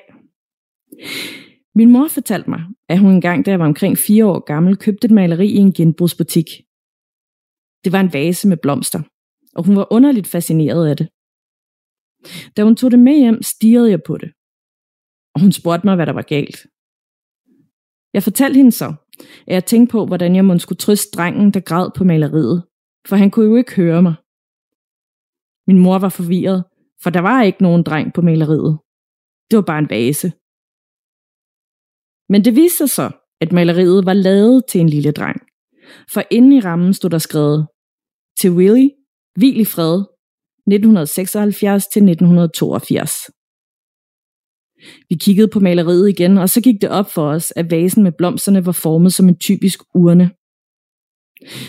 Min 1.74 1.90
mor 1.92 2.08
fortalte 2.08 2.50
mig, 2.50 2.62
at 2.88 2.98
hun 2.98 3.10
engang, 3.10 3.46
da 3.46 3.50
jeg 3.50 3.58
var 3.58 3.66
omkring 3.66 3.98
fire 3.98 4.26
år 4.26 4.44
gammel, 4.44 4.76
købte 4.76 5.04
et 5.04 5.10
maleri 5.10 5.48
i 5.48 5.56
en 5.56 5.72
genbrugsbutik. 5.72 6.46
Det 7.84 7.92
var 7.92 8.00
en 8.00 8.12
vase 8.12 8.48
med 8.48 8.56
blomster, 8.56 9.02
og 9.56 9.66
hun 9.66 9.76
var 9.76 9.92
underligt 9.92 10.26
fascineret 10.26 10.86
af 10.90 10.96
det. 10.96 11.08
Da 12.56 12.62
hun 12.62 12.76
tog 12.76 12.90
det 12.90 12.98
med 12.98 13.16
hjem, 13.18 13.42
stirrede 13.42 13.90
jeg 13.90 14.00
på 14.06 14.16
det. 14.16 14.30
Og 15.34 15.40
hun 15.40 15.52
spurgte 15.52 15.86
mig, 15.86 15.94
hvad 15.96 16.06
der 16.06 16.12
var 16.12 16.22
galt. 16.22 16.58
Jeg 18.14 18.22
fortalte 18.22 18.56
hende 18.56 18.72
så, 18.72 18.94
at 19.46 19.54
jeg 19.54 19.64
tænkte 19.64 19.92
på, 19.92 20.06
hvordan 20.06 20.36
jeg 20.36 20.44
måtte 20.44 20.60
skulle 20.60 20.78
trøste 20.78 21.16
drengen, 21.16 21.50
der 21.50 21.60
græd 21.60 21.90
på 21.96 22.04
maleriet, 22.04 22.64
for 23.08 23.16
han 23.16 23.30
kunne 23.30 23.46
jo 23.46 23.56
ikke 23.56 23.76
høre 23.76 24.02
mig. 24.02 24.14
Min 25.66 25.78
mor 25.78 25.98
var 25.98 26.08
forvirret, 26.08 26.64
for 27.02 27.10
der 27.10 27.20
var 27.20 27.42
ikke 27.42 27.62
nogen 27.62 27.82
dreng 27.82 28.14
på 28.14 28.22
maleriet. 28.22 28.78
Det 29.50 29.56
var 29.56 29.62
bare 29.62 29.78
en 29.78 29.90
vase. 29.90 30.28
Men 32.32 32.44
det 32.44 32.56
viste 32.56 32.78
sig 32.78 32.90
så, 32.90 33.06
at 33.40 33.52
maleriet 33.52 34.06
var 34.06 34.12
lavet 34.12 34.64
til 34.68 34.80
en 34.80 34.88
lille 34.88 35.12
dreng. 35.12 35.40
For 36.12 36.22
inde 36.30 36.56
i 36.56 36.60
rammen 36.60 36.94
stod 36.94 37.10
der 37.10 37.18
skrevet, 37.18 37.66
til 38.40 38.50
Willy, 38.50 38.88
hvil 39.38 39.60
i 39.60 39.64
fred, 39.64 40.04
1976 40.66 41.86
til 41.86 42.02
1982. 42.02 43.12
Vi 45.08 45.14
kiggede 45.14 45.48
på 45.48 45.60
maleriet 45.60 46.08
igen, 46.08 46.38
og 46.38 46.48
så 46.48 46.60
gik 46.60 46.80
det 46.80 46.90
op 46.90 47.10
for 47.10 47.28
os, 47.28 47.52
at 47.56 47.70
vasen 47.70 48.02
med 48.02 48.12
blomsterne 48.12 48.66
var 48.66 48.72
formet 48.72 49.12
som 49.12 49.28
en 49.28 49.38
typisk 49.38 49.80
urne. 49.94 50.30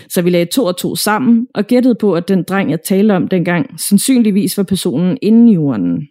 Så 0.09 0.21
vi 0.21 0.29
lagde 0.29 0.45
to 0.45 0.65
og 0.65 0.77
to 0.77 0.95
sammen 0.95 1.47
og 1.53 1.65
gættede 1.65 1.95
på, 1.95 2.13
at 2.13 2.27
den 2.27 2.43
dreng, 2.43 2.71
jeg 2.71 2.79
talte 2.85 3.11
om 3.15 3.27
dengang, 3.27 3.79
sandsynligvis 3.79 4.57
var 4.57 4.63
personen 4.63 5.17
inde 5.21 5.53
i 5.53 5.57
urnen. 5.57 6.07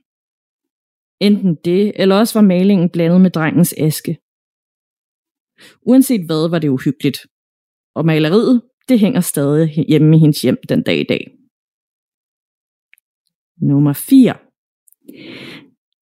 Enten 1.21 1.57
det, 1.65 1.93
eller 1.97 2.17
også 2.17 2.39
var 2.39 2.47
malingen 2.47 2.91
blandet 2.91 3.21
med 3.21 3.31
drengens 3.31 3.75
aske. 3.79 4.19
Uanset 5.83 6.27
hvad, 6.27 6.51
var 6.51 6.59
det 6.59 6.69
uhyggeligt. 6.69 7.19
Og 7.95 8.07
maleriet, 8.07 8.63
det 8.89 9.01
hænger 9.01 9.21
stadig 9.21 9.85
hjemme 9.89 10.17
i 10.17 10.19
hendes 10.19 10.43
hjem 10.43 10.59
den 10.69 10.83
dag 10.83 11.01
i 11.01 11.05
dag. 11.09 11.40
Nummer 13.61 13.93
4. 13.93 14.35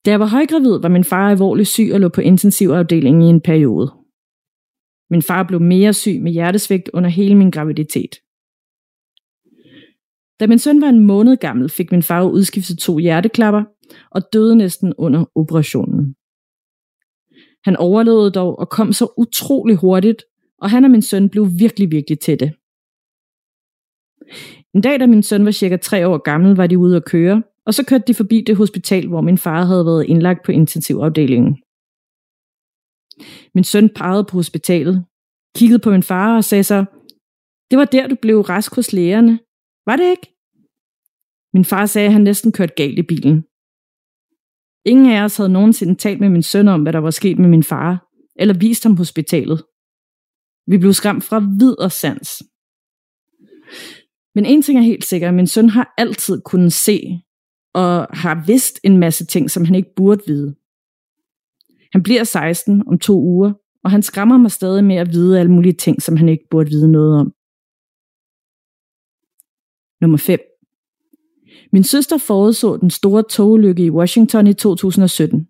Da 0.05 0.11
jeg 0.11 0.21
var 0.21 0.27
højgravid, 0.27 0.81
var 0.83 0.88
min 0.88 1.05
far 1.05 1.31
alvorligt 1.31 1.69
syg 1.69 1.91
og 1.93 2.00
lå 2.00 2.09
på 2.09 2.21
intensivafdelingen 2.21 3.23
i 3.23 3.27
en 3.27 3.41
periode. 3.41 3.93
Min 5.11 5.23
far 5.23 5.43
blev 5.43 5.61
mere 5.61 5.93
syg 5.93 6.21
med 6.23 6.33
hjertesvigt 6.33 6.91
under 6.93 7.11
hele 7.11 7.35
min 7.35 7.50
graviditet. 7.50 8.15
Da 10.41 10.47
min 10.47 10.59
søn 10.59 10.81
var 10.81 10.88
en 10.88 11.00
måned 11.00 11.37
gammel, 11.37 11.69
fik 11.69 11.93
min 11.93 12.03
far 12.03 12.25
udskiftet 12.25 12.79
to 12.79 12.99
hjerteklapper 12.99 13.65
og 14.11 14.23
døde 14.33 14.57
næsten 14.57 14.95
under 14.99 15.25
operationen. 15.35 16.14
Han 17.64 17.77
overlevede 17.77 18.31
dog 18.31 18.59
og 18.59 18.68
kom 18.68 18.92
så 18.92 19.12
utrolig 19.18 19.77
hurtigt, 19.77 20.23
og 20.59 20.71
han 20.71 20.85
og 20.85 20.90
min 20.90 21.03
søn 21.03 21.29
blev 21.29 21.49
virkelig, 21.59 21.90
virkelig 21.90 22.21
tætte. 22.21 22.53
En 24.74 24.81
dag, 24.81 25.00
da 25.00 25.07
min 25.07 25.22
søn 25.22 25.44
var 25.44 25.50
cirka 25.50 25.76
tre 25.76 26.09
år 26.09 26.18
gammel, 26.18 26.57
var 26.57 26.66
de 26.66 26.78
ude 26.78 26.96
at 26.96 27.04
køre, 27.04 27.42
og 27.66 27.74
så 27.74 27.85
kørte 27.85 28.04
de 28.07 28.14
forbi 28.14 28.40
det 28.46 28.57
hospital, 28.57 29.09
hvor 29.09 29.20
min 29.20 29.38
far 29.38 29.64
havde 29.64 29.87
været 29.87 30.04
indlagt 30.04 30.44
på 30.44 30.52
intensivafdelingen. 30.52 31.62
Min 33.54 33.64
søn 33.64 33.90
pegede 33.94 34.24
på 34.24 34.37
hospitalet, 34.37 35.04
kiggede 35.57 35.78
på 35.78 35.90
min 35.90 36.02
far 36.02 36.37
og 36.37 36.44
sagde 36.44 36.64
så, 36.64 36.85
det 37.70 37.78
var 37.78 37.85
der, 37.85 38.07
du 38.09 38.16
blev 38.22 38.40
rask 38.40 38.74
hos 38.74 38.92
lægerne. 38.92 39.38
Var 39.87 39.96
det 39.96 40.11
ikke? 40.11 40.35
Min 41.54 41.64
far 41.64 41.87
sagde, 41.87 42.07
at 42.07 42.12
han 42.12 42.22
næsten 42.22 42.52
kørte 42.52 42.74
galt 42.76 42.98
i 42.98 43.02
bilen. 43.02 43.44
Ingen 44.85 45.12
af 45.12 45.22
os 45.24 45.37
havde 45.37 45.52
nogensinde 45.52 45.94
talt 45.94 46.20
med 46.20 46.28
min 46.28 46.42
søn 46.42 46.68
om, 46.68 46.83
hvad 46.83 46.92
der 46.92 46.98
var 46.98 47.11
sket 47.11 47.38
med 47.38 47.48
min 47.48 47.62
far, 47.62 48.07
eller 48.37 48.59
vist 48.59 48.83
ham 48.83 48.96
hospitalet. 48.96 49.64
Vi 50.66 50.78
blev 50.78 50.92
skræmt 50.92 51.24
fra 51.24 51.38
vid 51.38 51.78
og 51.78 51.92
sans. 51.92 52.42
Men 54.35 54.47
en 54.47 54.62
ting 54.62 54.79
er 54.79 54.83
helt 54.83 55.05
sikker, 55.05 55.31
min 55.31 55.47
søn 55.47 55.69
har 55.69 55.95
altid 55.99 56.41
kunnet 56.41 56.73
se 56.73 57.21
og 57.75 58.07
har 58.11 58.45
vidst 58.47 58.81
en 58.85 58.97
masse 58.97 59.27
ting, 59.27 59.51
som 59.51 59.64
han 59.64 59.75
ikke 59.75 59.95
burde 59.97 60.23
vide. 60.27 60.55
Han 61.93 62.03
bliver 62.03 62.25
16 62.25 62.83
om 62.88 62.99
to 62.99 63.21
uger, 63.21 63.53
og 63.85 63.91
han 63.91 64.03
skræmmer 64.03 64.38
mig 64.38 64.51
stadig 64.51 64.85
med 64.85 64.97
at 64.97 65.12
vide 65.12 65.41
alle 65.41 65.53
mulige 65.53 65.73
ting, 65.73 66.03
som 66.03 66.17
han 66.17 66.29
ikke 66.29 66.47
burde 66.51 66.71
vide 66.71 66.93
noget 66.93 67.21
om. 67.21 67.33
Nummer 70.01 70.19
5. 70.19 70.41
Min 71.73 71.85
søster 71.85 72.19
forudså 72.19 72.77
den 72.77 72.91
store 72.91 73.23
togulykke 73.31 73.85
i 73.85 73.91
Washington 73.91 74.47
i 74.47 74.55
2017. 74.55 75.49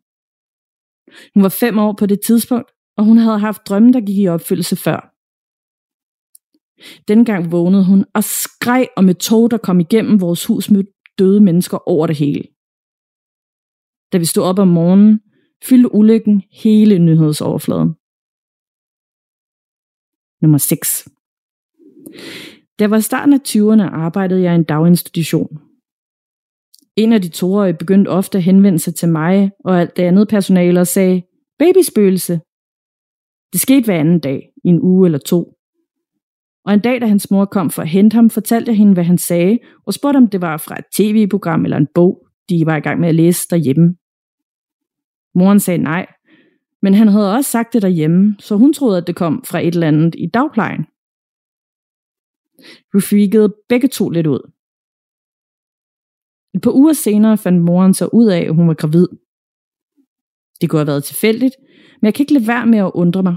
Hun 1.35 1.43
var 1.43 1.49
fem 1.49 1.79
år 1.79 1.93
på 1.99 2.07
det 2.07 2.21
tidspunkt, 2.21 2.71
og 2.97 3.05
hun 3.05 3.19
havde 3.19 3.39
haft 3.39 3.69
drømme, 3.69 3.93
der 3.93 4.01
gik 4.01 4.19
i 4.19 4.29
opfyldelse 4.29 4.77
før. 4.77 5.18
Dengang 7.09 7.53
vågnede 7.53 7.85
hun 7.85 8.05
og 8.15 8.25
skreg 8.25 8.89
om 8.97 9.09
et 9.09 9.19
tog, 9.19 9.51
der 9.51 9.59
kom 9.59 9.81
igennem 9.81 10.21
vores 10.21 10.47
hus 10.47 10.71
med 10.71 10.85
døde 11.19 11.41
mennesker 11.41 11.89
over 11.89 12.07
det 12.07 12.17
hele. 12.17 12.45
Da 14.13 14.19
vi 14.19 14.25
stod 14.25 14.45
op 14.45 14.59
om 14.59 14.69
morgenen, 14.69 15.21
fyldte 15.65 15.95
ulykken 15.95 16.43
hele 16.53 16.99
nyhedsoverfladen. 16.99 17.95
Nummer 20.43 20.59
6. 20.59 21.09
Da 22.79 22.83
jeg 22.85 22.91
var 22.91 22.97
i 22.97 23.01
starten 23.01 23.35
af 23.35 23.41
20'erne, 23.49 23.83
arbejdede 23.83 24.43
jeg 24.43 24.53
i 24.53 24.55
en 24.55 24.65
daginstitution. 24.65 25.59
En 26.97 27.13
af 27.13 27.23
de 27.23 27.29
toårige 27.29 27.75
begyndte 27.75 28.09
ofte 28.09 28.39
at 28.39 28.45
henvende 28.45 28.79
sig 28.79 28.95
til 28.95 29.09
mig 29.09 29.51
og 29.65 29.81
alt 29.81 29.97
det 29.97 30.03
andet 30.03 30.29
personale 30.29 30.81
og 30.81 30.87
sagde, 30.87 31.23
babyspøgelse. 31.59 32.41
Det 33.53 33.61
skete 33.61 33.85
hver 33.85 34.01
anden 34.01 34.21
dag, 34.21 34.53
i 34.65 34.69
en 34.69 34.81
uge 34.83 35.07
eller 35.07 35.19
to. 35.19 35.58
Og 36.69 36.75
en 36.75 36.81
dag, 36.81 37.01
da 37.01 37.07
hans 37.07 37.31
mor 37.31 37.45
kom 37.45 37.71
for 37.71 37.83
at 37.83 37.89
hente 37.89 38.15
ham, 38.15 38.31
fortalte 38.31 38.71
jeg 38.71 38.77
hende, 38.77 38.93
hvad 38.93 39.05
han 39.05 39.19
sagde, 39.19 39.59
og 39.87 39.95
spurgte, 39.95 40.17
om 40.17 40.29
det 40.29 40.41
var 40.41 40.57
fra 40.57 40.79
et 40.79 40.85
tv-program 40.93 41.65
eller 41.65 41.77
en 41.77 41.89
bog, 41.95 42.27
de 42.49 42.67
var 42.67 42.77
i 42.77 42.81
gang 42.81 43.01
med 43.01 43.09
at 43.09 43.15
læse 43.15 43.49
derhjemme. 43.51 43.97
Moren 45.35 45.61
sagde 45.61 45.83
nej, 45.83 46.07
men 46.83 46.95
han 46.95 47.09
havde 47.09 47.35
også 47.35 47.51
sagt 47.51 47.73
det 47.73 47.83
derhjemme, 47.83 48.37
så 48.39 48.57
hun 48.57 48.73
troede, 48.73 48.99
at 48.99 49.07
det 49.07 49.17
kom 49.17 49.45
fra 49.45 49.61
et 49.61 49.75
eller 49.75 49.89
andet 49.89 50.15
i 50.19 50.27
dagplejen. 50.35 50.87
Vi 52.93 53.01
freakede 53.01 53.55
begge 53.69 53.89
to 53.89 54.11
lidt 54.11 54.27
ud. 54.27 54.51
Et 56.55 56.63
par 56.63 56.73
uger 56.73 56.93
senere 56.93 57.39
fandt 57.39 57.63
moren 57.63 57.95
så 57.95 58.09
ud 58.13 58.27
af, 58.27 58.41
at 58.41 58.55
hun 58.55 58.69
var 58.69 58.75
gravid. 58.75 59.09
Det 60.61 60.71
kunne 60.71 60.81
have 60.81 60.87
været 60.87 61.05
tilfældigt, 61.05 61.55
men 62.01 62.07
jeg 62.07 62.15
kan 62.15 62.23
ikke 62.23 62.35
lade 62.35 62.47
være 62.47 62.67
med 62.67 62.79
at 62.79 62.91
undre 62.95 63.23
mig. 63.23 63.37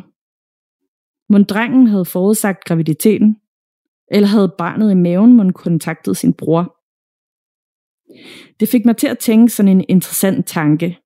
Mon 1.32 1.44
drengen 1.44 1.88
havde 1.88 2.06
forudsagt 2.06 2.66
graviditeten, 2.66 3.38
eller 4.12 4.28
havde 4.28 4.56
barnet 4.58 4.92
i 4.92 4.96
maven 4.96 5.38
mon 5.38 5.54
kontaktet 5.54 6.18
sin 6.18 6.34
bror. 6.34 6.64
Det 8.60 8.70
fik 8.70 8.86
mig 8.86 8.98
til 8.98 9.08
at 9.08 9.20
tænke 9.20 9.54
sådan 9.54 9.72
en 9.72 9.86
interessant 9.90 10.48
tanke, 10.48 11.00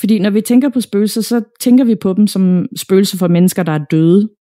fordi 0.00 0.18
når 0.18 0.30
vi 0.30 0.40
tænker 0.40 0.68
på 0.68 0.80
spøgelser, 0.80 1.20
så 1.20 1.44
tænker 1.60 1.84
vi 1.84 1.94
på 1.94 2.12
dem 2.12 2.26
som 2.26 2.66
spøgelser 2.76 3.18
for 3.18 3.28
mennesker, 3.28 3.62
der 3.62 3.72
er 3.72 3.84
døde. 3.90 4.34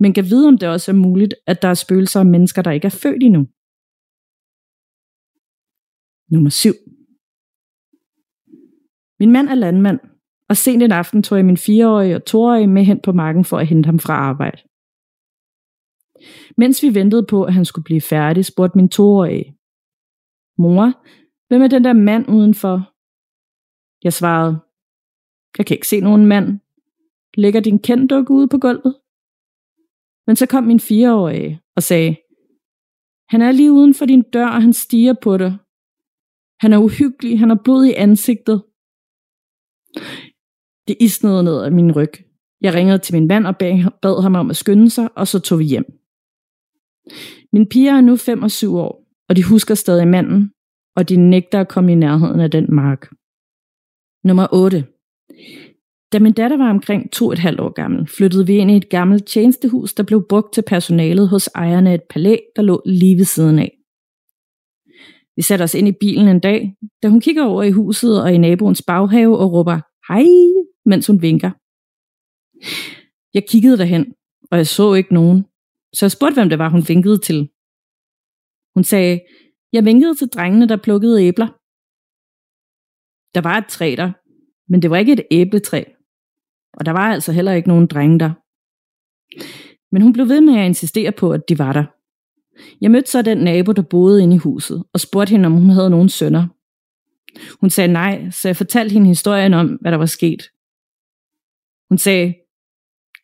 Men 0.00 0.12
kan 0.14 0.24
vide, 0.24 0.48
om 0.48 0.58
det 0.58 0.68
også 0.68 0.90
er 0.90 0.96
muligt, 0.96 1.34
at 1.46 1.62
der 1.62 1.68
er 1.68 1.74
spøgelser 1.74 2.20
af 2.20 2.26
mennesker, 2.26 2.62
der 2.62 2.70
ikke 2.70 2.86
er 2.86 2.98
født 3.02 3.22
endnu. 3.22 3.40
Nummer 6.32 6.50
7. 6.50 6.72
Min 9.20 9.32
mand 9.32 9.48
er 9.48 9.54
landmand, 9.54 10.00
og 10.48 10.56
sent 10.56 10.82
en 10.82 10.92
aften 10.92 11.22
tog 11.22 11.38
jeg 11.38 11.44
min 11.44 11.56
fireårige 11.56 12.16
og 12.16 12.24
toårige 12.24 12.66
med 12.66 12.84
hen 12.84 13.00
på 13.00 13.12
marken 13.12 13.44
for 13.44 13.58
at 13.58 13.66
hente 13.66 13.86
ham 13.86 13.98
fra 13.98 14.14
arbejde. 14.14 14.62
Mens 16.56 16.82
vi 16.82 16.94
ventede 16.94 17.26
på, 17.26 17.44
at 17.44 17.54
han 17.54 17.64
skulle 17.64 17.84
blive 17.84 18.00
færdig, 18.00 18.44
spurgte 18.44 18.78
min 18.78 18.88
toårige, 18.88 19.54
Mor, 20.58 20.92
Hvem 21.48 21.62
er 21.62 21.68
den 21.68 21.84
der 21.84 21.92
mand 21.92 22.28
udenfor? 22.28 22.92
Jeg 24.04 24.12
svarede, 24.12 24.60
jeg 25.58 25.66
kan 25.66 25.74
ikke 25.74 25.86
se 25.86 26.00
nogen 26.00 26.26
mand. 26.26 26.60
Lægger 27.34 27.60
din 27.60 27.78
kenddukke 27.78 28.30
ude 28.30 28.48
på 28.48 28.58
gulvet? 28.58 29.00
Men 30.26 30.36
så 30.36 30.46
kom 30.46 30.64
min 30.64 30.80
fireårige 30.80 31.60
og 31.76 31.82
sagde, 31.82 32.16
han 33.28 33.42
er 33.42 33.52
lige 33.52 33.72
uden 33.72 33.94
for 33.94 34.06
din 34.06 34.22
dør, 34.22 34.46
og 34.46 34.62
han 34.62 34.72
stiger 34.72 35.14
på 35.22 35.36
dig. 35.36 35.58
Han 36.60 36.72
er 36.72 36.78
uhyggelig, 36.78 37.38
han 37.38 37.48
har 37.48 37.60
blod 37.64 37.84
i 37.84 37.94
ansigtet. 37.94 38.64
Det 40.88 40.96
isnede 41.00 41.42
ned 41.42 41.62
af 41.62 41.72
min 41.72 41.92
ryg. 41.92 42.12
Jeg 42.60 42.74
ringede 42.74 42.98
til 42.98 43.14
min 43.14 43.26
mand 43.26 43.46
og 43.46 43.56
bad 43.56 44.22
ham 44.22 44.34
om 44.34 44.50
at 44.50 44.56
skynde 44.56 44.90
sig, 44.90 45.08
og 45.16 45.28
så 45.28 45.38
tog 45.38 45.58
vi 45.58 45.64
hjem. 45.64 45.84
Min 47.52 47.68
piger 47.68 47.94
er 47.96 48.00
nu 48.00 48.16
5 48.16 48.42
og 48.42 48.50
7 48.50 48.76
år, 48.76 49.04
og 49.28 49.36
de 49.36 49.44
husker 49.44 49.74
stadig 49.74 50.08
manden, 50.08 50.52
og 50.96 51.08
de 51.08 51.16
nægter 51.16 51.60
at 51.60 51.68
komme 51.68 51.92
i 51.92 51.94
nærheden 51.94 52.40
af 52.40 52.50
den 52.50 52.66
mark. 52.68 53.10
Nummer 54.24 54.46
8. 54.52 54.84
Da 56.12 56.18
min 56.18 56.32
datter 56.32 56.56
var 56.56 56.70
omkring 56.70 57.12
to 57.12 57.32
et 57.32 57.38
halvt 57.38 57.60
år 57.60 57.72
gammel, 57.72 58.06
flyttede 58.06 58.46
vi 58.46 58.56
ind 58.56 58.70
i 58.70 58.76
et 58.76 58.88
gammelt 58.88 59.26
tjenestehus, 59.26 59.94
der 59.94 60.02
blev 60.02 60.26
brugt 60.28 60.54
til 60.54 60.62
personalet 60.66 61.28
hos 61.28 61.46
ejerne 61.54 61.90
af 61.90 61.94
et 61.94 62.02
palæ, 62.10 62.36
der 62.56 62.62
lå 62.62 62.82
lige 62.86 63.16
ved 63.16 63.24
siden 63.24 63.58
af. 63.58 63.78
Vi 65.36 65.42
satte 65.42 65.62
os 65.62 65.74
ind 65.74 65.88
i 65.88 65.92
bilen 66.00 66.28
en 66.28 66.40
dag, 66.40 66.74
da 67.02 67.08
hun 67.08 67.20
kigger 67.20 67.44
over 67.44 67.62
i 67.62 67.70
huset 67.70 68.22
og 68.22 68.34
i 68.34 68.38
naboens 68.38 68.82
baghave 68.82 69.38
og 69.38 69.52
råber, 69.52 69.80
hej, 70.08 70.24
mens 70.90 71.06
hun 71.06 71.22
vinker. 71.22 71.50
Jeg 73.34 73.44
kiggede 73.48 73.78
derhen, 73.78 74.14
og 74.50 74.58
jeg 74.58 74.66
så 74.66 74.94
ikke 74.94 75.14
nogen, 75.14 75.44
så 75.92 76.04
jeg 76.06 76.12
spurgte, 76.12 76.34
hvem 76.34 76.48
det 76.48 76.58
var, 76.58 76.68
hun 76.68 76.88
vinkede 76.88 77.18
til. 77.18 77.50
Hun 78.74 78.84
sagde, 78.84 79.20
jeg 79.72 79.84
vinkede 79.84 80.14
til 80.14 80.28
drengene, 80.28 80.68
der 80.68 80.76
plukkede 80.76 81.22
æbler. 81.22 81.46
Der 83.34 83.40
var 83.40 83.58
et 83.58 83.68
træ 83.68 83.94
der, 83.96 84.12
men 84.70 84.82
det 84.82 84.90
var 84.90 84.96
ikke 84.96 85.12
et 85.12 85.26
æbletræ. 85.30 85.84
Og 86.72 86.86
der 86.86 86.92
var 86.92 87.12
altså 87.12 87.32
heller 87.32 87.52
ikke 87.52 87.68
nogen 87.68 87.86
drenge 87.86 88.18
der. 88.18 88.32
Men 89.94 90.02
hun 90.02 90.12
blev 90.12 90.28
ved 90.28 90.40
med 90.40 90.58
at 90.58 90.66
insistere 90.66 91.12
på, 91.12 91.32
at 91.32 91.48
de 91.48 91.58
var 91.58 91.72
der. 91.72 91.84
Jeg 92.80 92.90
mødte 92.90 93.10
så 93.10 93.22
den 93.22 93.38
nabo, 93.38 93.72
der 93.72 93.82
boede 93.82 94.22
inde 94.22 94.36
i 94.36 94.38
huset, 94.38 94.84
og 94.92 95.00
spurgte 95.00 95.30
hende, 95.30 95.46
om 95.46 95.52
hun 95.52 95.70
havde 95.70 95.90
nogen 95.90 96.08
sønner. 96.08 96.46
Hun 97.60 97.70
sagde 97.70 97.92
nej, 97.92 98.30
så 98.30 98.48
jeg 98.48 98.56
fortalte 98.56 98.92
hende 98.92 99.06
historien 99.06 99.54
om, 99.54 99.66
hvad 99.66 99.92
der 99.92 99.98
var 99.98 100.06
sket. 100.06 100.42
Hun 101.90 101.98
sagde, 101.98 102.26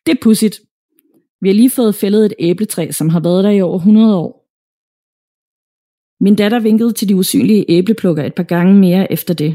det 0.05 0.11
er 0.13 0.23
pudsigt. 0.23 0.55
Vi 1.41 1.47
har 1.49 1.57
lige 1.61 1.75
fået 1.79 1.95
fældet 1.95 2.25
et 2.25 2.33
æbletræ, 2.39 2.91
som 2.91 3.09
har 3.09 3.21
været 3.27 3.43
der 3.43 3.49
i 3.49 3.61
over 3.61 3.77
100 3.77 4.17
år. 4.23 4.31
Min 6.23 6.35
datter 6.35 6.59
vinkede 6.59 6.93
til 6.93 7.09
de 7.09 7.15
usynlige 7.15 7.65
æbleplukker 7.69 8.23
et 8.23 8.35
par 8.35 8.49
gange 8.53 8.73
mere 8.85 9.11
efter 9.11 9.33
det. 9.33 9.51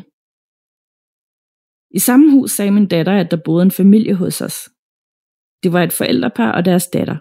I 1.98 1.98
samme 1.98 2.26
hus 2.34 2.50
sagde 2.50 2.70
min 2.70 2.88
datter, 2.88 3.12
at 3.12 3.30
der 3.30 3.44
boede 3.44 3.62
en 3.62 3.70
familie 3.70 4.14
hos 4.14 4.40
os. 4.40 4.58
Det 5.62 5.72
var 5.74 5.82
et 5.82 5.92
forældrepar 5.92 6.52
og 6.52 6.64
deres 6.64 6.86
datter. 6.96 7.18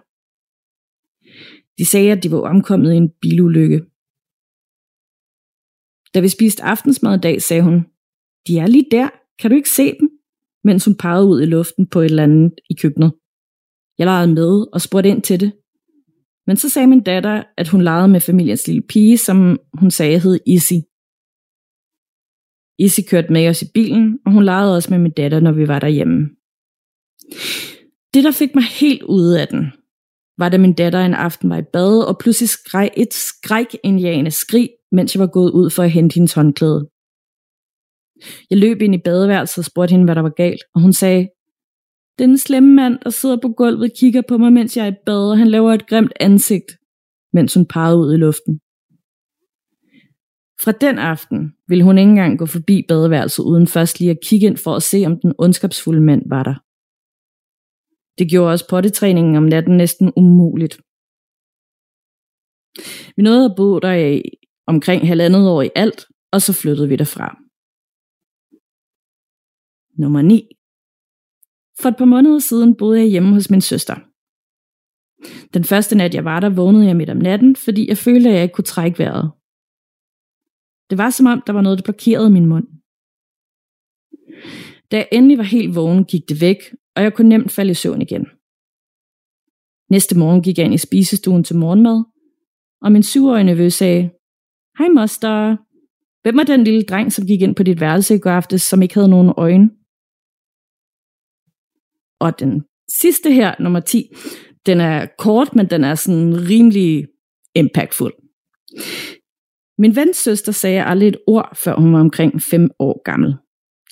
De 1.78 1.86
sagde, 1.86 2.12
at 2.12 2.24
de 2.24 2.32
var 2.32 2.42
omkommet 2.54 2.94
i 2.94 2.98
en 2.98 3.10
bilulykke. 3.22 3.80
Da 6.14 6.20
vi 6.22 6.30
spiste 6.30 6.64
aftensmad 6.64 7.18
i 7.18 7.22
dag, 7.28 7.42
sagde 7.42 7.64
hun, 7.64 7.78
de 8.48 8.54
er 8.64 8.68
lige 8.68 8.88
der, 8.92 9.10
kan 9.40 9.50
du 9.50 9.56
ikke 9.56 9.70
se 9.70 10.00
dem? 10.00 10.19
Mens 10.64 10.86
hun 10.86 10.96
pegede 10.96 11.26
ud 11.26 11.42
i 11.42 11.46
luften 11.46 11.88
på 11.88 12.00
et 12.02 12.06
eller 12.06 12.24
andet 12.24 12.52
i 12.70 12.74
køkkenet. 12.74 13.12
Jeg 13.98 14.06
legede 14.06 14.34
med 14.34 14.66
og 14.74 14.82
spurgte 14.82 15.10
ind 15.10 15.22
til 15.22 15.40
det. 15.40 15.52
Men 16.48 16.58
så 16.58 16.70
sagde 16.70 16.88
min 16.88 17.04
datter, 17.04 17.44
at 17.58 17.68
hun 17.68 17.82
legede 17.82 18.08
med 18.08 18.20
familiens 18.20 18.68
lille 18.68 18.82
pige, 18.82 19.18
som 19.18 19.60
hun 19.74 19.92
sagde 19.92 20.20
hed 20.20 20.40
Issy. 20.46 20.74
Issy 22.80 23.00
kørte 23.10 23.34
med 23.34 23.50
os 23.50 23.62
i 23.62 23.66
bilen, 23.74 24.20
og 24.26 24.32
hun 24.32 24.44
legede 24.44 24.76
også 24.76 24.90
med 24.90 25.00
min 25.00 25.12
datter, 25.12 25.40
når 25.40 25.52
vi 25.52 25.68
var 25.68 25.80
derhjemme. 25.80 26.30
Det, 28.14 28.24
der 28.24 28.32
fik 28.32 28.56
mig 28.56 28.64
helt 28.64 29.04
ude 29.04 29.42
af 29.42 29.48
den, 29.48 29.72
var 30.38 30.50
da 30.50 30.58
min 30.58 30.74
datter 30.74 31.00
en 31.00 31.14
aften 31.14 31.50
var 31.50 31.58
i 31.58 31.70
bad, 31.74 32.08
og 32.08 32.18
pludselig 32.18 32.50
skreg 32.50 32.90
et 32.98 33.14
skræk-indiane 33.14 34.32
skrig, 34.32 34.70
mens 34.92 35.16
jeg 35.16 35.20
var 35.20 35.28
gået 35.28 35.52
ud 35.52 35.70
for 35.70 35.84
at 35.84 35.92
hente 35.92 36.14
hendes 36.14 36.34
håndklæde. 36.34 36.90
Jeg 38.50 38.58
løb 38.58 38.82
ind 38.82 38.96
i 38.96 38.98
badeværelset 38.98 39.58
og 39.58 39.66
spurgte 39.66 39.92
hende, 39.92 40.06
hvad 40.06 40.16
der 40.16 40.22
var 40.22 40.30
galt, 40.30 40.62
og 40.76 40.82
hun 40.82 40.94
sagde, 40.94 41.30
den 42.20 42.38
slemme 42.38 42.76
mand, 42.76 43.00
der 43.04 43.10
sidder 43.10 43.38
på 43.42 43.50
gulvet, 43.50 43.92
kigger 44.00 44.22
på 44.28 44.38
mig, 44.38 44.54
mens 44.54 44.78
jeg 44.78 44.88
er 44.88 44.92
i 44.92 44.96
bad, 45.06 45.32
og 45.32 45.38
han 45.38 45.48
laver 45.48 45.74
et 45.74 45.88
grimt 45.88 46.14
ansigt, 46.20 46.78
mens 47.34 47.54
hun 47.54 47.66
pegede 47.66 47.98
ud 47.98 48.14
i 48.14 48.18
luften. 48.18 48.60
Fra 50.64 50.72
den 50.72 50.98
aften 51.00 51.54
ville 51.68 51.84
hun 51.84 51.98
ikke 51.98 52.10
engang 52.10 52.40
gå 52.40 52.46
forbi 52.46 52.86
badeværelset, 52.88 53.44
uden 53.44 53.68
først 53.68 54.00
lige 54.00 54.12
at 54.12 54.20
kigge 54.24 54.48
ind 54.48 54.58
for 54.58 54.76
at 54.76 54.84
se, 54.84 55.04
om 55.06 55.20
den 55.20 55.34
ondskabsfulde 55.38 56.02
mand 56.02 56.24
var 56.30 56.44
der. 56.44 56.56
Det 58.18 58.30
gjorde 58.30 58.52
også 58.52 58.68
pottetræningen 58.70 59.36
om 59.36 59.44
natten 59.44 59.78
næsten 59.78 60.14
umuligt. 60.16 60.80
Vi 63.16 63.24
nåede 63.24 63.46
at 63.46 63.56
bo 63.58 63.80
der 63.80 63.94
i 63.94 64.24
omkring 64.68 65.08
halvandet 65.08 65.50
år 65.50 65.62
i 65.62 65.70
alt, 65.76 66.06
og 66.32 66.42
så 66.42 66.54
flyttede 66.54 66.90
vi 66.90 66.96
derfra. 66.96 67.49
Nummer 70.00 70.22
9. 70.22 70.48
For 71.82 71.90
et 71.90 71.98
par 71.98 72.06
måneder 72.06 72.40
siden 72.40 72.76
boede 72.76 73.00
jeg 73.00 73.08
hjemme 73.08 73.34
hos 73.34 73.50
min 73.50 73.62
søster. 73.62 73.96
Den 75.54 75.64
første 75.64 75.96
nat, 75.96 76.14
jeg 76.14 76.26
var 76.26 76.40
der, 76.40 76.50
vågnede 76.50 76.86
jeg 76.86 76.96
midt 76.96 77.10
om 77.10 77.18
natten, 77.18 77.56
fordi 77.56 77.90
jeg 77.90 77.98
følte, 77.98 78.30
at 78.30 78.36
jeg 78.36 78.44
ikke 78.44 78.54
kunne 78.54 78.66
trække 78.66 79.00
vejret. 79.00 79.32
Det 80.90 80.98
var 80.98 81.10
som 81.10 81.26
om, 81.26 81.42
der 81.48 81.54
var 81.54 81.62
noget, 81.62 81.78
der 81.78 81.84
blokerede 81.84 82.30
min 82.30 82.46
mund. 82.46 82.68
Da 84.92 84.98
jeg 84.98 85.08
endelig 85.12 85.38
var 85.38 85.44
helt 85.44 85.76
vågen, 85.76 86.06
gik 86.06 86.30
det 86.30 86.42
væk, 86.42 86.58
og 86.96 87.04
jeg 87.04 87.14
kunne 87.14 87.30
nemt 87.30 87.52
falde 87.52 87.72
i 87.72 87.74
søvn 87.74 88.02
igen. 88.02 88.26
Næste 89.90 90.18
morgen 90.18 90.44
gik 90.44 90.58
jeg 90.58 90.66
ind 90.66 90.74
i 90.74 90.78
spisestuen 90.78 91.44
til 91.44 91.56
morgenmad, 91.56 92.04
og 92.82 92.92
min 92.92 93.04
syvårige 93.04 93.44
nevø 93.44 93.70
sagde, 93.70 94.10
Hej 94.78 94.88
moster, 94.88 95.58
hvem 96.22 96.40
er 96.40 96.44
den 96.44 96.64
lille 96.64 96.84
dreng, 96.84 97.14
som 97.14 97.26
gik 97.26 97.42
ind 97.42 97.56
på 97.56 97.64
dit 97.64 97.80
værelse 97.80 98.16
i 98.16 98.20
går 98.20 98.32
aftes, 98.32 98.62
som 98.62 98.82
ikke 98.82 98.94
havde 98.94 99.10
nogen 99.10 99.34
øjne? 99.38 99.70
Og 102.20 102.40
den 102.40 102.64
sidste 103.02 103.32
her, 103.32 103.56
nummer 103.60 103.80
10, 103.80 104.04
den 104.66 104.80
er 104.80 105.08
kort, 105.18 105.56
men 105.56 105.70
den 105.70 105.84
er 105.84 105.96
sådan 105.96 106.50
rimelig 106.50 107.08
impactful. 107.56 108.12
Min 109.78 109.96
vens 109.96 110.18
søster 110.18 110.52
sagde 110.52 110.84
aldrig 110.84 111.08
et 111.08 111.18
ord, 111.28 111.58
før 111.64 111.76
hun 111.76 111.94
var 111.94 112.00
omkring 112.00 112.42
5 112.42 112.70
år 112.80 113.02
gammel. 113.04 113.36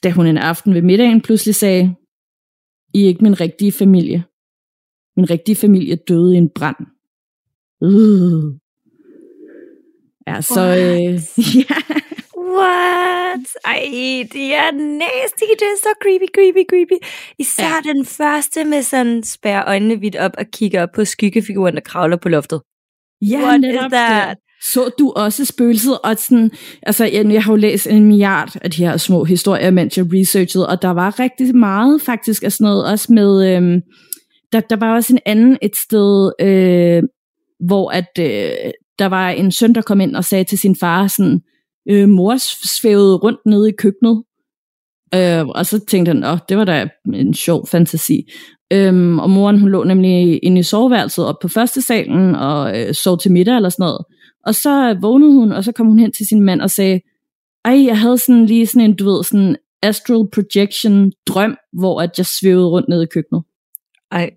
Da 0.04 0.12
hun 0.12 0.28
en 0.28 0.38
aften 0.38 0.74
ved 0.74 0.82
middagen 0.82 1.22
pludselig 1.22 1.56
sagde, 1.56 1.96
I 2.94 3.04
er 3.04 3.08
ikke 3.08 3.24
min 3.24 3.42
rigtige 3.42 3.72
familie. 3.72 4.24
Min 5.16 5.30
rigtige 5.30 5.56
familie 5.56 5.96
døde 5.96 6.36
i 6.36 6.38
en 6.38 6.50
brand. 6.50 6.78
Uh. 7.82 8.54
Ja, 10.28 10.42
så... 10.42 10.62
Øh, 10.62 11.22
ja. 11.70 11.98
What? 12.48 13.48
Ej, 13.66 13.82
det 14.34 14.56
er 14.56 14.72
nasty. 14.72 15.44
Det 15.60 15.68
er 15.74 15.78
så 15.78 15.90
creepy, 16.04 16.28
creepy, 16.36 16.64
creepy. 16.70 17.06
Især 17.40 17.82
ja. 17.86 17.94
den 17.94 18.06
første 18.06 18.64
med 18.64 18.82
sådan 18.82 19.24
spær 19.24 19.64
øjnene 19.68 20.00
vidt 20.00 20.16
op 20.16 20.32
og 20.38 20.46
kigger 20.54 20.84
op 20.84 20.90
på 20.96 21.06
skyggefiguren, 21.06 21.76
der 21.76 21.82
kravler 21.82 22.18
på 22.18 22.30
loftet. 22.30 22.62
Ja, 23.22 23.40
What 23.44 23.64
is 23.64 23.92
that? 23.92 24.30
Det. 24.30 24.38
Så 24.64 24.90
du 25.00 25.14
også 25.16 25.46
spøgelset? 25.46 26.00
Og 26.04 26.18
sådan, 26.18 26.52
altså, 26.84 27.06
jeg, 27.06 27.32
jeg 27.32 27.44
har 27.44 27.52
jo 27.52 27.56
læst 27.56 27.88
en 27.88 28.06
milliard 28.06 28.56
af 28.62 28.72
de 28.72 28.86
her 28.86 28.98
små 28.98 29.24
historier, 29.24 29.72
mens 29.72 29.98
jeg 29.98 30.06
researchede, 30.14 30.70
og 30.70 30.82
der 30.82 30.90
var 30.90 31.20
rigtig 31.20 31.56
meget 31.56 32.02
faktisk 32.02 32.44
af 32.44 32.52
sådan 32.52 32.66
noget, 32.66 32.86
også 32.92 33.14
med, 33.14 33.56
øhm, 33.56 33.82
der, 34.52 34.60
der 34.60 34.76
var 34.76 34.96
også 34.96 35.14
en 35.14 35.20
anden 35.26 35.58
et 35.62 35.76
sted, 35.76 36.32
øh, 36.42 37.04
hvor 37.68 37.92
at 37.92 38.10
øh, 38.20 38.72
der 39.00 39.06
var 39.06 39.30
en 39.30 39.52
søn, 39.52 39.76
der 39.76 39.82
kom 39.82 40.02
ind 40.02 40.16
og 40.16 40.26
sagde 40.26 40.44
til 40.44 40.58
sin 40.58 40.76
far 40.76 41.08
sådan, 41.08 41.42
øh, 41.90 42.10
mor 42.10 42.36
svævede 42.80 43.16
rundt 43.16 43.40
nede 43.46 43.70
i 43.70 43.74
køkkenet, 43.78 44.24
øh, 45.16 45.48
og 45.48 45.66
så 45.66 45.86
tænkte 45.86 46.10
han, 46.10 46.24
åh, 46.24 46.38
det 46.50 46.58
var 46.58 46.66
da 46.66 46.90
en 47.14 47.34
sjov 47.34 47.68
fantasi. 47.68 48.28
Øhm, 48.74 49.20
og 49.20 49.30
moren 49.30 49.60
hun 49.60 49.70
lå 49.70 49.84
nemlig 49.84 50.40
inde 50.44 50.60
i 50.60 50.64
soveværelset 50.64 51.26
op 51.26 51.36
på 51.42 51.48
første 51.48 51.82
salen 51.82 52.36
og 52.36 52.80
øh, 52.80 52.94
sov 52.94 53.20
til 53.20 53.32
middag 53.32 53.56
eller 53.56 53.70
sådan 53.70 53.84
noget. 53.84 54.06
Og 54.46 54.56
så 54.56 54.98
vågnede 55.02 55.34
hun, 55.34 55.52
og 55.52 55.64
så 55.64 55.72
kom 55.72 55.88
hun 55.88 56.00
hen 56.00 56.12
til 56.12 56.28
sin 56.28 56.42
mand 56.42 56.62
og 56.62 56.70
sagde, 56.70 57.02
ej, 57.66 57.86
jeg 57.86 58.00
havde 58.00 58.18
sådan 58.18 58.46
lige 58.46 58.68
sådan 58.68 58.90
en, 58.90 58.96
du 58.96 59.06
ved, 59.06 59.24
sådan 59.24 59.56
astral 59.84 60.28
projection 60.34 61.12
drøm, 61.28 61.58
hvor 61.74 62.02
at 62.02 62.10
jeg 62.18 62.26
svævede 62.26 62.68
rundt 62.68 62.90
ned 62.90 63.04
i 63.04 63.06
køkkenet. 63.14 63.44
Ej, 64.12 64.30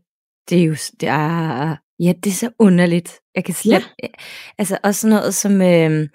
det 0.50 0.60
er 0.60 0.64
jo, 0.64 0.74
det 1.00 1.08
er, 1.08 1.76
ja, 2.00 2.12
det 2.24 2.30
er 2.30 2.34
så 2.34 2.50
underligt. 2.58 3.12
Jeg 3.34 3.44
kan 3.44 3.54
slet, 3.54 3.90
ja. 4.02 4.08
altså 4.58 4.78
også 4.82 5.00
sådan 5.00 5.16
noget 5.16 5.34
som, 5.34 5.62
øh, 5.62 6.08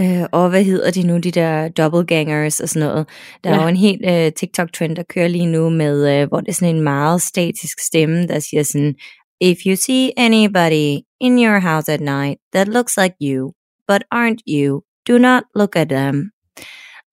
øh, 0.00 0.24
og 0.32 0.50
hvad 0.50 0.64
hedder 0.64 0.90
de 0.90 1.06
nu, 1.06 1.18
de 1.18 1.30
der 1.30 1.68
doppelgangers 1.68 2.60
og 2.60 2.68
sådan 2.68 2.88
noget. 2.88 3.08
Der 3.44 3.50
ja. 3.50 3.56
er 3.56 3.62
jo 3.62 3.68
en 3.68 3.76
helt 3.76 4.06
øh, 4.06 4.32
TikTok-trend, 4.32 4.96
der 4.96 5.02
kører 5.02 5.28
lige 5.28 5.46
nu 5.46 5.70
med, 5.70 6.20
øh, 6.20 6.28
hvor 6.28 6.40
det 6.40 6.48
er 6.48 6.52
sådan 6.52 6.76
en 6.76 6.82
meget 6.82 7.22
statisk 7.22 7.78
stemme, 7.86 8.26
der 8.26 8.38
siger 8.38 8.62
sådan, 8.62 8.94
If 9.40 9.56
you 9.66 9.76
see 9.76 10.10
anybody 10.16 11.02
in 11.20 11.38
your 11.38 11.60
house 11.60 11.92
at 11.92 12.00
night 12.00 12.38
that 12.54 12.68
looks 12.68 12.96
like 12.96 13.14
you, 13.22 13.52
but 13.88 14.02
aren't 14.14 14.42
you, 14.48 14.82
do 15.08 15.18
not 15.18 15.42
look 15.54 15.76
at 15.76 15.88
them. 15.88 16.30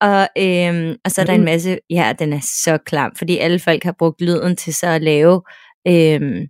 Og, 0.00 0.28
øhm, 0.38 0.96
og 1.04 1.10
så 1.10 1.20
er 1.20 1.24
der 1.24 1.32
en 1.32 1.44
masse, 1.44 1.78
ja, 1.90 2.12
den 2.18 2.32
er 2.32 2.40
så 2.40 2.78
klam, 2.86 3.12
fordi 3.18 3.38
alle 3.38 3.58
folk 3.58 3.84
har 3.84 3.94
brugt 3.98 4.20
lyden 4.20 4.56
til 4.56 4.74
så 4.74 4.86
at 4.86 5.02
lave 5.02 5.42
øhm, 5.88 6.46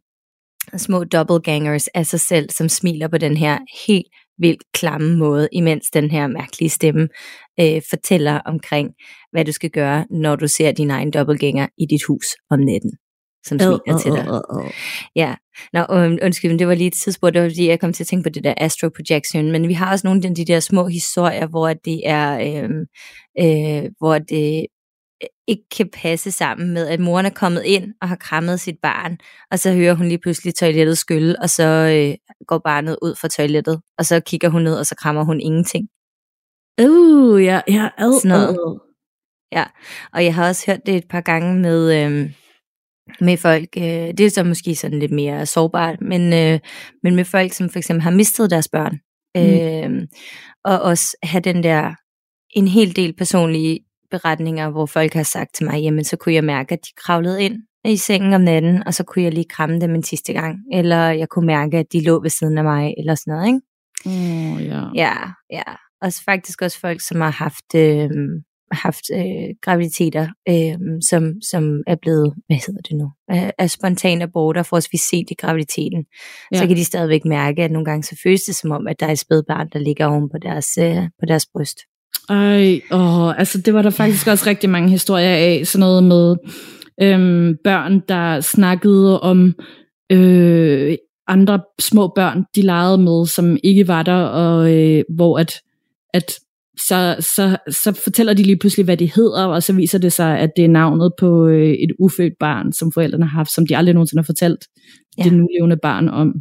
små 0.76 1.04
doppelgangers 1.04 1.88
af 1.88 2.06
sig 2.06 2.20
selv, 2.20 2.50
som 2.50 2.68
smiler 2.68 3.08
på 3.08 3.18
den 3.18 3.36
her 3.36 3.58
helt 3.86 4.06
vildt 4.38 4.62
klamme 4.74 5.16
måde, 5.16 5.48
imens 5.52 5.86
den 5.90 6.10
her 6.10 6.26
mærkelige 6.26 6.70
stemme 6.70 7.08
øh, 7.60 7.82
fortæller 7.90 8.40
omkring, 8.46 8.90
hvad 9.32 9.44
du 9.44 9.52
skal 9.52 9.70
gøre, 9.70 10.06
når 10.10 10.36
du 10.36 10.48
ser 10.48 10.72
din 10.72 10.90
egen 10.90 11.10
dobbeltgænger 11.10 11.66
i 11.78 11.86
dit 11.86 12.00
hus 12.08 12.26
om 12.50 12.58
natten 12.58 12.92
som 13.46 13.58
smiler 13.58 13.80
uh, 13.88 13.94
uh, 13.94 14.00
til 14.00 14.12
dig. 14.12 14.26
Ja, 15.16 15.34
Nå, 15.72 15.80
um, 15.80 16.18
undskyld, 16.22 16.50
men 16.50 16.58
det 16.58 16.68
var 16.68 16.74
lige 16.74 16.86
et 16.86 16.94
tidspunkt, 17.04 17.34
det 17.34 17.42
var 17.42 17.48
fordi, 17.48 17.68
jeg 17.68 17.80
kom 17.80 17.92
til 17.92 18.02
at 18.02 18.06
tænke 18.06 18.22
på 18.22 18.28
det 18.28 18.44
der 18.44 18.54
astro 18.56 18.88
projection, 18.88 19.52
men 19.52 19.68
vi 19.68 19.72
har 19.72 19.90
også 19.90 20.06
nogle 20.06 20.28
af 20.28 20.34
de 20.34 20.44
der 20.44 20.60
små 20.60 20.86
historier, 20.86 21.46
hvor 21.46 21.72
det 21.72 22.00
er, 22.04 22.38
øh, 22.38 22.70
øh, 23.40 23.90
hvor 23.98 24.18
det 24.18 24.66
ikke 25.48 25.62
kan 25.76 25.88
passe 25.92 26.30
sammen 26.30 26.74
med, 26.74 26.88
at 26.88 27.00
moren 27.00 27.26
er 27.26 27.30
kommet 27.30 27.62
ind 27.64 27.94
og 28.00 28.08
har 28.08 28.16
krammet 28.16 28.60
sit 28.60 28.76
barn, 28.82 29.18
og 29.50 29.58
så 29.58 29.72
hører 29.72 29.94
hun 29.94 30.08
lige 30.08 30.18
pludselig 30.18 30.54
toilettet 30.54 30.98
skylle, 30.98 31.40
og 31.42 31.50
så 31.50 31.64
øh, 31.64 32.36
går 32.46 32.58
barnet 32.58 32.96
ud 33.02 33.14
fra 33.14 33.28
toilettet, 33.28 33.80
og 33.98 34.04
så 34.06 34.20
kigger 34.20 34.48
hun 34.48 34.62
ned, 34.62 34.78
og 34.78 34.86
så 34.86 34.94
krammer 34.94 35.24
hun 35.24 35.40
ingenting. 35.40 35.88
Uh, 36.82 37.44
ja, 37.44 37.60
ja, 37.68 37.88
ad, 37.98 38.20
Sådan 38.22 38.28
noget. 38.28 38.80
Ja, 39.52 39.64
og 40.12 40.24
jeg 40.24 40.34
har 40.34 40.48
også 40.48 40.62
hørt 40.66 40.86
det 40.86 40.96
et 40.96 41.08
par 41.08 41.20
gange 41.20 41.60
med, 41.60 42.04
øh, 42.04 42.30
med 43.20 43.36
folk, 43.36 43.68
øh, 43.76 43.82
det 44.18 44.20
er 44.20 44.30
så 44.30 44.44
måske 44.44 44.74
sådan 44.74 44.98
lidt 44.98 45.12
mere 45.12 45.46
sårbart, 45.46 46.00
men, 46.00 46.32
øh, 46.32 46.60
men 47.02 47.16
med 47.16 47.24
folk, 47.24 47.52
som 47.52 47.70
for 47.70 47.78
eksempel 47.78 48.02
har 48.02 48.10
mistet 48.10 48.50
deres 48.50 48.68
børn, 48.68 48.98
mm. 49.34 50.00
øh, 50.00 50.08
og 50.64 50.80
også 50.80 51.16
have 51.22 51.40
den 51.40 51.62
der, 51.62 51.94
en 52.50 52.68
hel 52.68 52.96
del 52.96 53.16
personlige 53.16 53.80
beretninger, 54.14 54.70
hvor 54.70 54.86
folk 54.86 55.14
har 55.14 55.22
sagt 55.22 55.54
til 55.54 55.66
mig, 55.66 55.82
jamen 55.82 56.04
så 56.04 56.16
kunne 56.16 56.34
jeg 56.34 56.44
mærke, 56.44 56.72
at 56.72 56.80
de 56.84 56.90
kravlede 56.96 57.42
ind 57.42 57.56
i 57.84 57.96
sengen 57.96 58.32
om 58.32 58.40
natten, 58.40 58.86
og 58.86 58.94
så 58.94 59.04
kunne 59.04 59.22
jeg 59.22 59.32
lige 59.32 59.48
kramme 59.48 59.80
dem 59.80 59.94
en 59.94 60.02
sidste 60.02 60.32
gang, 60.32 60.58
eller 60.72 61.10
jeg 61.10 61.28
kunne 61.28 61.46
mærke, 61.46 61.78
at 61.78 61.92
de 61.92 62.04
lå 62.04 62.22
ved 62.22 62.30
siden 62.30 62.58
af 62.58 62.64
mig, 62.64 62.94
eller 62.98 63.14
sådan 63.14 63.32
noget, 63.34 63.46
ikke? 63.46 63.60
Oh, 64.06 64.66
ja. 64.66 64.82
Ja, 64.94 65.14
ja. 65.52 65.62
Og 66.02 66.12
så 66.12 66.22
faktisk 66.24 66.62
også 66.62 66.80
folk, 66.80 67.00
som 67.00 67.20
har 67.20 67.30
haft 67.30 67.74
øh, 67.76 68.10
haft 68.72 69.04
øh, 69.12 69.54
graviditeter, 69.62 70.28
øh, 70.48 70.78
som, 71.10 71.42
som 71.50 71.82
er 71.86 71.96
blevet, 72.02 72.34
hvad 72.46 72.56
hedder 72.66 72.80
det 72.80 72.96
nu, 72.96 73.10
af, 73.28 73.52
af 73.58 73.70
spontane 73.70 74.22
aborter, 74.22 74.62
for 74.62 74.76
os 74.76 74.92
vi 74.92 74.98
set 74.98 75.30
i 75.30 75.34
graviditeten, 75.34 76.04
ja. 76.52 76.58
så 76.58 76.66
kan 76.66 76.76
de 76.76 76.84
stadigvæk 76.84 77.24
mærke, 77.24 77.62
at 77.62 77.70
nogle 77.70 77.84
gange 77.84 78.02
så 78.02 78.20
føles 78.22 78.42
det 78.42 78.54
som 78.54 78.70
om, 78.70 78.86
at 78.86 79.00
der 79.00 79.06
er 79.06 79.12
et 79.12 79.18
spædbarn, 79.18 79.68
der 79.72 79.78
ligger 79.78 80.06
oven 80.06 80.30
på 80.30 80.38
deres, 80.42 80.78
øh, 80.78 81.02
på 81.20 81.26
deres 81.28 81.46
bryst. 81.46 81.78
Ej, 82.28 82.80
åh, 82.92 83.38
altså 83.38 83.60
det 83.60 83.74
var 83.74 83.82
der 83.82 83.90
faktisk 83.90 84.26
også 84.26 84.46
rigtig 84.46 84.70
mange 84.70 84.90
historier 84.90 85.34
af, 85.36 85.62
sådan 85.66 85.80
noget 85.80 86.04
med 86.04 86.36
øhm, 87.02 87.56
børn, 87.64 88.00
der 88.08 88.40
snakkede 88.40 89.20
om 89.20 89.54
øh, 90.12 90.96
andre 91.26 91.60
små 91.80 92.12
børn, 92.14 92.44
de 92.54 92.62
legede 92.62 92.98
med, 92.98 93.26
som 93.26 93.56
ikke 93.64 93.88
var 93.88 94.02
der, 94.02 94.22
og 94.22 94.74
øh, 94.74 95.04
hvor 95.08 95.38
at, 95.38 95.52
at 96.14 96.32
så, 96.78 97.16
så, 97.20 97.56
så 97.70 98.00
fortæller 98.04 98.34
de 98.34 98.42
lige 98.42 98.58
pludselig, 98.58 98.84
hvad 98.84 98.96
de 98.96 99.12
hedder, 99.14 99.44
og 99.44 99.62
så 99.62 99.72
viser 99.72 99.98
det 99.98 100.12
sig, 100.12 100.38
at 100.38 100.50
det 100.56 100.64
er 100.64 100.68
navnet 100.68 101.12
på 101.18 101.46
øh, 101.46 101.70
et 101.70 101.92
ufødt 101.98 102.32
barn, 102.40 102.72
som 102.72 102.92
forældrene 102.92 103.26
har 103.26 103.38
haft, 103.38 103.50
som 103.50 103.66
de 103.66 103.76
aldrig 103.76 103.94
nogensinde 103.94 104.20
har 104.20 104.26
fortalt 104.26 104.64
ja. 105.18 105.22
det 105.22 105.32
nulevende 105.32 105.76
barn 105.82 106.08
om. 106.08 106.34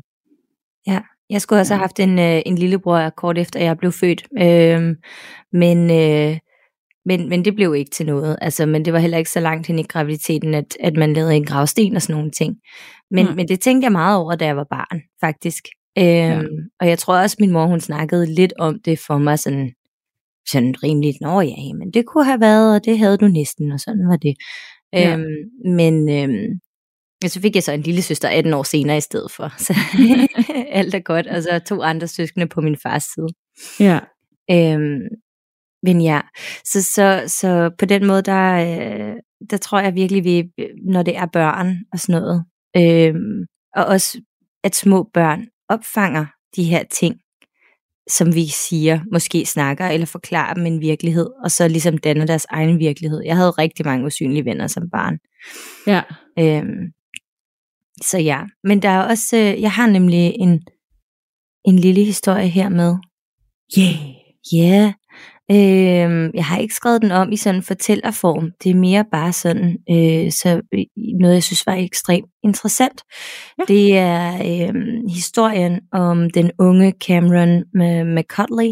Ja, 0.87 0.99
jeg 1.33 1.41
skulle 1.41 1.59
også 1.59 1.73
have 1.73 1.79
haft 1.79 1.99
en, 1.99 2.19
øh, 2.19 2.41
en 2.45 2.57
lillebror 2.57 3.09
kort 3.09 3.37
efter, 3.37 3.59
jeg 3.59 3.77
blev 3.77 3.91
født, 3.91 4.23
øh, 4.41 4.95
men, 5.51 5.91
øh, 5.91 6.37
men, 7.05 7.29
men 7.29 7.45
det 7.45 7.55
blev 7.55 7.75
ikke 7.75 7.91
til 7.91 8.05
noget. 8.05 8.37
Altså, 8.41 8.65
men 8.65 8.85
det 8.85 8.93
var 8.93 8.99
heller 8.99 9.17
ikke 9.17 9.29
så 9.29 9.39
langt 9.39 9.67
hen 9.67 9.79
i 9.79 9.83
graviditeten, 9.83 10.53
at, 10.53 10.77
at 10.79 10.93
man 10.97 11.13
lavede 11.13 11.35
en 11.35 11.45
gravsten 11.45 11.95
og 11.95 12.01
sådan 12.01 12.15
nogle 12.15 12.31
ting. 12.31 12.55
Men, 13.11 13.25
mm. 13.25 13.35
men 13.35 13.47
det 13.47 13.59
tænkte 13.59 13.85
jeg 13.85 13.91
meget 13.91 14.17
over, 14.17 14.35
da 14.35 14.45
jeg 14.45 14.57
var 14.57 14.67
barn, 14.69 15.01
faktisk. 15.21 15.63
Øhm, 15.97 16.05
ja. 16.05 16.41
Og 16.79 16.87
jeg 16.87 16.99
tror 16.99 17.17
også, 17.17 17.37
min 17.39 17.51
mor 17.51 17.65
hun 17.65 17.79
snakkede 17.79 18.33
lidt 18.35 18.53
om 18.59 18.79
det 18.85 18.99
for 19.07 19.17
mig 19.17 19.39
sådan 19.39 19.71
sådan 20.49 20.83
rimeligt, 20.83 21.17
nå 21.21 21.41
ja, 21.41 21.73
men 21.79 21.91
det 21.93 22.05
kunne 22.05 22.25
have 22.25 22.41
været, 22.41 22.75
og 22.75 22.85
det 22.85 22.99
havde 22.99 23.17
du 23.17 23.27
næsten, 23.27 23.71
og 23.71 23.79
sådan 23.79 24.07
var 24.07 24.17
det. 24.17 24.35
Ja. 24.93 25.13
Øhm, 25.13 25.25
men 25.75 26.09
øhm, 26.09 26.59
så 27.29 27.41
fik 27.41 27.55
jeg 27.55 27.63
så 27.63 27.71
en 27.71 27.81
lille 27.81 28.01
søster 28.01 28.29
18 28.29 28.53
år 28.53 28.63
senere 28.63 28.97
i 28.97 29.01
stedet 29.01 29.31
for, 29.31 29.53
så 29.57 29.73
alt 30.79 30.95
er 30.95 30.99
godt, 30.99 31.27
og 31.27 31.43
så 31.43 31.61
to 31.67 31.81
andre 31.81 32.07
søskende 32.07 32.47
på 32.47 32.61
min 32.61 32.77
fars 32.77 33.03
side. 33.03 33.27
Ja. 33.79 33.99
Øhm, 34.51 35.01
men 35.83 36.01
ja, 36.01 36.21
så, 36.65 36.83
så, 36.83 37.23
så 37.27 37.71
på 37.79 37.85
den 37.85 38.07
måde, 38.07 38.21
der, 38.21 38.53
øh, 38.53 39.15
der 39.49 39.57
tror 39.57 39.79
jeg 39.79 39.95
virkelig, 39.95 40.23
vi, 40.23 40.43
når 40.91 41.03
det 41.03 41.17
er 41.17 41.25
børn 41.25 41.77
og 41.93 41.99
sådan 41.99 42.21
noget, 42.21 42.45
øhm, 42.77 43.45
og 43.75 43.85
også 43.85 44.21
at 44.63 44.75
små 44.75 45.09
børn 45.13 45.47
opfanger 45.69 46.25
de 46.55 46.63
her 46.63 46.83
ting, 46.91 47.15
som 48.09 48.35
vi 48.35 48.47
siger, 48.47 48.99
måske 49.11 49.45
snakker 49.45 49.87
eller 49.87 50.05
forklarer 50.05 50.53
dem 50.53 50.65
en 50.65 50.81
virkelighed, 50.81 51.29
og 51.43 51.51
så 51.51 51.67
ligesom 51.67 51.97
danner 51.97 52.25
deres 52.25 52.45
egen 52.49 52.79
virkelighed. 52.79 53.21
Jeg 53.25 53.35
havde 53.35 53.51
rigtig 53.51 53.85
mange 53.85 54.05
usynlige 54.05 54.45
venner 54.45 54.67
som 54.67 54.89
barn. 54.89 55.17
Ja. 55.87 56.01
Øhm, 56.39 56.91
så 58.01 58.17
ja, 58.17 58.41
men 58.63 58.81
der 58.81 58.89
er 58.89 59.01
også, 59.01 59.37
øh, 59.37 59.61
jeg 59.61 59.71
har 59.71 59.87
nemlig 59.87 60.35
en, 60.39 60.61
en 61.65 61.79
lille 61.79 62.03
historie 62.03 62.47
her 62.47 62.69
med. 62.69 62.95
Yeah. 63.79 63.95
Ja, 64.53 64.57
yeah. 64.57 64.93
Øh, 65.51 66.31
jeg 66.33 66.45
har 66.45 66.57
ikke 66.57 66.73
skrevet 66.73 67.01
den 67.01 67.11
om 67.11 67.31
i 67.31 67.37
sådan 67.37 67.55
en 67.55 67.63
fortællerform. 67.63 68.51
Det 68.63 68.69
er 68.69 68.75
mere 68.75 69.05
bare 69.11 69.33
sådan 69.33 69.77
øh, 69.89 70.31
så 70.31 70.61
noget, 71.19 71.33
jeg 71.33 71.43
synes 71.43 71.65
var 71.65 71.73
ekstremt 71.73 72.29
interessant. 72.43 73.03
Ja. 73.57 73.63
Det 73.67 73.97
er 73.97 74.33
øh, 74.35 74.73
historien 75.09 75.79
om 75.91 76.29
den 76.29 76.51
unge 76.59 76.93
Cameron 77.07 77.63
McCutley, 78.15 78.71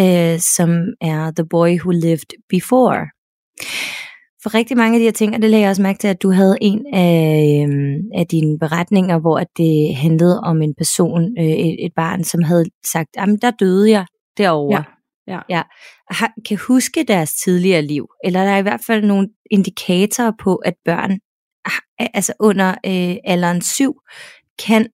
øh, 0.00 0.40
som 0.40 0.70
er 1.00 1.32
The 1.36 1.46
Boy 1.50 1.78
Who 1.78 1.90
Lived 1.90 2.30
Before. 2.48 3.06
For 4.42 4.54
rigtig 4.54 4.76
mange 4.76 4.94
af 4.96 5.00
de 5.00 5.04
her 5.04 5.12
ting, 5.12 5.34
og 5.34 5.42
det 5.42 5.50
lagde 5.50 5.62
jeg 5.62 5.70
også 5.70 5.82
mærke 5.82 5.98
til, 5.98 6.08
at 6.08 6.22
du 6.22 6.30
havde 6.30 6.56
en 6.60 6.86
af, 6.92 7.66
øh, 7.68 7.96
af 8.14 8.26
dine 8.26 8.58
beretninger, 8.58 9.18
hvor 9.18 9.40
det 9.56 9.96
handlede 9.96 10.40
om 10.40 10.62
en 10.62 10.74
person, 10.78 11.22
øh, 11.38 11.44
et, 11.44 11.84
et 11.84 11.92
barn, 11.96 12.24
som 12.24 12.42
havde 12.42 12.64
sagt, 12.86 13.08
jamen 13.16 13.38
der 13.38 13.50
døde 13.50 13.90
jeg 13.90 14.06
derovre. 14.38 14.84
Ja. 15.26 15.32
Ja. 15.34 15.40
ja. 15.48 15.62
Har, 16.10 16.32
kan 16.48 16.58
huske 16.68 17.04
deres 17.08 17.32
tidligere 17.44 17.82
liv, 17.82 18.06
eller 18.24 18.44
der 18.44 18.50
er 18.50 18.58
i 18.58 18.62
hvert 18.62 18.80
fald 18.86 19.04
nogle 19.04 19.28
indikatorer 19.50 20.32
på, 20.38 20.56
at 20.56 20.74
børn 20.84 21.18
altså 21.98 22.32
under 22.40 22.70
øh, 22.70 23.16
alderen 23.24 23.62
7 23.62 23.94
kan 24.66 24.86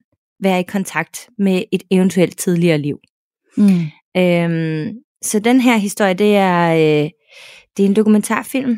være 0.42 0.60
i 0.60 0.64
kontakt 0.68 1.28
med 1.38 1.62
et 1.72 1.82
eventuelt 1.90 2.38
tidligere 2.38 2.78
liv. 2.78 2.98
Mm. 3.56 3.80
Øhm, 4.16 4.92
så 5.22 5.38
den 5.38 5.60
her 5.60 5.76
historie, 5.76 6.14
det 6.14 6.36
er, 6.36 6.72
øh, 6.72 7.10
det 7.76 7.84
er 7.84 7.88
en 7.88 7.96
dokumentarfilm. 7.96 8.76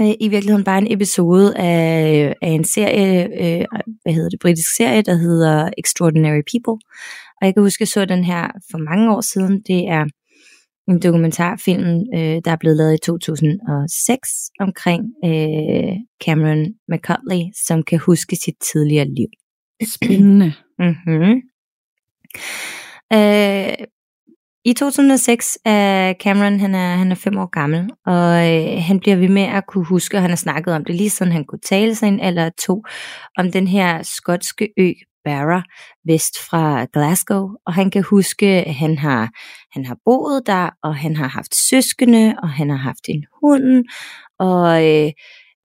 Øh, 0.00 0.14
I 0.20 0.28
virkeligheden 0.28 0.64
bare 0.64 0.78
en 0.78 0.92
episode 0.92 1.58
af, 1.58 2.34
af 2.42 2.48
en 2.48 2.64
serie, 2.64 3.24
øh, 3.24 3.64
hvad 4.02 4.12
hedder 4.12 4.28
det, 4.28 4.40
britisk 4.40 4.76
serie, 4.76 5.02
der 5.02 5.14
hedder 5.14 5.70
Extraordinary 5.78 6.42
People. 6.52 6.80
Og 7.40 7.46
jeg 7.46 7.54
kan 7.54 7.62
huske, 7.62 7.76
at 7.76 7.80
jeg 7.80 7.88
så 7.88 8.04
den 8.04 8.24
her 8.24 8.50
for 8.70 8.78
mange 8.78 9.14
år 9.14 9.20
siden. 9.20 9.62
Det 9.66 9.88
er 9.88 10.04
en 10.88 11.02
dokumentarfilm, 11.02 12.06
øh, 12.14 12.40
der 12.44 12.50
er 12.50 12.56
blevet 12.60 12.76
lavet 12.76 12.94
i 12.94 12.98
2006 13.06 14.28
omkring 14.60 15.02
øh, 15.24 15.96
Cameron 16.24 16.66
McCutley, 16.88 17.42
som 17.66 17.82
kan 17.82 17.98
huske 17.98 18.36
sit 18.36 18.54
tidligere 18.72 19.08
liv. 19.08 19.28
Spændende. 19.94 20.52
mm-hmm. 20.78 21.34
øh, 23.12 23.74
i 24.66 24.72
2006 24.72 25.58
er 25.64 26.14
Cameron, 26.22 26.60
han 26.60 26.74
er, 26.74 26.96
han 26.96 27.10
er 27.10 27.14
fem 27.14 27.38
år 27.38 27.46
gammel, 27.46 27.90
og 28.06 28.52
øh, 28.52 28.82
han 28.82 29.00
bliver 29.00 29.16
ved 29.16 29.28
med 29.28 29.42
at 29.42 29.66
kunne 29.66 29.84
huske, 29.84 30.16
og 30.16 30.20
han 30.20 30.30
har 30.30 30.36
snakket 30.36 30.74
om 30.74 30.84
det 30.84 30.94
lige 30.94 31.10
siden 31.10 31.32
han 31.32 31.44
kunne 31.44 31.58
tale 31.58 31.94
sig 31.94 32.08
en 32.08 32.20
eller 32.20 32.50
to, 32.66 32.84
om 33.38 33.52
den 33.52 33.68
her 33.68 34.02
skotske 34.02 34.68
ø 34.78 34.92
Barra 35.24 35.62
vest 36.04 36.38
fra 36.50 36.86
Glasgow, 36.92 37.48
og 37.66 37.74
han 37.74 37.90
kan 37.90 38.02
huske, 38.02 38.46
at 38.46 38.74
han 38.74 38.98
har, 38.98 39.28
han 39.72 39.86
har 39.86 39.96
boet 40.04 40.42
der, 40.46 40.70
og 40.82 40.96
han 40.96 41.16
har 41.16 41.28
haft 41.28 41.54
søskende, 41.54 42.34
og 42.42 42.48
han 42.48 42.70
har 42.70 42.76
haft 42.76 43.08
en 43.08 43.24
hund, 43.42 43.84
og 44.38 44.84
øh, 44.84 45.12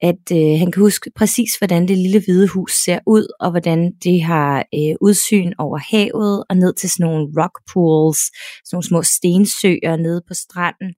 at 0.02 0.26
øh, 0.32 0.60
han 0.60 0.72
kan 0.72 0.82
huske 0.82 1.12
præcis, 1.16 1.56
hvordan 1.56 1.88
det 1.88 1.98
lille 1.98 2.22
hvide 2.26 2.48
hus 2.48 2.72
ser 2.86 3.00
ud, 3.08 3.28
og 3.40 3.52
hvordan 3.52 3.92
det 4.04 4.22
har 4.22 4.58
øh, 4.76 4.96
udsyn 5.02 5.52
over 5.58 5.80
havet, 5.92 6.44
og 6.50 6.56
ned 6.58 6.74
til 6.74 6.90
sådan 6.90 7.04
nogle 7.06 7.28
rock 7.42 7.56
pools, 7.74 8.20
sådan 8.66 8.76
nogle 8.76 8.88
små 8.88 9.02
stensøer 9.02 9.96
nede 9.96 10.22
på 10.28 10.34
stranden, 10.34 10.94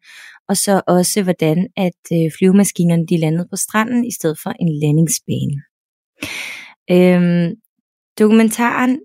og 0.50 0.58
så 0.58 0.82
også, 0.88 1.24
hvordan 1.24 1.68
at 1.78 2.02
øh, 2.14 2.32
flyvemaskinerne 2.38 3.06
de 3.08 3.18
landede 3.18 3.48
på 3.52 3.56
stranden, 3.56 4.06
i 4.06 4.12
stedet 4.12 4.38
for 4.44 4.52
en 4.60 4.70
landingsbane. 4.82 5.58
Øhm, 6.92 7.56
Dokumentaren 8.20 9.00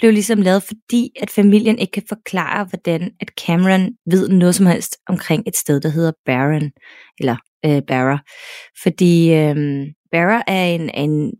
blev 0.00 0.12
ligesom 0.12 0.42
lavet, 0.42 0.62
fordi 0.62 1.10
at 1.22 1.30
familien 1.30 1.78
ikke 1.78 1.90
kan 1.90 2.02
forklare, 2.08 2.64
hvordan 2.64 3.10
at 3.20 3.28
Cameron 3.46 3.90
ved 4.10 4.28
noget 4.28 4.54
som 4.54 4.66
helst 4.66 4.96
omkring 5.08 5.42
et 5.46 5.56
sted, 5.56 5.80
der 5.80 5.88
hedder 5.88 6.12
Barron, 6.26 6.70
eller 7.18 7.36
øh, 7.66 7.82
Barra. 7.88 8.18
Fordi 8.82 9.32
øh, 9.32 9.56
Barra 10.12 10.42
er 10.46 10.64
en, 10.64 10.90
en 10.94 11.32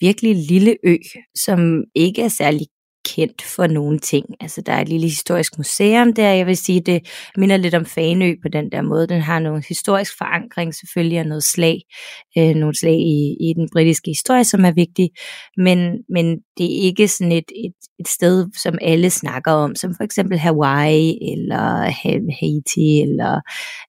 virkelig 0.00 0.36
lille 0.36 0.76
ø, 0.84 0.96
som 1.36 1.84
ikke 1.94 2.22
er 2.22 2.28
særlig 2.28 2.66
kendt 3.04 3.42
for 3.42 3.66
nogle 3.66 3.98
ting. 3.98 4.26
Altså 4.40 4.62
der 4.66 4.72
er 4.72 4.80
et 4.80 4.88
lille 4.88 5.06
historisk 5.06 5.58
museum 5.58 6.12
der, 6.12 6.30
jeg 6.32 6.46
vil 6.46 6.56
sige, 6.56 6.80
det 6.80 7.08
minder 7.36 7.56
lidt 7.56 7.74
om 7.74 7.84
Fanø 7.84 8.34
på 8.42 8.48
den 8.48 8.72
der 8.72 8.82
måde. 8.82 9.08
Den 9.08 9.20
har 9.20 9.38
nogle 9.38 9.62
historisk 9.68 10.18
forankring 10.18 10.74
selvfølgelig, 10.74 11.20
og 11.20 11.26
noget 11.26 11.44
slag, 11.44 11.80
øh, 12.38 12.54
nogle 12.54 12.78
slag 12.78 12.94
i, 12.94 13.36
i 13.40 13.52
den 13.56 13.68
britiske 13.72 14.10
historie, 14.10 14.44
som 14.44 14.64
er 14.64 14.72
vigtig, 14.72 15.10
men, 15.56 15.78
men 16.08 16.38
det 16.58 16.64
er 16.66 16.82
ikke 16.82 17.08
sådan 17.08 17.32
et, 17.32 17.52
et, 17.64 17.74
et 18.00 18.08
sted, 18.08 18.46
som 18.62 18.78
alle 18.82 19.10
snakker 19.10 19.52
om, 19.52 19.74
som 19.74 19.94
for 19.94 20.04
eksempel 20.04 20.38
Hawaii, 20.38 21.18
eller 21.32 21.90
Haiti, 22.40 23.00
eller, 23.00 23.40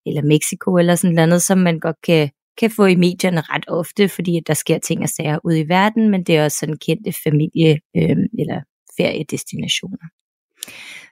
eller 0.05 0.21
Mexico, 0.27 0.77
eller 0.77 0.95
sådan 0.95 1.29
noget, 1.29 1.41
som 1.41 1.57
man 1.57 1.79
godt 1.79 2.01
kan 2.03 2.29
kan 2.57 2.71
få 2.71 2.85
i 2.85 2.95
medierne 2.95 3.41
ret 3.41 3.63
ofte, 3.67 4.09
fordi 4.09 4.37
at 4.37 4.43
der 4.47 4.53
sker 4.53 4.77
ting 4.77 5.01
og 5.01 5.09
sager 5.09 5.39
ude 5.43 5.59
i 5.59 5.69
verden, 5.69 6.09
men 6.09 6.23
det 6.23 6.37
er 6.37 6.43
også 6.43 6.57
sådan 6.57 6.77
kendte 6.77 7.11
familie- 7.11 7.79
øh, 7.97 8.17
eller 8.39 8.61
feriedestinationer. 8.97 10.07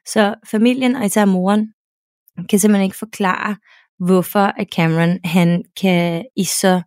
Så 0.05 0.35
familien 0.51 0.95
og 0.95 1.05
især 1.05 1.25
moren 1.25 1.73
kan 2.49 2.59
simpelthen 2.59 2.85
ikke 2.85 2.97
forklare, 2.97 3.57
hvorfor 3.99 4.39
at 4.39 4.67
Cameron 4.75 5.19
han 5.23 5.63
kan 5.81 6.25
i 6.35 6.43
så 6.43 6.81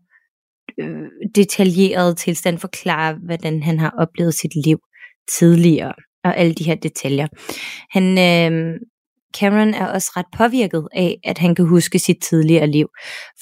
øh, 0.81 1.09
detaljeret 1.35 2.16
tilstand 2.16 2.59
forklare, 2.59 3.18
hvordan 3.24 3.62
han 3.62 3.78
har 3.78 3.94
oplevet 3.98 4.35
sit 4.35 4.64
liv 4.64 4.78
tidligere, 5.38 5.94
og 6.24 6.37
alle 6.37 6.55
de 6.55 6.64
her 6.64 6.74
detaljer. 6.74 7.26
Han, 7.90 8.05
øh, 8.18 8.81
Cameron 9.37 9.74
er 9.74 9.87
også 9.87 10.12
ret 10.16 10.26
påvirket 10.37 10.88
af, 10.92 11.16
at 11.24 11.38
han 11.38 11.55
kan 11.55 11.66
huske 11.66 11.98
sit 11.98 12.22
tidligere 12.22 12.66
liv, 12.66 12.88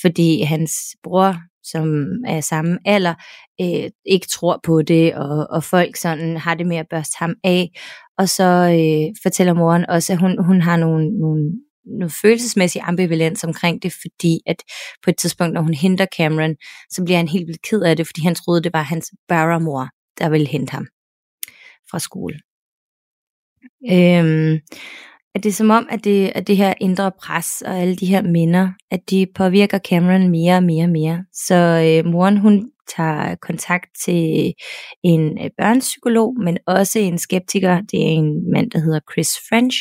fordi 0.01 0.43
hans 0.43 0.73
bror 1.03 1.37
som 1.63 2.07
er 2.27 2.41
samme 2.41 2.79
alder, 2.85 3.15
øh, 3.61 3.91
ikke 4.07 4.27
tror 4.27 4.61
på 4.63 4.83
det, 4.83 5.15
og, 5.15 5.47
og 5.51 5.65
folk 5.65 5.97
sådan 5.97 6.37
har 6.37 6.55
det 6.55 6.67
med 6.67 6.77
at 6.77 6.87
børste 6.91 7.17
ham 7.19 7.35
af. 7.45 7.71
Og 8.19 8.29
så 8.29 8.45
øh, 8.45 9.15
fortæller 9.23 9.55
moren 9.55 9.87
også, 9.87 10.13
at 10.13 10.19
hun, 10.19 10.45
hun 10.45 10.61
har 10.61 10.77
nogle, 10.77 11.19
nogle, 11.19 11.53
nogle 11.85 12.11
følelsesmæssig 12.23 12.83
ambivalens 12.85 13.45
omkring 13.45 13.83
det, 13.83 13.93
fordi 13.93 14.41
at 14.47 14.57
på 15.05 15.11
et 15.11 15.17
tidspunkt, 15.17 15.55
når 15.55 15.61
hun 15.61 15.75
henter 15.75 16.07
Cameron, 16.17 16.57
så 16.91 17.05
bliver 17.05 17.17
han 17.17 17.29
helt 17.29 17.47
vildt 17.47 17.63
ked 17.63 17.83
af 17.83 17.97
det, 17.97 18.07
fordi 18.07 18.23
han 18.23 18.35
troede, 18.35 18.63
det 18.63 18.73
var 18.73 18.83
hans 18.83 19.13
Barra-mor, 19.29 19.89
der 20.19 20.29
ville 20.29 20.49
hente 20.49 20.71
ham 20.71 20.87
fra 21.91 21.99
skole. 21.99 22.39
Øhm, 23.93 24.59
at 25.35 25.43
det 25.43 25.49
er 25.49 25.53
som 25.53 25.71
om, 25.71 25.89
at 25.91 26.05
det, 26.05 26.33
at 26.35 26.47
det 26.47 26.57
her 26.57 26.75
indre 26.81 27.13
pres 27.13 27.63
og 27.67 27.79
alle 27.79 27.97
de 27.97 28.07
her 28.07 28.23
minder, 28.23 28.69
at 28.91 29.11
de 29.11 29.27
påvirker 29.35 29.79
Cameron 29.79 30.29
mere 30.29 30.57
og 30.57 30.63
mere 30.63 30.85
og 30.85 30.91
mere. 30.91 31.25
Så 31.33 31.55
øh, 31.55 32.13
moren, 32.13 32.37
hun 32.37 32.71
tager 32.97 33.35
kontakt 33.35 33.87
til 34.05 34.53
en 35.03 35.39
øh, 35.45 35.51
børnepsykolog, 35.59 36.41
men 36.41 36.59
også 36.67 36.99
en 36.99 37.19
skeptiker. 37.19 37.81
Det 37.81 38.01
er 38.03 38.11
en 38.11 38.51
mand, 38.53 38.71
der 38.71 38.79
hedder 38.79 39.01
Chris 39.13 39.31
French, 39.49 39.79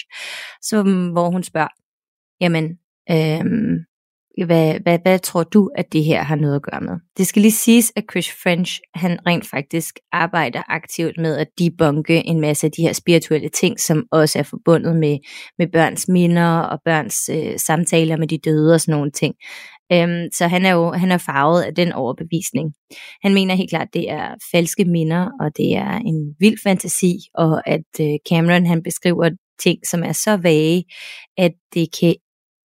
som, 0.62 1.08
hvor 1.08 1.30
hun 1.30 1.44
spørger, 1.44 1.74
jamen, 2.42 2.66
øh, 3.12 3.46
hvad, 4.46 4.80
hvad, 4.84 5.00
hvad 5.04 5.20
tror 5.20 5.44
du, 5.44 5.70
at 5.76 5.94
det 5.94 6.04
her 6.04 6.24
har 6.24 6.36
noget 6.36 6.56
at 6.56 6.62
gøre 6.62 6.82
med? 6.82 7.00
Det 7.18 7.28
skal 7.28 7.42
lige 7.42 7.52
siges, 7.52 7.92
at 7.96 8.04
Chris 8.12 8.32
French, 8.44 8.80
han 8.96 9.20
rent 9.28 9.50
faktisk 9.50 10.00
arbejder 10.12 10.62
aktivt 10.68 11.18
med 11.18 11.38
at 11.38 11.48
debunke 11.60 12.26
en 12.26 12.42
masse 12.42 12.68
af 12.68 12.72
de 12.72 12.82
her 12.82 12.94
spirituelle 12.94 13.50
ting, 13.50 13.80
som 13.80 14.06
også 14.12 14.40
er 14.40 14.44
forbundet 14.44 14.96
med, 14.96 15.18
med 15.58 15.68
børns 15.74 16.08
minder 16.08 16.60
og 16.60 16.80
børns 16.86 17.30
øh, 17.34 17.60
samtaler 17.60 18.18
med 18.18 18.28
de 18.28 18.38
døde 18.38 18.74
og 18.74 18.82
sådan 18.82 18.96
nogle 18.96 19.12
ting. 19.12 19.36
Øhm, 19.92 20.28
så 20.34 20.48
han 20.48 20.66
er 20.66 20.72
jo 20.72 20.92
han 20.92 21.12
er 21.12 21.18
farvet 21.18 21.62
af 21.62 21.76
den 21.76 21.92
overbevisning. 21.92 22.74
Han 23.24 23.34
mener 23.34 23.56
helt 23.56 23.70
klart, 23.70 23.88
at 23.88 23.94
det 23.94 24.12
er 24.12 24.36
falske 24.52 24.86
minder, 24.86 25.30
og 25.40 25.58
det 25.58 25.76
er 25.76 25.92
en 25.92 26.36
vild 26.40 26.58
fantasi, 26.64 27.14
og 27.34 27.68
at 27.68 27.90
øh, 28.02 28.18
Cameron 28.30 28.66
han 28.66 28.84
beskriver 28.84 29.30
ting, 29.64 29.78
som 29.88 30.04
er 30.04 30.12
så 30.12 30.38
vage, 30.38 30.84
at 31.38 31.52
det 31.74 31.88
kan 32.00 32.16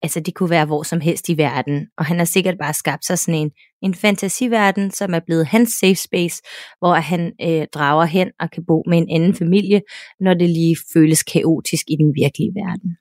altså 0.04 0.20
det 0.20 0.34
kunne 0.34 0.50
være 0.50 0.66
hvor 0.66 0.82
som 0.82 1.00
helst 1.00 1.28
i 1.28 1.36
verden, 1.36 1.86
og 1.98 2.04
han 2.04 2.18
har 2.18 2.24
sikkert 2.24 2.54
bare 2.58 2.74
skabt 2.74 3.04
sig 3.04 3.18
sådan 3.18 3.40
en, 3.40 3.50
en 3.82 3.94
fantasiverden, 3.94 4.90
som 4.90 5.14
er 5.14 5.20
blevet 5.26 5.46
hans 5.46 5.70
safe 5.70 5.94
space, 5.94 6.42
hvor 6.78 6.94
han 6.94 7.32
øh, 7.42 7.66
drager 7.74 8.04
hen 8.04 8.30
og 8.40 8.50
kan 8.50 8.64
bo 8.66 8.82
med 8.86 8.98
en 8.98 9.10
anden 9.10 9.34
familie, 9.34 9.82
når 10.20 10.34
det 10.34 10.50
lige 10.50 10.76
føles 10.92 11.22
kaotisk 11.22 11.84
i 11.88 11.96
den 11.96 12.12
virkelige 12.22 12.52
verden. 12.54 12.96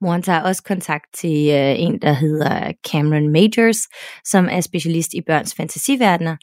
Moren 0.00 0.22
tager 0.22 0.40
også 0.40 0.62
kontakt 0.62 1.04
til 1.14 1.48
øh, 1.50 1.74
en, 1.78 1.98
der 2.02 2.12
hedder 2.12 2.72
Cameron 2.90 3.28
Majors, 3.28 3.78
som 4.24 4.48
er 4.50 4.60
specialist 4.60 5.14
i 5.14 5.20
børns 5.26 5.54
fantasiverdener, 5.54 6.36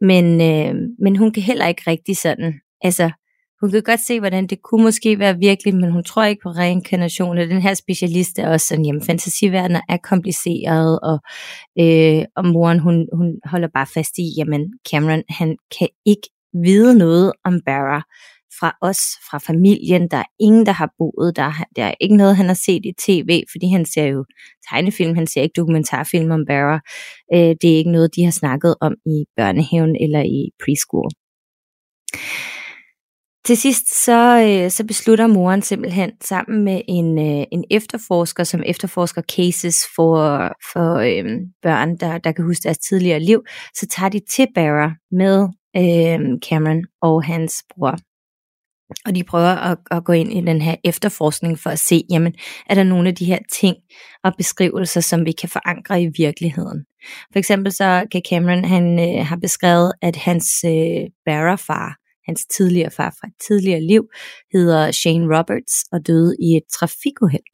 men, 0.00 0.24
øh, 0.40 0.74
men 1.02 1.16
hun 1.16 1.32
kan 1.32 1.42
heller 1.42 1.66
ikke 1.66 1.82
rigtig 1.86 2.16
sådan, 2.16 2.54
altså 2.82 3.10
hun 3.60 3.70
kan 3.70 3.82
godt 3.82 4.00
se, 4.00 4.20
hvordan 4.20 4.46
det 4.46 4.62
kunne 4.62 4.82
måske 4.82 5.18
være 5.18 5.38
virkelig, 5.38 5.74
men 5.74 5.92
hun 5.92 6.04
tror 6.04 6.24
ikke 6.24 6.42
på 6.42 6.48
reinkarnation, 6.48 7.38
og 7.38 7.46
den 7.46 7.62
her 7.62 7.74
specialist 7.74 8.38
er 8.38 8.48
også 8.48 8.66
sådan, 8.66 8.84
jamen 8.84 9.02
fantasiverdener 9.02 9.80
er 9.88 9.96
kompliceret, 9.96 11.00
og, 11.00 11.18
øh, 11.80 12.24
og 12.36 12.44
moren, 12.46 12.78
hun, 12.78 13.08
hun 13.12 13.34
holder 13.44 13.68
bare 13.74 13.86
fast 13.86 14.18
i, 14.18 14.34
jamen 14.36 14.72
Cameron, 14.90 15.22
han 15.28 15.56
kan 15.78 15.88
ikke 16.06 16.28
vide 16.64 16.98
noget 16.98 17.32
om 17.44 17.60
Barra 17.66 18.02
fra 18.60 18.76
os, 18.82 19.00
fra 19.30 19.38
familien. 19.38 20.08
Der 20.10 20.16
er 20.16 20.30
ingen, 20.40 20.66
der 20.66 20.72
har 20.72 20.90
boet 20.98 21.36
der. 21.36 21.52
Der 21.76 21.84
er 21.84 21.94
ikke 22.00 22.16
noget, 22.16 22.36
han 22.36 22.46
har 22.46 22.54
set 22.54 22.86
i 22.86 22.92
tv, 22.98 23.42
fordi 23.52 23.66
han 23.68 23.84
ser 23.86 24.04
jo 24.04 24.24
tegnefilm, 24.70 25.14
han 25.14 25.26
ser 25.26 25.42
ikke 25.42 25.52
dokumentarfilm 25.56 26.30
om 26.30 26.44
Barra. 26.46 26.80
Øh, 27.34 27.54
det 27.60 27.72
er 27.72 27.76
ikke 27.76 27.92
noget, 27.92 28.16
de 28.16 28.24
har 28.24 28.30
snakket 28.30 28.74
om 28.80 28.94
i 29.06 29.24
børnehaven 29.36 29.96
eller 30.00 30.22
i 30.22 30.50
preschool. 30.64 31.10
Til 33.44 33.56
sidst 33.56 34.04
så, 34.04 34.46
øh, 34.48 34.70
så 34.70 34.84
beslutter 34.86 35.26
moren 35.26 35.62
simpelthen 35.62 36.10
sammen 36.20 36.64
med 36.64 36.82
en, 36.88 37.18
øh, 37.18 37.46
en 37.52 37.64
efterforsker, 37.70 38.44
som 38.44 38.62
efterforsker 38.66 39.22
cases 39.22 39.86
for, 39.96 40.38
for 40.72 40.94
øh, 40.96 41.24
børn, 41.62 41.96
der, 41.96 42.18
der 42.18 42.32
kan 42.32 42.44
huske 42.44 42.62
deres 42.62 42.78
tidligere 42.78 43.20
liv, 43.20 43.42
så 43.74 43.86
tager 43.86 44.08
de 44.08 44.20
til 44.30 44.46
Barra 44.54 44.92
med 45.10 45.48
øh, 45.76 46.38
Cameron 46.48 46.84
og 47.02 47.24
hans 47.24 47.64
bror. 47.74 47.96
Og 49.06 49.14
de 49.14 49.24
prøver 49.24 49.54
at, 49.70 49.78
at 49.90 50.04
gå 50.04 50.12
ind 50.12 50.32
i 50.32 50.40
den 50.40 50.62
her 50.62 50.76
efterforskning 50.84 51.58
for 51.58 51.70
at 51.70 51.78
se, 51.78 52.02
jamen, 52.10 52.34
er 52.66 52.74
der 52.74 52.84
nogle 52.84 53.08
af 53.08 53.14
de 53.14 53.24
her 53.24 53.38
ting 53.52 53.76
og 54.24 54.32
beskrivelser, 54.38 55.00
som 55.00 55.24
vi 55.24 55.32
kan 55.32 55.48
forankre 55.48 56.02
i 56.02 56.10
virkeligheden. 56.16 56.84
For 57.32 57.38
eksempel 57.38 57.72
så 57.72 58.06
kan 58.12 58.22
Cameron, 58.30 58.64
han 58.64 58.98
øh, 59.00 59.26
har 59.26 59.36
beskrevet, 59.36 59.92
at 60.02 60.16
hans 60.16 60.46
øh, 60.64 61.02
Barra-far, 61.26 61.96
Hans 62.28 62.46
tidligere 62.46 62.90
far 62.90 63.16
fra 63.20 63.28
et 63.28 63.34
tidligere 63.46 63.80
liv 63.80 64.04
hedder 64.52 64.90
Shane 64.90 65.36
Roberts 65.36 65.84
og 65.92 66.06
døde 66.06 66.36
i 66.40 66.56
et 66.56 66.62
trafikuheld. 66.78 67.48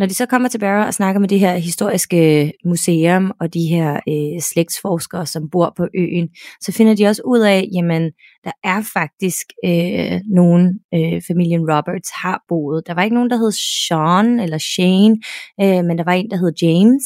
Når 0.00 0.06
de 0.06 0.14
så 0.14 0.26
kommer 0.26 0.48
til 0.48 0.58
Barrow 0.58 0.86
og 0.86 0.94
snakker 0.94 1.20
med 1.20 1.28
det 1.28 1.40
her 1.40 1.56
historiske 1.56 2.52
museum 2.64 3.32
og 3.40 3.54
de 3.54 3.66
her 3.66 4.00
øh, 4.08 4.40
slægtsforskere, 4.40 5.26
som 5.26 5.50
bor 5.50 5.72
på 5.76 5.88
øen, 5.98 6.28
så 6.60 6.72
finder 6.72 6.94
de 6.94 7.06
også 7.06 7.22
ud 7.26 7.40
af, 7.40 7.68
jamen, 7.74 8.02
der 8.44 8.52
er 8.64 8.82
faktisk 8.92 9.46
øh, 9.64 10.20
nogen, 10.34 10.80
øh, 10.94 11.22
familien 11.28 11.60
Roberts 11.72 12.10
har 12.22 12.42
boet. 12.48 12.86
Der 12.86 12.94
var 12.94 13.02
ikke 13.02 13.14
nogen, 13.14 13.30
der 13.30 13.36
hed 13.36 13.52
Sean 13.52 14.40
eller 14.40 14.58
Shane, 14.58 15.16
øh, 15.62 15.84
men 15.84 15.98
der 15.98 16.04
var 16.04 16.12
en, 16.12 16.30
der 16.30 16.36
hed 16.36 16.52
James. 16.62 17.04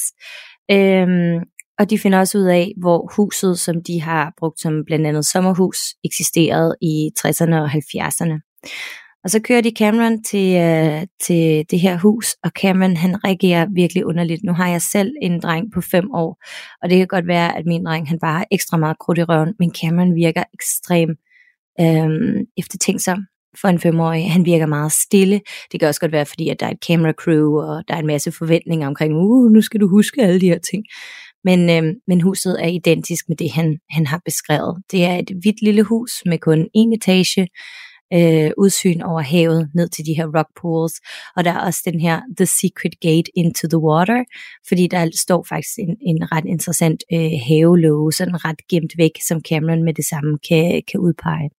Øh, 0.71 1.09
og 1.79 1.91
de 1.91 1.99
finder 1.99 2.19
også 2.19 2.39
ud 2.39 2.45
af, 2.45 2.73
hvor 2.81 3.13
huset, 3.17 3.59
som 3.61 3.83
de 3.83 4.01
har 4.03 4.33
brugt 4.39 4.61
som 4.61 4.85
blandt 4.87 5.07
andet 5.07 5.27
sommerhus, 5.27 5.79
eksisterede 6.05 6.77
i 6.83 7.11
60'erne 7.21 7.55
og 7.55 7.71
70'erne. 7.71 8.61
Og 9.25 9.31
så 9.31 9.41
kører 9.41 9.61
de 9.61 9.73
Cameron 9.79 10.23
til, 10.23 10.57
øh, 10.57 11.07
til 11.27 11.65
det 11.71 11.81
her 11.81 11.99
hus, 11.99 12.37
og 12.43 12.51
Cameron 12.51 12.97
han 12.97 13.25
reagerer 13.25 13.67
virkelig 13.75 14.07
underligt. 14.07 14.45
Nu 14.45 14.53
har 14.53 14.69
jeg 14.69 14.83
selv 14.83 15.13
en 15.23 15.41
dreng 15.41 15.73
på 15.75 15.81
fem 15.81 16.11
år, 16.15 16.43
og 16.83 16.91
det 16.91 16.99
kan 16.99 17.07
godt 17.07 17.27
være, 17.27 17.59
at 17.59 17.67
min 17.67 17.85
dreng 17.85 18.09
han 18.09 18.19
bare 18.19 18.39
har 18.39 18.47
ekstra 18.51 18.77
meget 18.77 18.99
krudt 18.99 19.19
i 19.19 19.23
røven, 19.23 19.55
men 19.59 19.75
Cameron 19.75 20.15
virker 20.15 20.43
ekstrem 20.55 21.11
øh, 21.81 22.41
eftertænksom 22.57 23.19
for 23.61 23.69
en 23.69 23.81
femårig. 23.81 24.33
Han 24.33 24.45
virker 24.45 24.67
meget 24.67 24.93
stille. 24.93 25.41
Det 25.73 25.81
kan 25.81 25.89
også 25.89 26.01
godt 26.01 26.13
være, 26.13 26.27
fordi 26.27 26.49
at 26.49 26.61
der 26.61 26.67
er 26.67 26.71
et 26.71 26.85
camera 26.87 27.13
crew, 27.13 27.61
og 27.61 27.85
der 27.89 27.95
er 27.95 27.99
en 27.99 28.07
masse 28.07 28.33
forventninger 28.33 28.87
omkring, 28.87 29.15
uh, 29.15 29.53
nu 29.53 29.63
skal 29.63 29.81
du 29.81 29.89
huske 29.89 30.23
alle 30.23 30.41
de 30.41 30.47
her 30.47 30.59
ting. 30.59 30.85
Men, 31.45 31.71
øh, 31.71 31.95
men 32.07 32.21
huset 32.21 32.65
er 32.65 32.69
identisk 32.69 33.29
med 33.29 33.37
det, 33.37 33.51
han, 33.53 33.79
han 33.91 34.07
har 34.07 34.21
beskrevet. 34.25 34.83
Det 34.91 35.05
er 35.05 35.17
et 35.17 35.31
hvidt 35.43 35.63
lille 35.63 35.83
hus 35.83 36.13
med 36.27 36.39
kun 36.39 36.69
en 36.75 36.93
etage, 36.93 37.49
øh, 38.13 38.51
udsyn 38.59 39.01
over 39.01 39.21
havet 39.21 39.71
ned 39.75 39.89
til 39.89 40.07
de 40.07 40.15
her 40.15 40.27
rock 40.39 40.49
pools, 40.61 40.95
og 41.37 41.45
der 41.45 41.51
er 41.51 41.67
også 41.67 41.83
den 41.85 42.01
her 42.01 42.21
The 42.37 42.47
Secret 42.47 43.01
Gate 43.01 43.31
into 43.35 43.69
the 43.69 43.79
Water, 43.79 44.25
fordi 44.69 44.87
der 44.87 45.11
står 45.15 45.47
faktisk 45.49 45.79
en, 45.79 45.97
en 46.01 46.33
ret 46.33 46.45
interessant 46.45 47.05
øh, 47.13 47.31
havelåge, 47.49 48.13
sådan 48.13 48.45
ret 48.45 48.61
gemt 48.71 48.93
væk, 48.99 49.15
som 49.29 49.41
Cameron 49.41 49.85
med 49.85 49.95
det 49.95 50.05
samme 50.05 50.39
kan, 50.49 50.83
kan 50.91 51.01
udpege 51.01 51.51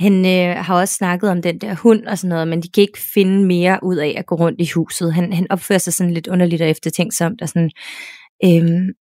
han 0.00 0.26
øh, 0.26 0.64
har 0.64 0.80
også 0.80 0.94
snakket 0.94 1.30
om 1.30 1.42
den 1.42 1.58
der 1.58 1.74
hund 1.74 2.06
og 2.06 2.18
sådan 2.18 2.28
noget, 2.28 2.48
men 2.48 2.62
de 2.62 2.68
kan 2.68 2.82
ikke 2.82 2.98
finde 3.14 3.46
mere 3.46 3.78
ud 3.82 3.96
af 3.96 4.14
at 4.18 4.26
gå 4.26 4.34
rundt 4.34 4.60
i 4.60 4.70
huset. 4.74 5.14
Han, 5.14 5.32
han 5.32 5.46
opfører 5.50 5.78
sig 5.78 5.92
sådan 5.92 6.12
lidt 6.12 6.26
underligt 6.26 6.62
og 6.62 6.68
eftertænksomt 6.68 7.42
og 7.42 7.48
sådan, 7.48 7.70
øh, 8.44 8.94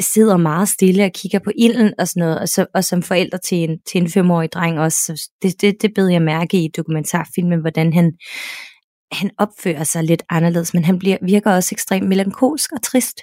sidder 0.00 0.36
meget 0.36 0.68
stille 0.68 1.04
og 1.04 1.12
kigger 1.12 1.38
på 1.38 1.50
ilden 1.58 1.92
og 1.98 2.08
sådan 2.08 2.20
noget, 2.20 2.38
og, 2.40 2.48
så, 2.48 2.66
og 2.74 2.84
som 2.84 3.02
forældre 3.02 3.38
til 3.38 3.58
en, 3.58 3.78
til 3.90 4.00
en 4.00 4.10
femårig 4.10 4.52
dreng 4.52 4.80
også. 4.80 4.98
Så 4.98 5.30
det, 5.42 5.60
det, 5.60 5.82
det 5.82 5.94
beder 5.94 6.10
jeg 6.10 6.22
mærke 6.22 6.64
i 6.64 6.68
dokumentarfilmen, 6.76 7.60
hvordan 7.60 7.92
han, 7.92 8.12
han 9.12 9.30
opfører 9.38 9.84
sig 9.84 10.04
lidt 10.04 10.22
anderledes, 10.30 10.74
men 10.74 10.84
han 10.84 10.98
bliver, 10.98 11.16
virker 11.22 11.52
også 11.52 11.68
ekstremt 11.72 12.08
melankolsk 12.08 12.72
og 12.72 12.82
trist. 12.82 13.20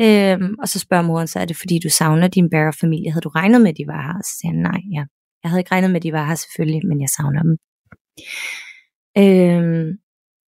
Øhm, 0.00 0.54
og 0.62 0.68
så 0.68 0.78
spørger 0.78 1.04
moren, 1.04 1.26
så 1.26 1.38
er 1.38 1.44
det 1.44 1.56
fordi 1.56 1.78
du 1.84 1.88
savner 1.88 2.28
din 2.28 2.50
Barrow-familie? 2.50 3.10
Havde 3.12 3.24
du 3.24 3.28
regnet 3.28 3.60
med, 3.60 3.70
at 3.70 3.76
de 3.76 3.86
var 3.86 4.02
her? 4.02 4.18
Og 4.18 4.24
så 4.24 4.32
siger 4.40 4.52
han, 4.52 4.62
nej, 4.62 4.80
jeg 4.92 5.06
jeg 5.46 5.50
havde 5.50 5.60
ikke 5.60 5.72
regnet 5.72 5.90
med, 5.90 5.96
at 5.96 6.02
de 6.02 6.12
var 6.12 6.26
her 6.26 6.34
selvfølgelig, 6.34 6.86
men 6.86 7.00
jeg 7.00 7.08
savner 7.08 7.42
dem. 7.42 7.56
Øhm, 9.18 9.92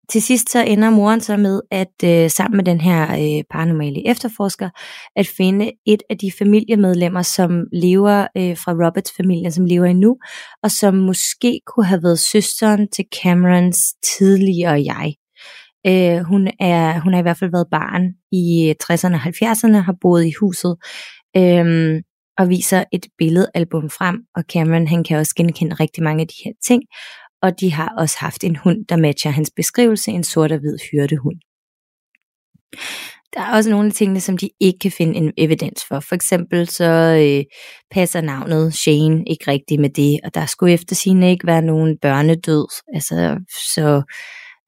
til 0.09 0.23
sidst 0.23 0.53
så 0.53 0.65
ender 0.65 0.91
moren 0.91 1.21
så 1.21 1.37
med, 1.37 1.61
at 1.71 1.95
øh, 2.05 2.31
sammen 2.31 2.57
med 2.57 2.65
den 2.65 2.81
her 2.81 3.03
øh, 3.03 3.45
paranormale 3.51 4.09
efterforsker, 4.09 4.71
at 5.17 5.27
finde 5.27 5.73
et 5.87 6.03
af 6.11 6.19
de 6.19 6.33
familiemedlemmer, 6.39 7.23
som 7.23 7.65
lever 7.73 8.27
øh, 8.37 8.57
fra 8.57 8.73
Roberts 8.73 9.13
familie, 9.17 9.53
som 9.53 9.65
lever 9.65 9.87
endnu, 9.87 10.17
og 10.63 10.71
som 10.71 10.95
måske 10.95 11.61
kunne 11.67 11.87
have 11.87 12.03
været 12.03 12.19
søsteren 12.19 12.89
til 12.91 13.05
Camerons 13.23 13.79
tidligere 14.19 14.85
jeg. 14.85 15.15
Øh, 15.87 16.19
hun, 16.25 16.51
er, 16.61 17.01
hun 17.01 17.13
har 17.13 17.21
i 17.21 17.23
hvert 17.23 17.39
fald 17.39 17.51
været 17.51 17.69
barn 17.71 18.03
i 18.33 18.69
øh, 18.69 18.75
60'erne 18.85 19.15
og 19.15 19.23
70'erne, 19.23 19.85
har 19.85 19.97
boet 20.01 20.25
i 20.25 20.33
huset, 20.41 20.77
øh, 21.37 22.03
og 22.39 22.49
viser 22.49 22.85
et 22.93 23.07
billedalbum 23.19 23.91
frem, 23.91 24.21
og 24.35 24.45
Cameron 24.53 24.89
han 24.89 25.05
kan 25.05 25.19
også 25.19 25.35
genkende 25.37 25.75
rigtig 25.75 26.03
mange 26.03 26.21
af 26.21 26.29
de 26.29 26.35
her 26.45 26.53
ting, 26.65 26.83
og 27.43 27.61
de 27.61 27.73
har 27.73 27.95
også 27.99 28.17
haft 28.19 28.45
en 28.45 28.57
hund, 28.57 28.87
der 28.87 28.97
matcher 28.97 29.31
hans 29.31 29.53
beskrivelse, 29.57 30.11
en 30.11 30.25
sort 30.25 30.53
og 30.53 30.59
hvid 30.59 30.79
hyrdehund. 30.91 31.41
Der 33.35 33.43
er 33.43 33.53
også 33.57 33.71
nogle 33.71 33.87
af 33.87 33.93
tingene, 33.93 34.21
som 34.21 34.39
de 34.39 34.51
ikke 34.61 34.79
kan 34.79 34.91
finde 34.91 35.17
en 35.17 35.33
evidens 35.37 35.85
for. 35.89 36.01
For 36.01 36.15
eksempel 36.15 36.69
så 36.69 36.85
øh, 37.23 37.45
passer 37.91 38.21
navnet 38.21 38.75
Shane 38.75 39.25
ikke 39.27 39.51
rigtigt 39.51 39.81
med 39.81 39.91
det, 39.91 40.21
og 40.25 40.35
der 40.35 40.47
skulle 40.47 40.73
efter 40.73 40.95
sine 40.95 41.31
ikke 41.31 41.47
være 41.47 41.63
nogen 41.63 41.99
børnedød. 41.99 42.67
Altså, 42.95 43.39
så 43.75 44.03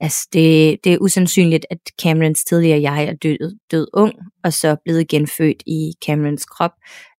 altså, 0.01 0.29
det, 0.33 0.79
det 0.85 0.93
er 0.93 0.99
usandsynligt, 1.01 1.67
at 1.71 1.79
Camerons 2.03 2.45
tidligere 2.45 2.83
jeg 2.83 3.05
er 3.05 3.15
død, 3.15 3.59
død 3.71 3.87
ung, 3.95 4.15
og 4.45 4.53
så 4.53 4.77
blevet 4.85 5.09
genfødt 5.09 5.63
i 5.67 5.93
Camerons 6.07 6.45
krop, 6.45 6.73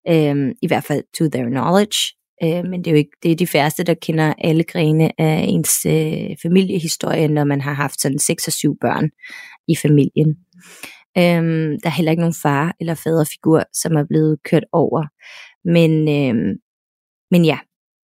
øh, 0.10 0.56
i 0.62 0.68
hvert 0.68 0.84
fald 0.84 1.04
to 1.18 1.30
their 1.30 1.50
knowledge. 1.50 1.98
Øh, 2.44 2.64
men 2.70 2.80
det 2.80 2.88
er 2.88 2.92
jo 2.92 2.98
ikke 2.98 3.18
det 3.24 3.32
er 3.32 3.36
de 3.36 3.48
færreste, 3.48 3.84
der 3.84 3.94
kender 3.94 4.34
alle 4.38 4.64
grene 4.64 5.22
af 5.22 5.46
ens 5.48 5.86
øh, 5.86 6.36
familiehistorie, 6.42 7.28
når 7.28 7.44
man 7.44 7.62
har 7.62 7.74
haft 7.74 8.02
sådan 8.02 8.20
seks 8.20 8.48
og 8.48 8.54
syv 8.54 8.78
børn 8.82 9.10
i 9.68 9.76
familien. 9.76 10.36
Øhm, 11.18 11.80
der 11.82 11.90
er 11.90 11.98
heller 11.98 12.12
ikke 12.12 12.22
nogen 12.22 12.42
far 12.42 12.76
eller 12.80 12.94
faderfigur, 12.94 13.64
som 13.74 13.96
er 13.96 14.06
blevet 14.10 14.38
kørt 14.44 14.66
over. 14.72 15.06
Men, 15.66 15.92
øhm, 16.10 16.58
men 17.32 17.46
ja, 17.46 17.60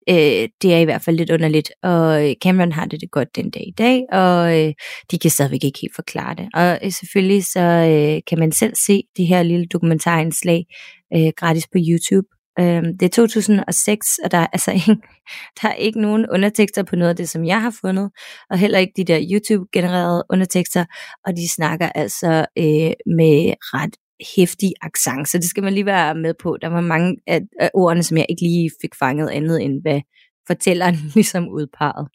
øh, 0.09 0.49
det 0.63 0.75
er 0.75 0.79
i 0.79 0.85
hvert 0.85 1.03
fald 1.03 1.17
lidt 1.17 1.31
underligt, 1.31 1.73
og 1.83 2.29
øh, 2.29 2.35
Cameron 2.43 2.73
har 2.73 2.85
det, 2.85 3.01
det 3.01 3.11
godt 3.11 3.37
den 3.37 3.51
dag 3.51 3.63
i 3.69 3.75
dag, 3.79 4.03
og 4.13 4.61
øh, 4.61 4.73
de 5.11 5.19
kan 5.19 5.31
stadigvæk 5.31 5.65
ikke 5.65 5.79
helt 5.83 5.95
forklare 5.95 6.35
det. 6.35 6.49
Og 6.55 6.79
øh, 6.85 6.93
selvfølgelig 6.93 7.45
så 7.45 7.61
øh, 7.61 8.23
kan 8.29 8.39
man 8.39 8.53
selv 8.53 8.73
se 8.87 9.03
det 9.17 9.27
her 9.27 9.43
lille 9.43 9.67
dokumentarindslag 9.67 10.65
øh, 11.17 11.33
gratis 11.37 11.67
på 11.67 11.79
YouTube, 11.91 12.27
Øh, 12.59 12.83
det 13.01 13.03
er 13.03 13.09
2006, 13.09 14.19
og 14.25 14.31
der 14.31 14.39
er 14.39 14.47
altså 14.53 14.73
ikke, 14.81 14.97
der 15.63 15.69
er 15.69 15.75
ikke 15.75 16.01
nogen 16.01 16.27
undertekster 16.31 16.83
på 16.83 16.97
noget 16.97 17.11
af 17.11 17.17
det, 17.17 17.29
som 17.29 17.45
jeg 17.45 17.63
har 17.63 17.75
fundet, 17.81 18.11
og 18.51 18.59
heller 18.59 18.79
ikke 18.79 18.93
de 18.97 19.05
der 19.05 19.27
YouTube-genererede 19.33 20.25
undertekster, 20.31 20.85
og 21.27 21.37
de 21.37 21.49
snakker 21.49 21.89
altså 21.89 22.47
øh, 22.59 22.93
med 23.19 23.55
ret 23.75 23.97
hæftig 24.37 24.73
accent, 24.83 25.29
så 25.29 25.39
det 25.39 25.45
skal 25.45 25.63
man 25.63 25.73
lige 25.73 25.87
være 25.87 26.15
med 26.15 26.35
på. 26.43 26.57
Der 26.63 26.69
var 26.69 26.81
mange 26.81 27.17
af, 27.27 27.41
af 27.61 27.71
ordene, 27.75 28.03
som 28.03 28.17
jeg 28.17 28.27
ikke 28.29 28.43
lige 28.43 28.71
fik 28.81 28.95
fanget 28.95 29.29
andet 29.29 29.63
end, 29.63 29.83
hvad 29.83 30.01
fortælleren 30.47 30.97
ligesom 31.15 31.49
udpegede. 31.49 32.09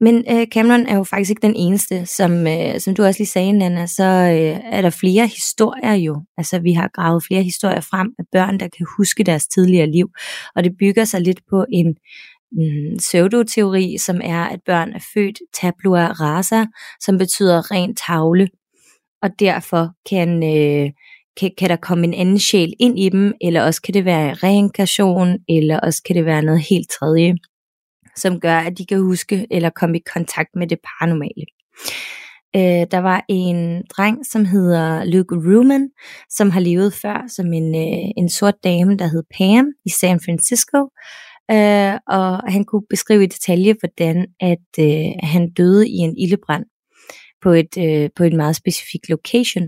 Men 0.00 0.24
øh, 0.30 0.46
Cameron 0.46 0.86
er 0.86 0.96
jo 0.96 1.04
faktisk 1.04 1.30
ikke 1.30 1.46
den 1.46 1.54
eneste, 1.56 2.06
som, 2.06 2.46
øh, 2.46 2.80
som 2.80 2.94
du 2.94 3.04
også 3.04 3.20
lige 3.20 3.28
sagde, 3.28 3.52
Nana, 3.52 3.86
så 3.86 4.04
øh, 4.04 4.60
er 4.72 4.82
der 4.82 4.90
flere 4.90 5.26
historier 5.26 5.94
jo. 5.94 6.24
Altså 6.38 6.58
vi 6.58 6.72
har 6.72 6.90
gravet 6.94 7.24
flere 7.24 7.42
historier 7.42 7.80
frem 7.80 8.14
af 8.18 8.24
børn, 8.32 8.60
der 8.60 8.68
kan 8.68 8.86
huske 8.96 9.24
deres 9.24 9.46
tidligere 9.46 9.90
liv, 9.90 10.08
og 10.56 10.64
det 10.64 10.72
bygger 10.78 11.04
sig 11.04 11.20
lidt 11.20 11.40
på 11.50 11.64
en 11.72 11.96
mm, 12.52 12.96
pseudoteori, 12.98 13.98
som 13.98 14.20
er, 14.24 14.44
at 14.44 14.60
børn 14.66 14.92
er 14.92 15.04
født 15.14 15.38
tabula 15.54 16.06
rasa, 16.06 16.64
som 17.00 17.18
betyder 17.18 17.70
ren 17.70 17.94
tavle, 17.94 18.48
og 19.22 19.30
derfor 19.40 19.88
kan, 20.10 20.42
øh, 20.42 20.90
kan, 21.40 21.50
kan 21.58 21.70
der 21.70 21.76
komme 21.76 22.06
en 22.06 22.14
anden 22.14 22.38
sjæl 22.38 22.72
ind 22.80 22.98
i 22.98 23.08
dem, 23.08 23.32
eller 23.40 23.62
også 23.62 23.82
kan 23.82 23.94
det 23.94 24.04
være 24.04 24.34
reinkarnation, 24.34 25.38
eller 25.48 25.80
også 25.80 26.02
kan 26.06 26.16
det 26.16 26.24
være 26.24 26.42
noget 26.42 26.60
helt 26.60 26.90
tredje 26.90 27.34
som 28.16 28.40
gør, 28.40 28.58
at 28.58 28.78
de 28.78 28.86
kan 28.86 29.00
huske 29.00 29.46
eller 29.50 29.70
komme 29.70 29.98
i 29.98 30.02
kontakt 30.14 30.48
med 30.54 30.66
det 30.66 30.78
paranormale. 30.84 31.46
Øh, 32.56 32.86
der 32.90 32.98
var 32.98 33.24
en 33.28 33.82
dreng, 33.96 34.26
som 34.26 34.44
hedder 34.44 35.04
Luke 35.04 35.34
Ruman, 35.34 35.90
som 36.30 36.50
har 36.50 36.60
levet 36.60 36.94
før 36.94 37.24
som 37.28 37.52
en, 37.52 37.74
øh, 37.74 38.10
en 38.16 38.28
sort 38.28 38.54
dame, 38.64 38.96
der 38.96 39.06
hed 39.06 39.22
Pam 39.38 39.66
i 39.84 39.90
San 39.90 40.20
Francisco. 40.20 40.78
Øh, 41.50 41.94
og 42.16 42.52
han 42.52 42.64
kunne 42.64 42.86
beskrive 42.90 43.24
i 43.24 43.26
detalje, 43.26 43.74
hvordan 43.80 44.26
at 44.40 44.68
øh, 44.80 45.12
han 45.22 45.52
døde 45.52 45.88
i 45.88 45.96
en 45.96 46.18
ildebrand 46.18 46.64
på 47.46 47.52
et, 47.52 47.74
øh, 47.78 48.10
på 48.16 48.24
en 48.24 48.36
meget 48.36 48.56
specifik 48.56 49.08
location. 49.08 49.64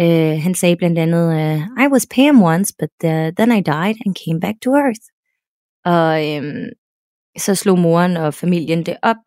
Øh, 0.00 0.42
han 0.42 0.54
sagde 0.54 0.76
blandt 0.76 0.98
andet, 0.98 1.26
øh, 1.40 1.58
I 1.84 1.86
was 1.92 2.06
Pam 2.14 2.42
once, 2.42 2.74
but 2.78 2.88
the, 3.02 3.32
then 3.38 3.50
I 3.58 3.60
died 3.60 3.96
and 4.06 4.14
came 4.24 4.40
back 4.40 4.56
to 4.62 4.70
Earth. 4.84 5.06
Og 5.84 6.12
øh, 6.28 6.44
så 7.38 7.54
slog 7.54 7.78
moren 7.78 8.16
og 8.16 8.34
familien 8.34 8.86
det 8.86 8.96
op, 9.02 9.22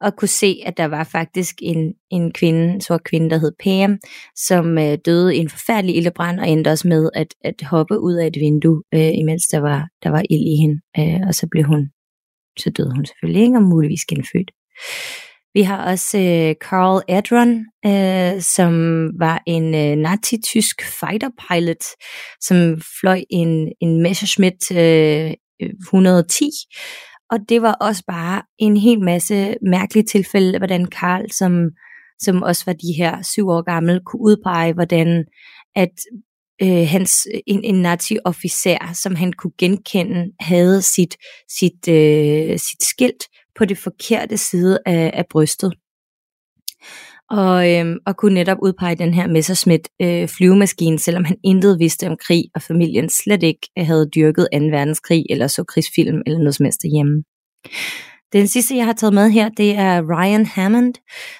og 0.00 0.16
kunne 0.16 0.28
se, 0.28 0.62
at 0.66 0.76
der 0.76 0.84
var 0.84 1.04
faktisk 1.04 1.54
en, 1.62 1.94
en 2.10 2.32
kvinde, 2.32 2.74
en 2.74 2.80
sort 2.80 3.04
kvinde, 3.04 3.30
der 3.30 3.38
hed 3.38 3.52
Pam, 3.64 3.98
som 4.36 4.78
øh, 4.78 4.98
døde 5.04 5.36
i 5.36 5.38
en 5.38 5.48
forfærdelig 5.48 5.96
ildebrand, 5.96 6.40
og 6.40 6.48
endte 6.48 6.68
også 6.68 6.88
med 6.88 7.10
at, 7.14 7.34
at 7.40 7.62
hoppe 7.62 8.00
ud 8.00 8.14
af 8.14 8.26
et 8.26 8.36
vindue, 8.40 8.82
øh, 8.94 9.12
imens 9.14 9.46
der 9.46 9.60
var, 9.60 9.88
der 10.02 10.10
var 10.10 10.22
ild 10.30 10.46
i 10.54 10.56
hende, 10.62 10.80
øh, 10.98 11.28
og 11.28 11.34
så 11.34 11.48
blev 11.50 11.64
hun, 11.64 11.90
så 12.58 12.70
døde 12.70 12.94
hun 12.94 13.06
selvfølgelig 13.06 13.42
ikke, 13.42 13.56
og 13.56 13.62
muligvis 13.62 14.04
genfødt. 14.04 14.50
Vi 15.54 15.62
har 15.62 15.90
også 15.90 16.18
øh, 16.18 16.54
Carl 16.68 17.02
Adron, 17.08 17.66
øh, 17.86 18.42
som 18.42 18.74
var 19.18 19.42
en 19.46 19.74
øh, 19.74 19.96
nazi-tysk 19.96 20.82
fighter 21.00 21.30
pilot, 21.48 21.84
som 22.40 22.80
fløj 23.00 23.20
en, 23.30 23.72
en 23.80 24.02
Messerschmitt 24.02 24.70
øh, 24.70 25.32
110, 25.82 26.50
og 27.30 27.38
det 27.48 27.62
var 27.62 27.72
også 27.72 28.02
bare 28.06 28.42
en 28.58 28.76
hel 28.76 29.00
masse 29.00 29.54
mærkelige 29.62 30.04
tilfælde, 30.04 30.58
hvordan 30.58 30.86
Karl, 30.86 31.30
som, 31.30 31.70
som 32.20 32.42
også 32.42 32.62
var 32.66 32.72
de 32.72 32.92
her 32.98 33.22
syv 33.22 33.48
år 33.48 33.62
gammel, 33.62 34.00
kunne 34.06 34.22
udpege, 34.22 34.72
hvordan 34.72 35.24
at 35.76 35.94
øh, 36.62 36.88
hans, 36.88 37.26
en, 37.46 37.64
en 37.64 37.82
nazi-officer, 37.82 38.92
som 38.94 39.14
han 39.14 39.32
kunne 39.32 39.52
genkende, 39.58 40.32
havde 40.40 40.82
sit, 40.82 41.16
sit, 41.58 41.88
øh, 41.88 42.58
sit 42.58 42.82
skilt 42.82 43.24
på 43.58 43.64
det 43.64 43.78
forkerte 43.78 44.38
side 44.38 44.78
af, 44.86 45.10
af 45.14 45.24
brystet 45.30 45.72
og, 47.30 47.72
øhm, 47.72 47.98
og 48.06 48.16
kunne 48.16 48.34
netop 48.34 48.58
udpege 48.62 48.96
den 48.96 49.14
her 49.14 49.26
Messerschmitt 49.26 49.88
øh, 50.02 50.28
flyvemaskine, 50.28 50.98
selvom 50.98 51.24
han 51.24 51.36
intet 51.44 51.78
vidste 51.78 52.06
om 52.06 52.16
krig, 52.16 52.44
og 52.54 52.62
familien 52.62 53.08
slet 53.08 53.42
ikke 53.42 53.68
havde 53.76 54.10
dyrket 54.14 54.48
2. 54.52 54.58
verdenskrig, 54.58 55.24
eller 55.30 55.46
så 55.46 55.64
krigsfilm, 55.64 56.22
eller 56.26 56.38
noget 56.38 56.54
som 56.54 56.64
helst 56.64 56.82
derhjemme. 56.82 57.24
Den 58.34 58.48
sidste, 58.48 58.76
jeg 58.76 58.84
har 58.84 58.92
taget 58.92 59.14
med 59.14 59.30
her, 59.30 59.48
det 59.48 59.74
er 59.74 60.02
Ryan 60.02 60.46
Hammond, 60.46 60.94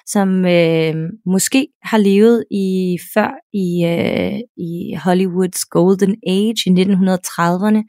som 0.05 0.45
øh, 0.45 0.95
måske 1.25 1.67
har 1.83 1.97
levet 1.97 2.43
i 2.51 2.97
før 3.13 3.31
i, 3.53 3.85
øh, 3.85 4.39
i 4.57 4.95
Hollywoods 5.03 5.65
Golden 5.65 6.15
Age 6.27 6.61
i 6.65 6.69
1930'erne, 6.69 7.81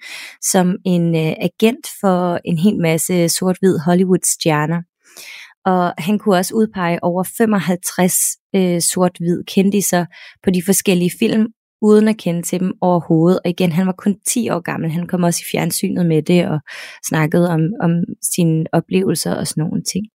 som 0.42 0.76
en 0.84 1.16
øh, 1.16 1.32
agent 1.40 1.86
for 2.00 2.38
en 2.44 2.58
hel 2.58 2.80
masse 2.80 3.28
sort-hvid 3.28 3.78
Hollywood-stjerner. 3.78 4.82
Og 5.64 5.94
han 5.98 6.18
kunne 6.18 6.36
også 6.36 6.54
udpege 6.54 7.04
over 7.04 7.24
55 7.38 8.14
øh, 8.56 8.80
sort-hvid 8.80 9.44
kendiser 9.44 10.06
på 10.44 10.50
de 10.50 10.62
forskellige 10.62 11.12
film, 11.18 11.46
uden 11.82 12.08
at 12.08 12.16
kende 12.16 12.42
til 12.42 12.60
dem 12.60 12.72
overhovedet. 12.80 13.40
Og 13.44 13.50
igen, 13.50 13.72
han 13.72 13.86
var 13.86 13.94
kun 13.98 14.16
10 14.26 14.50
år 14.50 14.60
gammel. 14.60 14.90
Han 14.90 15.06
kom 15.06 15.22
også 15.22 15.40
i 15.42 15.48
fjernsynet 15.52 16.06
med 16.06 16.22
det 16.22 16.48
og 16.48 16.58
snakkede 17.08 17.50
om, 17.50 17.60
om 17.80 17.90
sine 18.34 18.64
oplevelser 18.72 19.34
og 19.34 19.46
sådan 19.46 19.64
nogle 19.64 19.82
ting. 19.92 20.06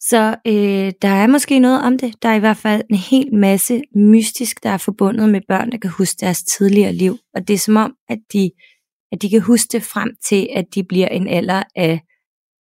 Så 0.00 0.36
øh, 0.46 0.92
der 1.02 1.08
er 1.08 1.26
måske 1.26 1.58
noget 1.58 1.82
om 1.82 1.98
det. 1.98 2.14
Der 2.22 2.28
er 2.28 2.34
i 2.34 2.38
hvert 2.38 2.56
fald 2.56 2.82
en 2.90 2.96
hel 2.96 3.34
masse 3.34 3.82
mystisk, 3.96 4.62
der 4.62 4.70
er 4.70 4.76
forbundet 4.76 5.28
med 5.28 5.40
børn, 5.48 5.72
der 5.72 5.78
kan 5.78 5.90
huske 5.90 6.16
deres 6.20 6.42
tidligere 6.42 6.92
liv. 6.92 7.18
Og 7.34 7.48
det 7.48 7.54
er 7.54 7.58
som 7.58 7.76
om, 7.76 7.94
at 8.08 8.18
de 8.32 8.50
at 9.12 9.22
de 9.22 9.30
kan 9.30 9.40
huske 9.40 9.68
det 9.72 9.82
frem 9.82 10.10
til, 10.24 10.48
at 10.56 10.64
de 10.74 10.84
bliver 10.84 11.08
en 11.08 11.28
alder 11.28 11.62
af, 11.76 12.00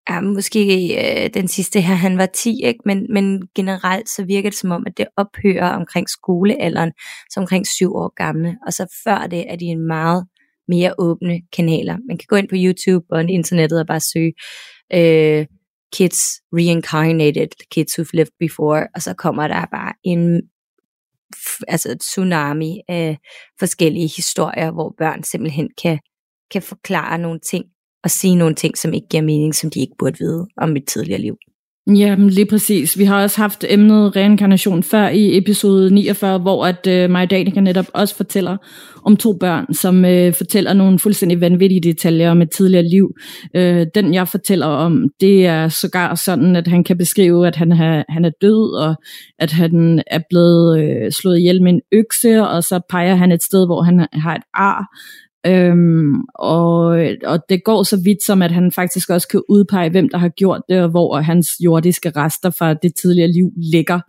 ja, 0.09 0.21
måske 0.21 0.61
øh, 0.97 1.29
den 1.33 1.47
sidste 1.47 1.81
her, 1.81 1.95
han 1.95 2.17
var 2.17 2.25
10, 2.25 2.61
ikke? 2.63 2.79
Men, 2.85 3.07
men 3.13 3.47
generelt 3.55 4.09
så 4.09 4.25
virker 4.25 4.49
det 4.49 4.59
som 4.59 4.71
om, 4.71 4.83
at 4.87 4.97
det 4.97 5.07
ophører 5.17 5.69
omkring 5.69 6.09
skolealderen, 6.09 6.91
så 7.29 7.39
omkring 7.39 7.67
7 7.67 7.95
år 7.95 8.13
gamle, 8.15 8.57
og 8.67 8.73
så 8.73 8.99
før 9.03 9.27
det 9.27 9.51
er 9.51 9.55
de 9.55 9.65
en 9.65 9.87
meget 9.87 10.27
mere 10.67 10.93
åbne 10.97 11.41
kanaler. 11.53 11.97
Man 12.07 12.17
kan 12.17 12.25
gå 12.27 12.35
ind 12.35 12.49
på 12.49 12.55
YouTube 12.57 13.05
og 13.11 13.29
internettet 13.29 13.79
og 13.79 13.87
bare 13.87 13.99
søge 13.99 14.33
øh, 14.93 15.45
kids 15.93 16.19
reincarnated, 16.53 17.49
kids 17.71 17.99
who've 17.99 18.09
lived 18.13 18.33
before, 18.39 18.87
og 18.95 19.01
så 19.01 19.13
kommer 19.13 19.47
der 19.47 19.65
bare 19.71 19.93
en 20.03 20.41
altså 21.67 21.91
et 21.91 21.99
tsunami 21.99 22.81
af 22.87 23.17
forskellige 23.59 24.11
historier, 24.15 24.71
hvor 24.71 24.95
børn 24.97 25.23
simpelthen 25.23 25.69
kan, 25.81 25.99
kan 26.51 26.61
forklare 26.61 27.17
nogle 27.17 27.39
ting 27.39 27.65
og 28.03 28.09
sige 28.09 28.35
nogle 28.35 28.55
ting, 28.55 28.77
som 28.77 28.93
ikke 28.93 29.07
giver 29.07 29.23
mening, 29.23 29.55
som 29.55 29.69
de 29.69 29.79
ikke 29.79 29.95
burde 29.99 30.19
vide 30.19 30.47
om 30.57 30.69
mit 30.69 30.85
tidligere 30.87 31.21
liv. 31.21 31.35
Ja, 31.95 32.15
lige 32.19 32.45
præcis. 32.45 32.97
Vi 32.97 33.03
har 33.03 33.23
også 33.23 33.41
haft 33.41 33.65
emnet 33.69 34.15
reinkarnation 34.15 34.83
før 34.83 35.07
i 35.07 35.37
episode 35.37 35.93
49, 35.93 36.37
hvor 36.37 36.65
at 36.65 36.87
øh, 36.87 37.09
Maja 37.09 37.25
Danica 37.25 37.59
netop 37.59 37.85
også 37.93 38.15
fortæller 38.15 38.57
om 39.05 39.17
to 39.17 39.33
børn, 39.33 39.73
som 39.73 40.05
øh, 40.05 40.33
fortæller 40.33 40.73
nogle 40.73 40.99
fuldstændig 40.99 41.41
vanvittige 41.41 41.81
detaljer 41.81 42.31
om 42.31 42.41
et 42.41 42.51
tidligere 42.51 42.87
liv. 42.87 43.11
Øh, 43.55 43.85
den 43.95 44.13
jeg 44.13 44.27
fortæller 44.27 44.65
om, 44.65 45.05
det 45.21 45.45
er 45.45 45.67
sågar 45.67 46.15
sådan, 46.15 46.55
at 46.55 46.67
han 46.67 46.83
kan 46.83 46.97
beskrive, 46.97 47.47
at 47.47 47.55
han, 47.55 47.71
har, 47.71 48.05
han 48.09 48.25
er 48.25 48.31
død, 48.41 48.75
og 48.75 48.95
at 49.39 49.51
han 49.51 50.03
er 50.07 50.19
blevet 50.29 50.79
øh, 50.79 51.11
slået 51.11 51.39
ihjel 51.39 51.63
med 51.63 51.73
en 51.73 51.81
økse, 51.91 52.47
og 52.47 52.63
så 52.63 52.79
peger 52.89 53.15
han 53.15 53.31
et 53.31 53.43
sted, 53.43 53.65
hvor 53.65 53.81
han 53.81 54.07
har 54.13 54.35
et 54.35 54.43
ar, 54.53 54.85
Øhm, 55.45 56.21
og, 56.35 56.79
og 57.23 57.39
det 57.49 57.63
går 57.63 57.83
så 57.83 58.01
vidt 58.03 58.23
som, 58.23 58.41
at 58.41 58.51
han 58.51 58.71
faktisk 58.71 59.09
også 59.09 59.27
kan 59.27 59.41
udpege, 59.49 59.89
hvem 59.89 60.09
der 60.09 60.17
har 60.17 60.29
gjort 60.29 60.61
det, 60.69 60.81
og 60.83 60.89
hvor 60.89 61.17
hans 61.17 61.47
jordiske 61.63 62.09
rester 62.09 62.49
fra 62.49 62.73
det 62.73 62.95
tidligere 62.95 63.31
liv 63.31 63.51
ligger. 63.73 63.99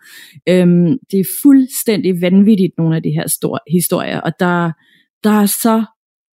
Øhm, 0.48 0.98
det 1.10 1.20
er 1.20 1.24
fuldstændig 1.42 2.20
vanvittigt, 2.20 2.72
nogle 2.78 2.96
af 2.96 3.02
de 3.02 3.10
her 3.10 3.28
store 3.28 3.58
historier, 3.70 4.20
og 4.20 4.32
der, 4.40 4.72
der 5.24 5.30
er 5.30 5.46
så 5.46 5.84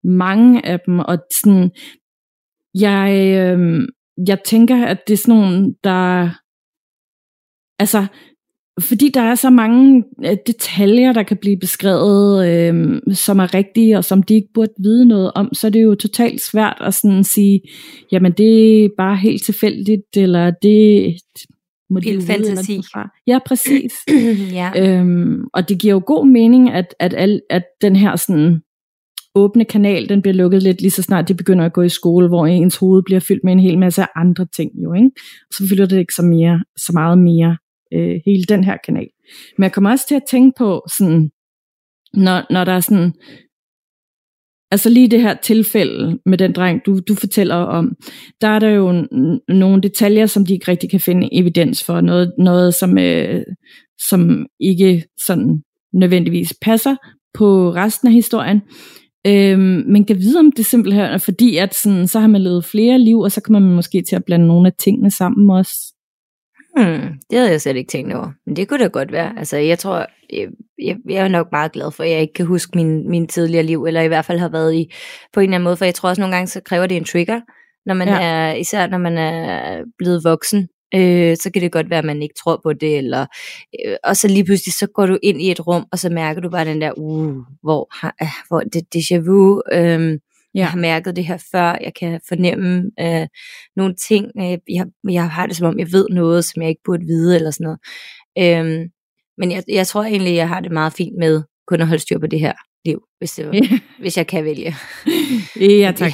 mange 0.05 0.66
af 0.66 0.80
dem, 0.86 0.99
og 0.99 1.18
sådan, 1.42 1.70
jeg, 2.74 3.34
øhm, 3.38 3.86
jeg 4.26 4.38
tænker, 4.45 4.86
at 4.86 4.99
det 5.07 5.12
er 5.12 5.18
sådan 5.18 5.40
nogle, 5.40 5.74
der, 5.84 6.30
altså, 7.78 8.07
fordi 8.81 9.11
der 9.14 9.20
er 9.20 9.35
så 9.35 9.51
mange 9.51 10.05
øh, 10.25 10.37
detaljer, 10.47 11.12
der 11.12 11.22
kan 11.22 11.37
blive 11.37 11.57
beskrevet, 11.57 12.49
øh, 12.49 13.01
som 13.12 13.39
er 13.39 13.55
rigtige, 13.55 13.99
og 13.99 14.05
som 14.05 14.22
de 14.22 14.35
ikke 14.35 14.53
burde 14.55 14.72
vide 14.79 15.07
noget 15.07 15.33
om, 15.35 15.55
så 15.55 15.66
er 15.66 15.70
det 15.70 15.83
jo 15.83 15.95
totalt 15.95 16.43
svært 16.43 16.77
at 16.81 16.95
sådan 16.95 17.25
sige, 17.25 17.61
jamen 18.12 18.33
det 18.33 18.85
er 18.85 18.89
bare 18.99 19.16
helt 19.16 19.43
tilfældigt, 19.43 20.16
eller 20.16 20.51
det 20.51 21.14
må 21.91 22.01
de 22.01 22.05
Helt 22.05 22.27
fantasi. 22.27 22.83
Ja, 23.27 23.39
præcis. 23.47 23.93
ja. 24.59 24.72
Øhm, 24.77 25.45
og 25.55 25.68
det 25.68 25.79
giver 25.79 25.95
jo 25.95 26.03
god 26.07 26.27
mening, 26.27 26.70
at, 26.70 26.95
at, 26.99 27.14
al, 27.14 27.41
at 27.51 27.64
den 27.83 27.97
her 27.97 28.16
sådan 28.16 28.61
åbne 29.35 29.64
kanal, 29.64 30.09
den 30.09 30.22
bliver 30.22 30.35
lukket 30.35 30.62
lidt 30.62 30.81
lige 30.81 30.91
så 30.91 31.03
snart 31.03 31.29
de 31.29 31.35
begynder 31.35 31.64
at 31.64 31.72
gå 31.72 31.83
i 31.83 31.89
skole, 31.89 32.29
hvor 32.29 32.47
ens 32.47 32.77
hoved 32.77 33.03
bliver 33.03 33.20
fyldt 33.20 33.45
med 33.45 33.53
en 33.53 33.61
hel 33.61 33.79
masse 33.79 34.05
andre 34.16 34.47
ting 34.57 34.70
jo, 34.85 34.93
ikke? 34.93 35.11
Så 35.51 35.66
fylder 35.68 35.87
det 35.87 35.99
ikke 35.99 36.14
så, 36.14 36.22
mere, 36.22 36.64
så 36.77 36.91
meget 36.95 37.18
mere 37.18 37.57
øh, 37.93 38.20
hele 38.26 38.45
den 38.45 38.64
her 38.64 38.76
kanal. 38.85 39.09
Men 39.59 39.62
jeg 39.62 39.72
kommer 39.72 39.91
også 39.91 40.09
til 40.09 40.14
at 40.14 40.28
tænke 40.30 40.59
på, 40.59 40.82
sådan, 40.99 41.30
når, 42.14 42.53
når 42.53 42.64
der 42.64 42.72
er 42.72 42.80
sådan, 42.80 43.12
altså 44.70 44.89
lige 44.89 45.09
det 45.09 45.22
her 45.22 45.35
tilfælde 45.35 46.18
med 46.26 46.39
den 46.39 46.53
dreng, 46.53 46.87
du, 46.87 47.01
du 47.09 47.14
fortæller 47.14 47.55
om, 47.55 47.97
der 48.41 48.49
er 48.49 48.59
der 48.59 48.68
jo 48.68 49.01
n- 49.03 49.55
nogle 49.55 49.82
detaljer, 49.82 50.26
som 50.26 50.47
de 50.47 50.53
ikke 50.53 50.70
rigtig 50.70 50.91
kan 50.91 51.01
finde 51.01 51.28
evidens 51.32 51.85
for, 51.85 52.01
noget, 52.01 52.32
noget 52.39 52.74
som, 52.74 52.99
øh, 52.99 53.43
som 54.09 54.47
ikke 54.61 55.05
sådan 55.26 55.62
nødvendigvis 55.93 56.55
passer 56.62 56.97
på 57.35 57.74
resten 57.74 58.09
af 58.09 58.14
historien. 58.14 58.62
Øhm, 59.26 59.85
men 59.87 60.05
kan 60.05 60.18
vide, 60.18 60.39
om 60.39 60.53
det 60.53 60.66
simpelthen 60.66 61.20
fordi, 61.20 61.57
at 61.57 61.74
sådan, 61.74 62.09
så 62.09 62.20
har 62.20 62.26
man 62.26 62.43
levet 62.43 62.64
flere 62.64 62.99
liv, 62.99 63.18
og 63.18 63.32
så 63.32 63.41
kommer 63.41 63.61
man 63.61 63.74
måske 63.74 64.03
til 64.03 64.16
at 64.16 64.24
blande 64.24 64.47
nogle 64.47 64.66
af 64.66 64.72
tingene 64.78 65.11
sammen 65.11 65.51
også. 65.51 65.93
Hmm, 66.77 67.09
det 67.31 67.39
havde 67.39 67.51
jeg 67.51 67.61
slet 67.61 67.77
ikke 67.77 67.91
tænkt 67.91 68.14
over. 68.14 68.31
Men 68.47 68.57
det 68.57 68.68
kunne 68.68 68.83
da 68.83 68.89
godt 68.89 69.12
være. 69.12 69.39
Altså, 69.39 69.57
jeg 69.57 69.79
tror, 69.79 70.07
jeg, 70.33 70.49
jeg, 70.83 70.97
jeg 71.09 71.25
er 71.25 71.29
nok 71.29 71.49
meget 71.53 71.72
glad 71.72 71.91
for, 71.91 72.05
at 72.05 72.11
jeg 72.11 72.20
ikke 72.20 72.35
kan 72.35 72.47
huske 72.47 72.70
min, 72.75 73.11
min 73.11 73.27
tidligere 73.27 73.64
liv, 73.64 73.85
eller 73.85 74.01
i 74.01 74.09
hvert 74.09 74.25
fald 74.25 74.39
har 74.39 74.49
været 74.49 74.75
i 74.75 74.93
på 75.33 75.41
en 75.41 75.45
eller 75.45 75.55
anden 75.55 75.64
måde, 75.64 75.77
for 75.77 75.85
jeg 75.85 75.95
tror 75.95 76.09
også 76.09 76.22
nogle 76.22 76.35
gange, 76.35 76.47
så 76.47 76.61
kræver 76.61 76.87
det 76.87 76.97
en 76.97 77.05
trigger, 77.05 77.41
når 77.87 77.95
man 77.95 78.09
ja. 78.09 78.22
er, 78.22 78.55
især 78.55 78.87
når 78.87 78.99
man 78.99 79.18
er 79.18 79.83
blevet 79.99 80.25
voksen, 80.25 80.68
øh, 80.95 81.37
så 81.37 81.51
kan 81.53 81.62
det 81.62 81.72
godt 81.72 81.91
være, 81.91 81.99
at 81.99 82.05
man 82.05 82.22
ikke 82.22 82.35
tror 82.45 82.61
på 82.62 82.72
det, 82.72 82.99
eller, 82.99 83.27
øh, 83.87 83.97
og 84.05 84.16
så 84.16 84.29
lige 84.29 84.45
pludselig, 84.45 84.75
så 84.75 84.87
går 84.87 85.07
du 85.07 85.18
ind 85.22 85.43
i 85.43 85.51
et 85.51 85.66
rum, 85.66 85.85
og 85.93 85.99
så 85.99 86.11
mærker 86.11 86.41
du 86.41 86.51
bare 86.51 86.64
den 86.64 86.81
der, 86.81 86.93
uh, 86.97 87.37
hvor, 87.62 87.93
hvor 88.49 88.61
det 88.61 88.83
déjà 88.97 89.18
vu, 89.31 89.62
øh, 89.72 90.18
Ja. 90.55 90.59
Jeg 90.59 90.70
har 90.70 90.78
mærket 90.78 91.16
det 91.16 91.26
her 91.26 91.36
før, 91.52 91.78
jeg 91.80 91.92
kan 92.00 92.20
fornemme 92.28 92.90
øh, 93.00 93.26
nogle 93.76 93.94
ting, 93.94 94.26
øh, 94.38 94.59
jeg, 94.68 94.86
jeg 95.11 95.30
har 95.30 95.46
det 95.46 95.57
som 95.57 95.66
om, 95.66 95.78
jeg 95.78 95.92
ved 95.92 96.07
noget, 96.11 96.44
som 96.44 96.62
jeg 96.62 96.68
ikke 96.68 96.82
burde 96.84 97.07
vide, 97.07 97.36
eller 97.36 97.50
sådan 97.50 97.64
noget. 97.64 97.78
Øhm, 98.38 98.88
men 99.38 99.52
jeg, 99.52 99.62
jeg 99.68 99.86
tror 99.86 100.05
egentlig, 100.05 100.34
jeg 100.34 100.48
har 100.48 100.61
det 100.61 100.72
meget 100.72 100.92
fint 100.92 101.18
med 101.18 101.42
kun 101.66 101.80
at 101.80 101.86
holde 101.86 102.02
styr 102.02 102.18
på 102.18 102.26
det 102.26 102.40
her 102.40 102.52
liv, 102.84 103.00
hvis, 103.18 103.32
det 103.32 103.46
var, 103.46 103.78
hvis 104.00 104.16
jeg 104.16 104.26
kan 104.26 104.44
vælge. 104.44 104.76
ja, 105.61 105.92
tak. 105.96 106.12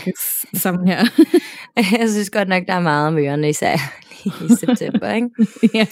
Sammen 0.55 0.89
her. 0.89 1.05
jeg 1.99 2.09
synes 2.09 2.31
godt 2.31 2.49
nok, 2.49 2.63
der 2.67 2.75
er 2.75 2.81
meget 2.81 3.09
om 3.09 3.19
ørerne, 3.19 3.49
især 3.49 3.77
i 4.27 4.31
september. 4.61 5.13
Ikke? 5.15 5.29
ja. 5.79 5.87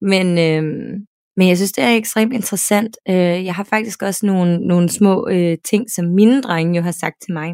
Men, 0.00 0.38
øhm, 0.38 1.06
men 1.36 1.48
jeg 1.48 1.56
synes, 1.56 1.72
det 1.72 1.84
er 1.84 1.96
ekstremt 1.96 2.32
interessant. 2.34 2.96
Øh, 3.08 3.44
jeg 3.44 3.54
har 3.54 3.64
faktisk 3.64 4.02
også 4.02 4.26
nogle, 4.26 4.58
nogle 4.58 4.88
små 4.88 5.28
øh, 5.28 5.56
ting, 5.64 5.90
som 5.90 6.04
mine 6.04 6.42
drenge 6.42 6.76
jo 6.76 6.82
har 6.82 6.90
sagt 6.90 7.16
til 7.24 7.32
mig. 7.32 7.52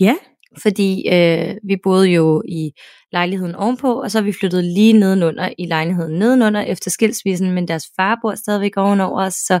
Ja. 0.00 0.16
Fordi 0.62 1.08
øh, 1.12 1.56
vi 1.68 1.76
boede 1.82 2.08
jo 2.08 2.42
i 2.48 2.70
lejligheden 3.12 3.54
ovenpå, 3.54 4.02
og 4.02 4.10
så 4.10 4.18
er 4.18 4.22
vi 4.22 4.32
flyttet 4.32 4.64
lige 4.64 4.92
nedenunder 4.92 5.48
i 5.58 5.66
lejligheden 5.66 6.18
nedenunder 6.18 6.60
efter 6.60 6.90
skilsmissen, 6.90 7.52
men 7.52 7.68
deres 7.68 7.86
far 7.96 8.18
bor 8.22 8.34
stadigvæk 8.34 8.76
ovenover 8.76 9.22
os, 9.26 9.34
så 9.34 9.54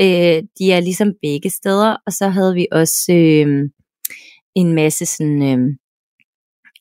øh, 0.00 0.42
de 0.58 0.72
er 0.72 0.80
ligesom 0.80 1.12
begge 1.22 1.50
steder, 1.50 1.96
og 2.06 2.12
så 2.12 2.28
havde 2.28 2.54
vi 2.54 2.66
også 2.72 3.12
øh, 3.12 3.68
en 4.54 4.74
masse 4.74 5.06
sådan, 5.06 5.42
øh, 5.42 5.58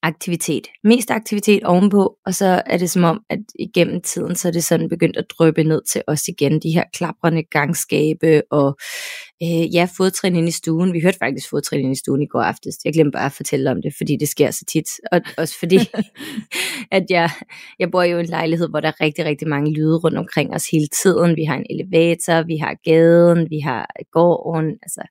aktivitet. 0.03 0.67
Mest 0.83 1.11
aktivitet 1.11 1.63
ovenpå, 1.63 2.15
og 2.25 2.35
så 2.35 2.61
er 2.65 2.77
det 2.77 2.89
som 2.89 3.03
om, 3.03 3.21
at 3.29 3.39
igennem 3.59 4.01
tiden, 4.01 4.35
så 4.35 4.47
er 4.47 4.51
det 4.51 4.63
sådan 4.63 4.89
begyndt 4.89 5.17
at 5.17 5.25
drøbe 5.39 5.63
ned 5.63 5.81
til 5.91 6.01
os 6.07 6.27
igen, 6.27 6.59
de 6.59 6.71
her 6.71 6.83
klaprende 6.93 7.43
gangskabe, 7.43 8.41
og 8.51 8.77
øh, 9.43 9.75
ja, 9.75 9.87
fodtrin 9.97 10.35
ind 10.35 10.47
i 10.47 10.51
stuen. 10.51 10.93
Vi 10.93 10.99
hørte 10.99 11.17
faktisk 11.17 11.49
fodtrin 11.49 11.79
ind 11.79 11.91
i 11.91 11.99
stuen 11.99 12.21
i 12.21 12.27
går 12.27 12.41
aftes. 12.41 12.75
Jeg 12.85 12.93
glemte 12.93 13.15
bare 13.15 13.25
at 13.25 13.31
fortælle 13.31 13.71
om 13.71 13.81
det, 13.81 13.93
fordi 13.97 14.17
det 14.19 14.27
sker 14.27 14.51
så 14.51 14.65
tit. 14.65 14.87
Og 15.11 15.21
også 15.37 15.59
fordi, 15.59 15.79
at 16.97 17.05
jeg, 17.09 17.29
jeg 17.79 17.91
bor 17.91 18.03
jo 18.03 18.17
i 18.17 18.19
en 18.19 18.25
lejlighed, 18.25 18.69
hvor 18.69 18.79
der 18.79 18.87
er 18.87 19.01
rigtig, 19.01 19.25
rigtig 19.25 19.47
mange 19.47 19.73
lyde 19.73 19.97
rundt 19.97 20.17
omkring 20.17 20.55
os 20.55 20.69
hele 20.71 20.87
tiden. 21.03 21.35
Vi 21.35 21.43
har 21.43 21.55
en 21.55 21.65
elevator, 21.69 22.45
vi 22.47 22.57
har 22.57 22.75
gaden, 22.83 23.49
vi 23.49 23.59
har 23.59 23.87
gården, 24.11 24.65
altså 24.65 25.01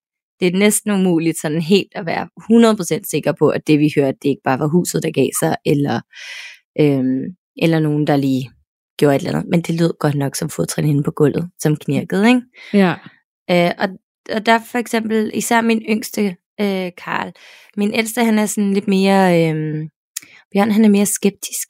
det 0.40 0.48
er 0.48 0.58
næsten 0.58 0.90
umuligt 0.90 1.40
sådan 1.40 1.62
helt 1.62 1.92
at 1.94 2.06
være 2.06 2.28
100% 3.00 3.10
sikker 3.10 3.32
på, 3.38 3.48
at 3.48 3.66
det 3.66 3.78
vi 3.78 3.92
hørte, 3.96 4.18
det 4.22 4.28
ikke 4.28 4.42
bare 4.44 4.58
var 4.58 4.68
huset, 4.68 5.02
der 5.02 5.10
gav 5.10 5.28
sig, 5.40 5.56
eller, 5.66 6.00
øhm, 6.80 7.22
eller 7.56 7.78
nogen, 7.78 8.06
der 8.06 8.16
lige 8.16 8.50
gjorde 8.98 9.16
et 9.16 9.18
eller 9.18 9.38
andet. 9.38 9.50
Men 9.50 9.60
det 9.60 9.80
lød 9.80 9.92
godt 10.00 10.14
nok 10.14 10.36
som 10.36 10.50
fodtrin 10.50 10.84
inde 10.84 11.02
på 11.02 11.10
gulvet, 11.10 11.50
som 11.58 11.76
knirkede, 11.76 12.28
ikke? 12.28 12.42
Ja. 12.72 12.94
Øh, 13.50 13.72
og, 13.78 13.88
og 14.36 14.46
der 14.46 14.58
for 14.70 14.78
eksempel, 14.78 15.30
især 15.34 15.60
min 15.60 15.82
yngste, 15.88 16.36
øh, 16.60 16.90
Karl, 16.98 17.32
min 17.76 17.94
ældste, 17.94 18.24
han 18.24 18.38
er 18.38 18.46
sådan 18.46 18.72
lidt 18.72 18.88
mere, 18.88 19.50
øh, 19.50 19.88
Bjørn, 20.52 20.70
han 20.70 20.84
er 20.84 20.88
mere 20.88 21.06
skeptisk. 21.06 21.68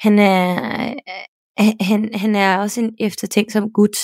Han 0.00 0.18
er, 0.18 0.54
øh, 1.60 1.72
han, 1.80 2.14
han 2.14 2.36
er 2.36 2.58
også 2.58 2.80
en 2.80 2.94
eftertænksom 3.00 3.70
gut, 3.72 3.96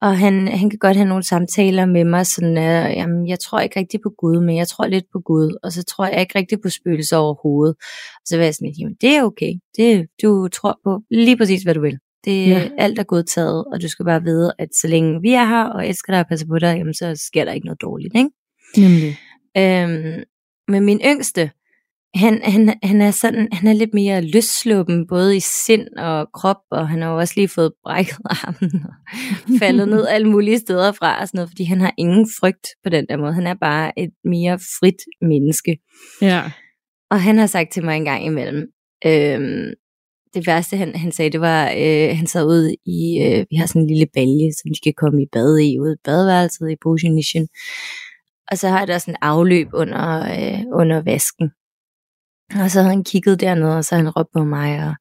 og 0.00 0.18
han, 0.18 0.48
han 0.48 0.70
kan 0.70 0.78
godt 0.78 0.96
have 0.96 1.08
nogle 1.08 1.24
samtaler 1.24 1.86
med 1.86 2.04
mig, 2.04 2.26
sådan, 2.26 2.58
øh, 2.58 2.96
jamen, 2.96 3.28
jeg 3.28 3.40
tror 3.40 3.60
ikke 3.60 3.80
rigtig 3.80 4.00
på 4.02 4.10
Gud, 4.18 4.40
men 4.40 4.56
jeg 4.56 4.68
tror 4.68 4.86
lidt 4.86 5.04
på 5.12 5.20
Gud, 5.20 5.58
og 5.62 5.72
så 5.72 5.84
tror 5.84 6.06
jeg 6.06 6.20
ikke 6.20 6.38
rigtig 6.38 6.60
på 6.62 6.68
spøgelser 6.68 7.16
overhovedet. 7.16 7.76
Og 8.14 8.26
så 8.26 8.36
vil 8.36 8.44
jeg 8.44 8.54
sådan, 8.54 8.74
jamen 8.78 8.96
det 9.00 9.16
er 9.16 9.22
okay, 9.22 9.52
det, 9.76 10.06
du 10.22 10.48
tror 10.48 10.80
på 10.84 11.00
lige 11.10 11.36
præcis, 11.36 11.62
hvad 11.62 11.74
du 11.74 11.80
vil. 11.80 11.98
Det, 12.24 12.48
ja. 12.48 12.68
Alt 12.78 12.98
er 12.98 13.02
godtaget, 13.02 13.64
og 13.72 13.82
du 13.82 13.88
skal 13.88 14.04
bare 14.04 14.22
vide, 14.22 14.52
at 14.58 14.68
så 14.80 14.88
længe 14.88 15.20
vi 15.22 15.32
er 15.32 15.44
her 15.44 15.64
og 15.64 15.88
elsker 15.88 16.12
dig 16.12 16.20
og 16.20 16.26
passer 16.28 16.46
på 16.46 16.58
dig, 16.58 16.76
jamen, 16.78 16.94
så 16.94 17.16
sker 17.26 17.44
der 17.44 17.52
ikke 17.52 17.66
noget 17.66 17.82
dårligt. 17.82 18.14
Ikke? 18.16 18.30
Nemlig. 18.76 19.16
Øhm, 19.56 20.24
men 20.68 20.84
min 20.84 21.00
yngste, 21.04 21.50
han, 22.14 22.40
han, 22.44 22.78
han 22.82 23.00
er 23.00 23.10
sådan, 23.10 23.48
han 23.52 23.68
er 23.68 23.72
lidt 23.72 23.94
mere 23.94 24.20
løssluppen, 24.20 25.06
både 25.06 25.36
i 25.36 25.40
sind 25.40 25.88
og 25.96 26.28
krop, 26.34 26.60
og 26.70 26.88
han 26.88 27.02
har 27.02 27.10
jo 27.10 27.18
også 27.18 27.34
lige 27.36 27.48
fået 27.48 27.72
brækket 27.82 28.18
armen 28.42 28.84
og 28.84 29.58
faldet 29.58 29.88
ned 29.88 30.06
alle 30.06 30.30
mulige 30.30 30.58
steder 30.58 30.92
fra, 30.92 31.20
og 31.20 31.28
sådan 31.28 31.38
noget, 31.38 31.50
fordi 31.50 31.64
han 31.64 31.80
har 31.80 31.94
ingen 31.98 32.28
frygt 32.40 32.66
på 32.84 32.90
den 32.90 33.06
der 33.08 33.16
måde. 33.16 33.32
Han 33.34 33.46
er 33.46 33.54
bare 33.60 33.98
et 33.98 34.10
mere 34.24 34.58
frit 34.58 35.28
menneske. 35.28 35.78
Ja. 36.22 36.42
Og 37.10 37.22
han 37.22 37.38
har 37.38 37.46
sagt 37.46 37.72
til 37.72 37.84
mig 37.84 37.96
en 37.96 38.04
gang 38.04 38.26
imellem, 38.26 38.66
øhm, 39.06 39.74
det 40.34 40.46
værste 40.46 40.76
han, 40.76 40.94
han 40.94 41.12
sagde, 41.12 41.30
det 41.30 41.40
var, 41.40 41.70
øh, 41.70 42.16
han 42.16 42.26
sad 42.26 42.46
ude 42.46 42.74
i, 42.86 43.22
øh, 43.24 43.46
vi 43.50 43.56
har 43.56 43.66
sådan 43.66 43.82
en 43.82 43.88
lille 43.88 44.06
balje, 44.14 44.52
som 44.52 44.70
de 44.74 44.80
kan 44.84 44.94
komme 44.96 45.22
i 45.22 45.26
bad 45.32 45.58
i, 45.58 45.78
ude 45.78 45.92
i 45.92 46.02
badeværelset 46.04 46.70
i 46.70 46.76
Bogenischen. 46.82 47.48
Og 48.50 48.58
så 48.58 48.68
har 48.68 48.86
der 48.86 48.98
sådan 48.98 49.14
en 49.14 49.18
afløb 49.22 49.68
under, 49.72 50.20
øh, 50.20 50.60
under 50.72 51.02
vasken. 51.02 51.50
Og 52.54 52.70
så 52.70 52.78
havde 52.78 52.94
han 52.94 53.04
kigget 53.04 53.40
dernede, 53.40 53.76
og 53.76 53.84
så 53.84 53.94
havde 53.94 54.04
han 54.04 54.12
råbt 54.16 54.32
på 54.36 54.44
mig 54.44 54.84
og 54.88 54.94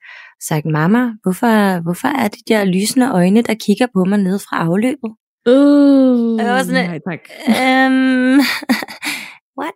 sagt, 0.47 0.65
mamma, 0.65 1.11
hvorfor, 1.23 1.81
hvorfor 1.81 2.07
er 2.07 2.27
de 2.27 2.39
der 2.47 2.65
lysende 2.65 3.11
øjne, 3.11 3.41
der 3.41 3.53
kigger 3.65 3.87
på 3.93 4.03
mig 4.03 4.19
nede 4.19 4.39
fra 4.39 4.57
afløbet? 4.57 5.11
Uh, 5.49 6.39
jeg 6.39 6.53
var 6.53 6.63
sådan, 6.63 6.89
nej, 6.89 6.99
tak. 7.09 7.19
Øhm, 7.47 8.39
what? 9.59 9.75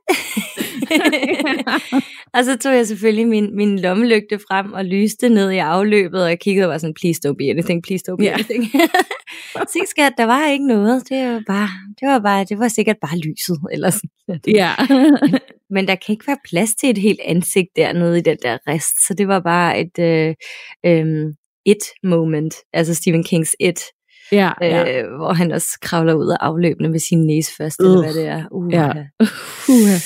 og 2.33 2.45
så 2.45 2.57
tog 2.57 2.73
jeg 2.75 2.87
selvfølgelig 2.87 3.27
min, 3.27 3.55
min 3.55 3.79
lommelygte 3.79 4.39
frem 4.39 4.73
og 4.73 4.85
lyste 4.85 5.29
ned 5.29 5.51
i 5.51 5.57
afløbet, 5.57 6.23
og 6.23 6.29
jeg 6.29 6.39
kiggede 6.39 6.65
og 6.65 6.71
var 6.71 6.77
sådan, 6.77 6.93
please 7.01 7.21
don't 7.27 7.35
be 7.35 7.49
anything, 7.49 7.83
please 7.83 8.03
don't 8.11 8.15
be 8.15 8.23
yeah. 8.23 8.33
anything. 8.33 8.63
Se 9.73 9.79
skat, 9.87 10.13
der 10.17 10.25
var 10.25 10.47
ikke 10.47 10.67
noget, 10.67 11.09
det 11.09 11.27
var 11.27 11.43
bare, 11.47 11.69
det 11.99 12.07
var 12.07 12.19
bare, 12.19 12.43
det 12.43 12.59
var 12.59 12.67
sikkert 12.67 12.97
bare 13.01 13.17
lyset, 13.17 13.57
eller 13.71 13.89
sådan. 13.89 14.39
Ja. 14.47 14.71
Men 15.73 15.87
der 15.87 15.95
kan 15.95 16.13
ikke 16.13 16.27
være 16.27 16.37
plads 16.49 16.75
til 16.75 16.89
et 16.89 16.97
helt 16.97 17.19
ansigt 17.25 17.69
dernede 17.75 18.17
i 18.17 18.21
den 18.21 18.37
der 18.43 18.57
rest, 18.67 19.07
så 19.07 19.13
det 19.13 19.27
var 19.27 19.39
bare 19.39 19.79
et 19.79 19.99
øh, 19.99 20.35
øh, 20.85 21.33
it 21.65 21.83
moment, 22.03 22.55
altså 22.73 22.93
Stephen 22.93 23.23
Kings 23.23 23.55
it, 23.59 23.81
ja, 24.31 24.51
ja. 24.61 25.01
Øh, 25.01 25.15
hvor 25.15 25.33
han 25.33 25.51
også 25.51 25.77
kravler 25.81 26.13
ud 26.13 26.27
af 26.27 26.37
afløbene 26.39 26.89
med 26.89 26.99
sin 26.99 27.25
næse 27.25 27.51
først, 27.57 27.81
uh, 27.81 27.85
eller 27.85 28.01
hvad 28.01 28.13
det 28.13 28.27
er. 28.27 28.43
Uh, 28.51 28.73
ja. 28.73 28.91
Uh. 29.69 30.01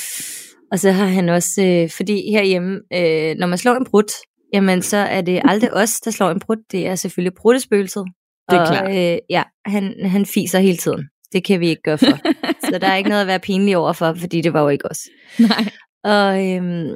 Og 0.72 0.78
så 0.78 0.92
har 0.92 1.06
han 1.06 1.28
også, 1.28 1.62
øh, 1.62 1.90
fordi 1.90 2.30
herhjemme, 2.30 2.80
øh, 2.94 3.36
når 3.38 3.46
man 3.46 3.58
slår 3.58 3.74
en 3.74 3.84
brud, 3.84 4.26
jamen 4.52 4.82
så 4.82 4.96
er 4.96 5.20
det 5.20 5.42
aldrig 5.44 5.74
os, 5.74 6.00
der 6.00 6.10
slår 6.10 6.30
en 6.30 6.40
brud, 6.40 6.56
det 6.72 6.86
er 6.86 6.94
selvfølgelig 6.94 7.34
bruttespøgelset. 7.34 8.04
Det 8.50 8.56
er 8.56 8.60
og, 8.60 8.66
klart. 8.66 8.90
Øh, 8.90 9.18
ja, 9.30 9.42
han, 9.66 9.94
han 10.04 10.26
fiser 10.26 10.58
hele 10.58 10.76
tiden. 10.76 11.08
Det 11.32 11.44
kan 11.44 11.60
vi 11.60 11.68
ikke 11.68 11.82
gøre 11.82 11.98
for. 11.98 12.18
så 12.70 12.78
der 12.78 12.86
er 12.86 12.96
ikke 12.96 13.10
noget 13.10 13.22
at 13.22 13.26
være 13.26 13.40
pinlig 13.40 13.76
over 13.76 13.92
for, 13.92 14.14
fordi 14.14 14.40
det 14.40 14.52
var 14.52 14.62
jo 14.62 14.68
ikke 14.68 14.90
os. 14.90 15.00
Nej. 15.38 15.64
Og, 16.04 16.52
øhm, 16.52 16.94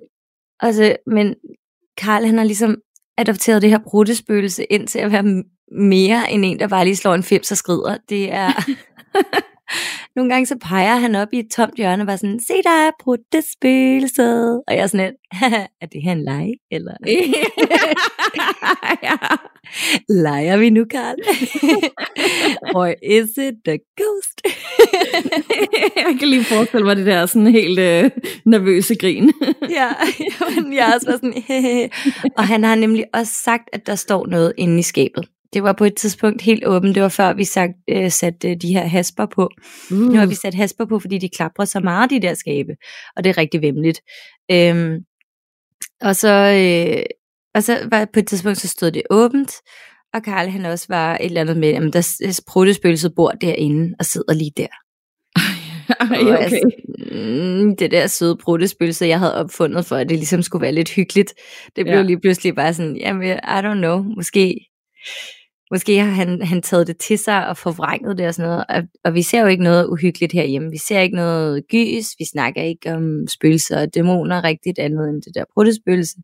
altså, 0.60 0.96
men 1.06 1.34
Karl 1.96 2.24
han 2.24 2.38
har 2.38 2.44
ligesom 2.44 2.76
adopteret 3.18 3.62
det 3.62 3.70
her 3.70 3.78
bruttespøgelse 3.78 4.64
ind 4.64 4.86
til 4.86 4.98
at 4.98 5.12
være 5.12 5.22
mere 5.70 6.32
end 6.32 6.44
en, 6.44 6.58
der 6.58 6.68
bare 6.68 6.84
lige 6.84 6.96
slår 6.96 7.14
en 7.14 7.22
fips 7.22 7.50
og 7.50 7.56
skrider. 7.56 7.96
Det 8.08 8.32
er... 8.32 8.52
Nogle 10.16 10.30
gange 10.30 10.46
så 10.46 10.56
peger 10.62 10.96
han 10.96 11.14
op 11.14 11.28
i 11.32 11.38
et 11.38 11.50
tomt 11.50 11.74
hjørne 11.76 12.02
og 12.02 12.06
bare 12.06 12.18
sådan, 12.18 12.40
se 12.40 12.52
der 12.64 12.86
er 12.86 12.90
brudte 13.00 13.42
spøgelset. 13.52 14.62
Og 14.68 14.74
jeg 14.74 14.82
er 14.82 14.86
sådan 14.86 15.06
lidt, 15.06 15.42
er 15.82 15.86
det 15.86 16.02
her 16.02 16.12
en 16.12 16.24
leg? 16.24 16.48
Eller? 16.70 16.94
ja. 19.08 19.16
Leger 20.08 20.56
vi 20.56 20.70
nu, 20.70 20.84
Karl? 20.84 21.16
Or 22.74 22.94
is 23.02 23.30
it 23.38 23.54
the 23.64 23.78
ghost? 23.96 24.40
jeg 25.96 26.16
kan 26.18 26.28
lige 26.28 26.44
forestille 26.44 26.86
mig 26.86 26.96
det 26.96 27.06
der 27.06 27.26
sådan 27.26 27.46
helt 27.46 27.78
øh, 27.78 28.10
nervøse 28.44 28.94
grin. 28.94 29.32
ja, 29.70 29.88
men 30.54 30.72
jeg 30.72 30.88
er 30.90 30.94
også 30.94 31.06
sådan, 31.06 31.34
og 32.36 32.46
han 32.46 32.64
har 32.64 32.74
nemlig 32.74 33.04
også 33.14 33.32
sagt, 33.32 33.68
at 33.72 33.86
der 33.86 33.94
står 33.94 34.26
noget 34.26 34.52
inde 34.56 34.78
i 34.78 34.82
skabet. 34.82 35.28
Det 35.52 35.62
var 35.62 35.72
på 35.72 35.84
et 35.84 35.94
tidspunkt 35.94 36.42
helt 36.42 36.66
åbent. 36.66 36.94
Det 36.94 37.02
var 37.02 37.08
før 37.08 37.32
vi 37.32 37.44
sagt, 37.44 37.72
øh, 37.88 38.10
satte 38.10 38.50
øh, 38.50 38.56
de 38.56 38.72
her 38.72 38.86
hasper 38.86 39.26
på. 39.26 39.50
Uh. 39.90 39.98
Nu 39.98 40.18
har 40.18 40.26
vi 40.26 40.34
sat 40.34 40.54
hasper 40.54 40.84
på, 40.84 40.98
fordi 40.98 41.18
de 41.18 41.28
klapper 41.28 41.64
så 41.64 41.80
meget, 41.80 42.10
de 42.10 42.22
der 42.22 42.34
skabe. 42.34 42.72
Og 43.16 43.24
det 43.24 43.30
er 43.30 43.38
rigtig 43.38 43.62
vemmeligt. 43.62 44.00
Øhm, 44.50 44.98
og 46.00 46.16
så, 46.16 46.28
øh, 46.28 47.02
og 47.54 47.62
så 47.62 47.78
var 47.90 48.08
på 48.12 48.18
et 48.18 48.26
tidspunkt, 48.26 48.58
så 48.58 48.68
stod 48.68 48.90
det 48.90 49.02
åbent. 49.10 49.52
Og 50.14 50.22
Karl 50.22 50.48
han 50.48 50.64
også 50.64 50.86
var 50.88 51.14
et 51.14 51.24
eller 51.24 51.40
andet 51.40 51.56
med, 51.56 51.68
at 51.68 51.92
der 51.92 52.40
pruttespøgelset 52.46 53.14
bor 53.16 53.30
derinde 53.30 53.94
og 53.98 54.04
sidder 54.04 54.34
lige 54.34 54.52
der. 54.56 54.66
Ej, 56.00 56.20
okay. 56.20 56.42
Altså, 56.42 56.70
mm, 57.12 57.76
det 57.76 57.90
der 57.90 58.06
søde 58.06 58.36
bruttespølse, 58.36 59.06
jeg 59.06 59.18
havde 59.18 59.34
opfundet 59.34 59.86
for, 59.86 59.96
at 59.96 60.08
det 60.08 60.16
ligesom 60.18 60.42
skulle 60.42 60.62
være 60.62 60.72
lidt 60.72 60.90
hyggeligt, 60.90 61.34
det 61.76 61.84
blev 61.84 61.96
ja. 61.96 62.02
lige 62.02 62.20
pludselig 62.20 62.54
bare 62.54 62.74
sådan, 62.74 62.96
jamen, 62.96 63.22
I 63.32 63.60
don't 63.60 63.74
know, 63.74 64.02
måske 64.02 64.70
Måske 65.70 65.98
har 65.98 66.10
han, 66.10 66.42
han 66.42 66.62
taget 66.62 66.86
det 66.86 66.96
til 66.96 67.18
sig 67.18 67.48
og 67.48 67.56
forvrænget 67.56 68.18
det 68.18 68.26
og 68.26 68.34
sådan 68.34 68.50
noget. 68.50 68.64
Og, 68.68 68.82
og 69.04 69.14
vi 69.14 69.22
ser 69.22 69.40
jo 69.40 69.46
ikke 69.46 69.62
noget 69.62 69.86
uhyggeligt 69.86 70.32
herhjemme. 70.32 70.70
Vi 70.70 70.78
ser 70.78 71.00
ikke 71.00 71.16
noget 71.16 71.64
gys. 71.68 72.06
Vi 72.18 72.24
snakker 72.32 72.62
ikke 72.62 72.92
om 72.94 73.26
spøgelser 73.26 73.80
og 73.80 73.94
dæmoner 73.94 74.44
rigtigt 74.44 74.78
andet 74.78 75.08
end 75.08 75.22
det 75.22 75.34
der 75.34 75.44
bruttespøgelse. 75.54 76.16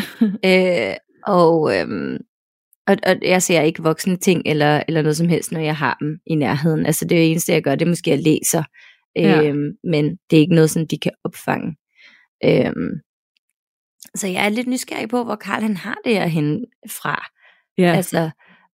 øh, 0.50 0.94
og, 1.26 1.78
øhm, 1.78 2.18
og, 2.86 2.96
og 3.06 3.16
jeg 3.22 3.42
ser 3.42 3.60
ikke 3.60 3.82
voksne 3.82 4.16
ting 4.16 4.42
eller, 4.46 4.82
eller 4.88 5.02
noget 5.02 5.16
som 5.16 5.28
helst, 5.28 5.52
når 5.52 5.60
jeg 5.60 5.76
har 5.76 5.96
dem 6.00 6.18
i 6.26 6.34
nærheden. 6.34 6.86
Altså 6.86 7.04
det 7.04 7.30
eneste, 7.30 7.52
jeg 7.52 7.62
gør, 7.62 7.74
det 7.74 7.84
er 7.84 7.90
måske, 7.90 8.12
at 8.12 8.16
jeg 8.16 8.24
læser. 8.24 8.62
Ja. 9.16 9.42
Øhm, 9.42 9.72
men 9.84 10.04
det 10.30 10.36
er 10.36 10.40
ikke 10.40 10.54
noget, 10.54 10.70
som 10.70 10.88
de 10.88 10.98
kan 10.98 11.12
opfange. 11.24 11.76
Øhm, 12.44 13.00
så 14.14 14.26
jeg 14.26 14.44
er 14.44 14.48
lidt 14.48 14.66
nysgerrig 14.66 15.08
på, 15.08 15.24
hvor 15.24 15.36
Karl 15.36 15.62
han 15.62 15.76
har 15.76 15.98
det 16.04 16.30
hen 16.30 16.64
fra. 16.88 17.26
Ja. 17.78 17.92
Altså, 17.92 18.30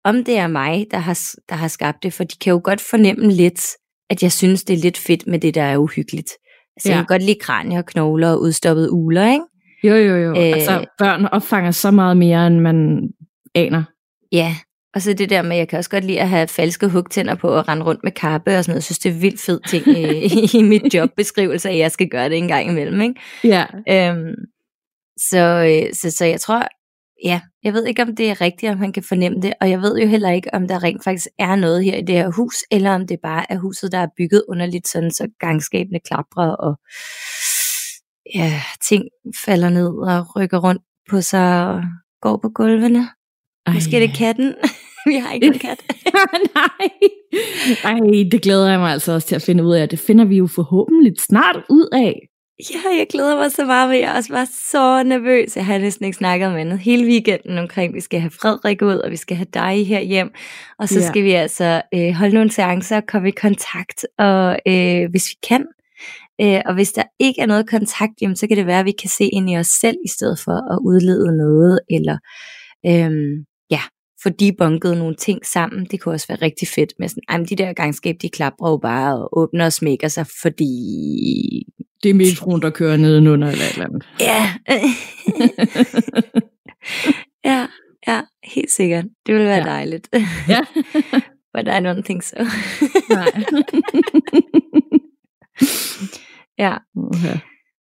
om 0.08 0.24
det 0.24 0.38
er 0.38 0.48
mig, 0.48 0.88
der 0.92 0.98
har, 0.98 1.20
der 1.50 1.56
har 1.56 1.68
skabt 1.68 2.04
det, 2.04 2.14
for 2.14 2.24
de 2.24 2.36
kan 2.42 2.52
jo 2.52 2.62
godt 2.64 2.82
fornemme 2.82 3.32
lidt, 3.32 3.62
at 4.10 4.24
jeg 4.24 4.32
synes, 4.32 4.64
det 4.64 4.74
er 4.74 4.78
lidt 4.78 4.98
fedt 4.98 5.28
med 5.28 5.40
det, 5.40 5.56
der 5.56 5.62
er 5.62 5.78
uhyggeligt. 5.78 6.32
Altså, 6.76 6.90
ja. 6.90 6.96
jeg 6.96 6.98
kan 6.98 7.06
godt 7.06 7.24
lide 7.24 7.40
kranier, 7.42 7.82
knogler 7.82 8.32
og 8.32 8.42
udstoppede 8.42 8.92
uler, 8.92 9.32
ikke? 9.32 9.46
Jo, 9.84 9.96
jo, 9.96 10.16
jo. 10.18 10.36
Æh, 10.36 10.54
altså, 10.54 10.86
børn 10.98 11.26
opfanger 11.26 11.72
så 11.72 11.92
meget 11.92 12.18
mere, 12.18 12.48
end 12.48 12.60
man 12.60 13.10
aner. 13.56 13.84
Ja, 14.32 14.56
og 14.96 15.02
så 15.02 15.14
det 15.14 15.30
der 15.30 15.42
med, 15.42 15.58
jeg 15.58 15.68
kan 15.68 15.78
også 15.78 15.90
godt 15.90 16.04
lide 16.04 16.22
at 16.22 16.30
have 16.30 16.48
falske 16.48 16.88
hugtænder 16.88 17.36
på 17.36 17.48
og 17.48 17.68
rende 17.68 17.86
rundt 17.86 18.04
med 18.04 18.12
kappe 18.12 18.58
og 18.58 18.64
sådan 18.64 18.72
noget. 18.72 18.76
Jeg 18.76 18.84
synes, 18.84 19.00
det 19.00 19.10
er 19.10 19.20
vildt 19.20 19.42
fed 19.42 19.60
ting 19.68 19.88
i, 19.98 20.58
i 20.58 20.64
mit 20.64 20.94
jobbeskrivelse, 20.94 21.70
at 21.70 21.78
jeg 21.78 21.92
skal 21.92 22.10
gøre 22.10 22.30
det 22.30 22.38
en 22.38 22.48
gang 22.48 22.70
imellem, 22.70 23.02
ikke? 23.02 23.16
Ja. 23.44 23.66
Øhm, 23.90 24.36
så, 25.18 25.44
øh, 25.70 25.94
så, 25.94 26.18
så 26.18 26.26
jeg 26.26 26.42
tror, 26.42 26.68
ja, 27.24 27.42
jeg 27.64 27.74
ved 27.74 27.86
ikke, 27.86 28.02
om 28.02 28.16
det 28.16 28.30
er 28.30 28.42
rigtigt, 28.42 28.72
om 28.72 28.78
han 28.78 28.94
kan 28.94 29.04
fornemme 29.04 29.42
det, 29.42 29.54
og 29.62 29.70
jeg 29.70 29.82
ved 29.82 29.98
jo 29.98 30.08
heller 30.08 30.32
ikke, 30.32 30.54
om 30.54 30.68
der 30.68 30.84
rent 30.84 31.04
faktisk 31.04 31.28
er 31.40 31.56
noget 31.56 31.84
her 31.84 31.96
i 31.96 32.02
det 32.02 32.16
her 32.16 32.32
hus, 32.32 32.56
eller 32.72 32.96
om 32.96 33.08
det 33.08 33.20
bare 33.24 33.52
er 33.52 33.58
huset, 33.58 33.92
der 33.92 33.98
er 33.98 34.08
bygget 34.18 34.44
underligt 34.50 34.88
sådan, 34.88 35.12
så 35.12 35.28
gangskabene 35.40 36.00
klapper, 36.00 36.44
og 36.44 36.80
ja, 38.36 38.62
ting 38.90 39.04
falder 39.46 39.70
ned 39.70 39.88
og 39.88 40.36
rykker 40.36 40.58
rundt 40.58 40.82
på 41.10 41.22
sig 41.22 41.68
og 41.68 41.84
går 42.22 42.38
på 42.38 42.50
gulvene. 42.50 43.10
Ej. 43.66 43.74
Måske 43.74 43.96
er 43.96 44.08
det 44.08 44.18
katten. 44.18 44.56
Vi 45.08 45.16
har 45.16 45.34
ikke 45.34 45.48
en 45.48 45.60
kat. 45.60 45.84
Nej. 46.56 46.90
Ej, 47.84 48.00
det 48.32 48.42
glæder 48.42 48.70
jeg 48.70 48.80
mig 48.80 48.92
altså 48.92 49.12
også 49.12 49.28
til 49.28 49.36
at 49.36 49.42
finde 49.42 49.64
ud 49.64 49.74
af. 49.74 49.90
Det 49.90 50.00
finder 50.00 50.26
vi 50.26 50.38
jo 50.38 50.48
forhåbentlig 50.48 51.14
snart 51.20 51.64
ud 51.70 51.88
af. 51.94 52.28
Ja, 52.60 52.98
jeg 52.98 53.08
glæder 53.10 53.36
mig 53.36 53.52
så 53.52 53.66
meget, 53.66 53.90
men 53.90 54.02
jeg 54.02 54.16
også 54.16 54.34
var 54.34 54.46
så 54.72 55.04
nervøs. 55.04 55.56
Jeg 55.56 55.66
har 55.66 55.78
næsten 55.78 56.06
ikke 56.06 56.18
snakket 56.18 56.48
om 56.48 56.56
andet 56.56 56.80
hele 56.80 57.08
weekenden 57.08 57.58
omkring, 57.58 57.94
vi 57.94 58.02
skal 58.02 58.20
have 58.20 58.32
Frederik 58.32 58.82
ud, 58.82 58.96
og 58.96 59.12
vi 59.12 59.16
skal 59.16 59.38
have 59.38 59.48
dig 59.54 59.88
her 59.88 60.00
hjem. 60.00 60.32
Og 60.80 60.90
så 60.90 61.00
ja. 61.00 61.08
skal 61.08 61.24
vi 61.24 61.32
altså 61.32 61.82
øh, 61.94 62.14
holde 62.14 62.34
nogle 62.34 62.52
seancer, 62.52 63.02
komme 63.02 63.28
i 63.28 63.32
kontakt, 63.32 64.06
og 64.18 64.60
øh, 64.68 65.10
hvis 65.10 65.26
vi 65.30 65.36
kan. 65.48 65.66
Øh, 66.42 66.62
og 66.66 66.74
hvis 66.74 66.92
der 66.92 67.04
ikke 67.20 67.42
er 67.42 67.46
noget 67.46 67.70
kontakt, 67.70 68.14
jamen, 68.22 68.36
så 68.36 68.48
kan 68.48 68.58
det 68.58 68.66
være, 68.66 68.80
at 68.80 68.86
vi 68.86 68.94
kan 69.02 69.10
se 69.10 69.26
ind 69.26 69.50
i 69.50 69.58
os 69.58 69.68
selv, 69.68 69.98
i 70.06 70.10
stedet 70.10 70.40
for 70.40 70.74
at 70.74 70.80
udlede 70.86 71.38
noget, 71.38 71.80
eller 71.90 72.18
øh, 72.86 73.46
ja, 73.72 73.82
få 74.24 74.30
debunket 74.30 74.98
nogle 74.98 75.16
ting 75.16 75.46
sammen. 75.46 75.88
Det 75.92 76.02
kunne 76.02 76.16
også 76.16 76.28
være 76.30 76.42
rigtig 76.42 76.68
fedt 76.68 76.94
med 77.00 77.08
sådan, 77.08 77.24
ej, 77.30 77.38
de 77.38 77.56
der 77.56 77.74
gangskab, 77.74 78.16
de 78.22 78.30
klapper 78.30 78.70
jo 78.70 78.78
bare 78.78 79.16
og 79.16 79.38
åbner 79.40 79.66
og 79.66 79.74
smækker 79.74 80.08
sig, 80.08 80.26
fordi 80.42 80.68
det 82.04 82.10
er 82.10 82.14
metroen, 82.14 82.62
der 82.62 82.70
kører 82.70 82.98
nedenunder 82.98 83.48
eller 83.52 83.66
et 83.66 83.72
eller 83.72 83.86
andet. 83.86 84.08
Ja. 84.20 84.54
ja, 87.52 87.68
ja, 88.08 88.22
helt 88.44 88.72
sikkert. 88.72 89.06
Det 89.26 89.36
ville 89.36 89.48
være 89.48 89.58
ja. 89.58 89.64
dejligt. 89.64 90.10
Ja. 90.48 90.60
But 91.54 91.68
I 91.68 91.80
don't 91.80 92.04
think 92.04 92.24
so. 92.24 92.36
Nej. 93.10 93.32
ja. 96.66 96.78
Okay. 96.96 97.40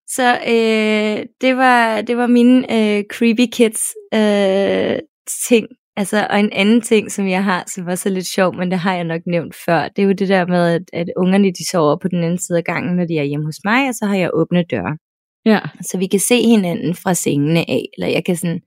Så 0.07 0.37
øh, 0.47 1.25
det 1.41 1.57
var 1.57 2.01
det 2.01 2.17
var 2.17 2.27
mine 2.27 2.57
øh, 2.59 3.03
creepy 3.03 3.47
kids 3.51 3.93
øh, 4.13 4.99
ting 5.47 5.67
Altså, 5.97 6.27
og 6.29 6.39
en 6.39 6.49
anden 6.53 6.81
ting, 6.81 7.11
som 7.11 7.27
jeg 7.27 7.43
har, 7.43 7.63
som 7.67 7.85
var 7.85 7.95
så 7.95 8.09
lidt 8.09 8.27
sjov, 8.27 8.55
men 8.55 8.71
det 8.71 8.79
har 8.79 8.93
jeg 8.93 9.03
nok 9.03 9.21
nævnt 9.27 9.55
før, 9.65 9.87
det 9.87 10.01
er 10.01 10.05
jo 10.05 10.11
det 10.11 10.29
der 10.29 10.45
med, 10.47 10.73
at, 10.73 10.81
at 10.93 11.07
ungerne 11.17 11.47
de 11.47 11.69
sover 11.69 11.95
på 12.01 12.07
den 12.07 12.23
anden 12.23 12.37
side 12.37 12.57
af 12.57 12.63
gangen, 12.63 12.95
når 12.95 13.05
de 13.05 13.17
er 13.17 13.23
hjemme 13.23 13.45
hos 13.45 13.59
mig, 13.63 13.89
og 13.89 13.95
så 13.95 14.05
har 14.05 14.15
jeg 14.15 14.29
åbne 14.33 14.63
døre. 14.63 14.97
Ja. 15.45 15.59
Så 15.81 15.97
vi 15.97 16.07
kan 16.07 16.19
se 16.19 16.41
hinanden 16.41 16.95
fra 16.95 17.13
sengene 17.13 17.59
af, 17.69 17.85
eller 17.97 18.07
jeg 18.07 18.25
kan 18.25 18.35
sådan, 18.35 18.61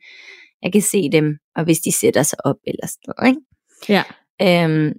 jeg 0.63 0.73
kan 0.73 0.83
se 0.83 1.11
dem, 1.13 1.37
og 1.57 1.65
hvis 1.65 1.79
de 1.79 1.93
sætter 1.93 2.23
sig 2.23 2.39
op 2.45 2.57
eller 2.67 2.87
sådan 2.87 3.15
noget, 3.17 3.29
ikke? 3.29 3.41
Ja. 3.89 4.03
Øhm, 4.43 4.93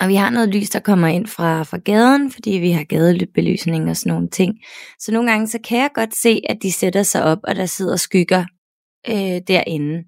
og 0.00 0.08
vi 0.08 0.14
har 0.14 0.30
noget 0.30 0.48
lys, 0.48 0.70
der 0.70 0.80
kommer 0.80 1.08
ind 1.08 1.26
fra, 1.26 1.62
fra 1.62 1.78
gaden, 1.78 2.30
fordi 2.30 2.50
vi 2.50 2.70
har 2.70 2.84
gadebelysning 2.84 3.90
og 3.90 3.96
sådan 3.96 4.12
nogle 4.12 4.28
ting. 4.28 4.54
Så 4.98 5.12
nogle 5.12 5.30
gange, 5.30 5.46
så 5.46 5.58
kan 5.68 5.78
jeg 5.78 5.90
godt 5.94 6.16
se, 6.16 6.42
at 6.48 6.58
de 6.62 6.72
sætter 6.72 7.02
sig 7.02 7.24
op, 7.24 7.38
og 7.44 7.56
der 7.56 7.66
sidder 7.66 7.96
skygger 7.96 8.44
øh, 9.08 9.40
derinde. 9.48 10.04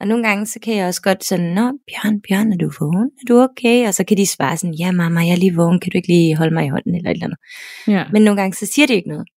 Og 0.00 0.08
nogle 0.08 0.28
gange, 0.28 0.46
så 0.46 0.60
kan 0.60 0.76
jeg 0.76 0.86
også 0.86 1.02
godt 1.02 1.24
sådan, 1.24 1.54
Nå, 1.54 1.62
Bjørn, 1.62 2.20
Bjørn, 2.28 2.52
er 2.52 2.56
du 2.56 2.70
vågen? 2.80 3.10
Er 3.20 3.24
du 3.28 3.40
okay? 3.40 3.86
Og 3.86 3.94
så 3.94 4.04
kan 4.04 4.16
de 4.16 4.26
svare 4.26 4.56
sådan, 4.56 4.74
ja 4.74 4.92
mamma, 4.92 5.20
jeg 5.20 5.32
er 5.32 5.36
lige 5.36 5.54
vågen, 5.54 5.80
kan 5.80 5.90
du 5.92 5.98
ikke 5.98 6.08
lige 6.08 6.36
holde 6.36 6.54
mig 6.54 6.66
i 6.66 6.68
hånden 6.68 6.94
eller 6.94 7.10
et 7.10 7.14
eller 7.14 7.26
andet. 7.26 7.38
Ja. 7.86 8.04
Men 8.12 8.22
nogle 8.22 8.40
gange, 8.40 8.54
så 8.54 8.66
siger 8.74 8.86
de 8.86 8.94
ikke 8.94 9.08
noget. 9.08 9.28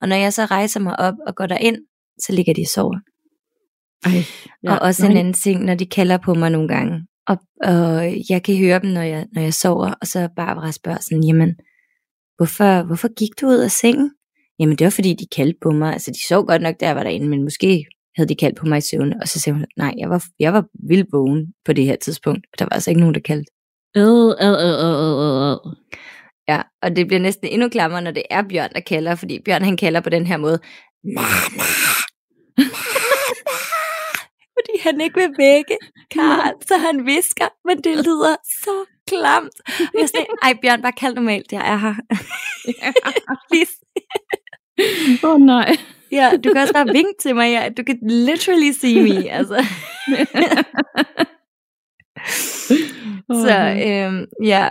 Og 0.00 0.08
når 0.08 0.16
jeg 0.16 0.32
så 0.32 0.44
rejser 0.44 0.80
mig 0.80 1.00
op 1.00 1.14
og 1.26 1.34
går 1.36 1.46
derind, 1.46 1.76
så 2.20 2.32
ligger 2.32 2.54
de 2.54 2.60
og 2.60 2.66
sover. 2.66 2.98
Ej, 4.04 4.12
Ja, 4.64 4.74
og 4.74 4.78
også 4.80 5.06
en 5.06 5.16
anden 5.16 5.34
ting, 5.34 5.64
når 5.64 5.74
de 5.74 5.86
kalder 5.86 6.18
på 6.18 6.34
mig 6.34 6.50
nogle 6.50 6.68
gange. 6.68 7.06
Og, 7.26 7.38
og 7.64 8.14
jeg 8.30 8.42
kan 8.42 8.56
høre 8.56 8.78
dem, 8.78 8.90
når 8.90 9.02
jeg, 9.02 9.26
når 9.32 9.42
jeg 9.42 9.54
sover, 9.54 9.94
og 10.00 10.06
så 10.06 10.28
Barbara 10.36 10.72
spørger 10.72 11.00
sådan, 11.00 11.24
jamen, 11.24 11.54
hvorfor, 12.36 12.82
hvorfor 12.86 13.14
gik 13.14 13.40
du 13.40 13.46
ud 13.46 13.58
af 13.58 13.70
sengen? 13.70 14.10
Jamen, 14.58 14.76
det 14.76 14.84
var 14.84 14.90
fordi, 14.90 15.14
de 15.14 15.26
kaldte 15.36 15.58
på 15.62 15.70
mig. 15.70 15.92
Altså, 15.92 16.10
de 16.10 16.28
sov 16.28 16.46
godt 16.46 16.62
nok, 16.62 16.74
jeg 16.80 16.96
var 16.96 17.02
derinde, 17.02 17.28
men 17.28 17.42
måske 17.42 17.86
havde 18.16 18.28
de 18.28 18.34
kaldt 18.34 18.58
på 18.58 18.66
mig 18.66 18.78
i 18.78 18.80
søvn. 18.80 19.14
Og 19.20 19.28
så 19.28 19.40
sagde 19.40 19.54
hun, 19.54 19.66
nej, 19.76 19.94
jeg 19.98 20.10
var, 20.10 20.24
jeg 20.38 20.52
var 20.52 20.64
vildt 20.88 21.12
vågen 21.12 21.52
på 21.64 21.72
det 21.72 21.84
her 21.84 21.96
tidspunkt. 21.96 22.46
Og 22.52 22.58
der 22.58 22.64
var 22.64 22.70
altså 22.70 22.90
ikke 22.90 23.00
nogen, 23.00 23.14
der 23.14 23.20
kaldte. 23.20 23.52
Øh, 23.96 24.28
øh, 24.44 24.56
øh, 24.66 25.50
øh. 25.50 25.56
Ja, 26.48 26.62
og 26.82 26.96
det 26.96 27.06
bliver 27.06 27.20
næsten 27.20 27.48
endnu 27.48 27.68
klammere, 27.68 28.02
når 28.02 28.10
det 28.10 28.22
er 28.30 28.42
Bjørn, 28.42 28.70
der 28.74 28.80
kalder, 28.80 29.14
fordi 29.14 29.40
Bjørn 29.44 29.62
han 29.62 29.76
kalder 29.76 30.00
på 30.00 30.10
den 30.10 30.26
her 30.26 30.36
måde, 30.36 30.58
Mama! 31.04 31.26
fordi 34.56 34.72
han 34.80 35.00
ikke 35.00 35.20
vil 35.20 35.30
vække 35.38 35.76
Karl, 36.10 36.54
så 36.68 36.76
han 36.76 37.06
visker, 37.06 37.48
men 37.68 37.76
det 37.76 37.96
lyder 38.06 38.36
så 38.44 38.84
klamt. 39.08 39.60
Og 39.94 40.00
jeg 40.00 40.08
siger, 40.08 40.24
ej 40.42 40.54
Bjørn, 40.62 40.82
bare 40.82 40.92
kald 40.92 41.14
normalt, 41.14 41.52
jeg 41.52 41.72
er 41.72 41.76
her. 41.76 41.94
Åh 45.24 45.30
oh, 45.30 45.40
nej. 45.40 45.76
Ja, 46.12 46.30
du 46.44 46.52
kan 46.52 46.62
også 46.62 46.74
bare 46.74 46.92
vinke 46.92 47.14
til 47.22 47.34
mig, 47.34 47.52
ja. 47.52 47.68
du 47.76 47.82
kan 47.82 47.98
literally 48.02 48.72
see 48.72 49.02
me, 49.02 49.30
altså. 49.30 49.64
så 53.44 53.56
øhm, 53.86 54.26
ja, 54.44 54.70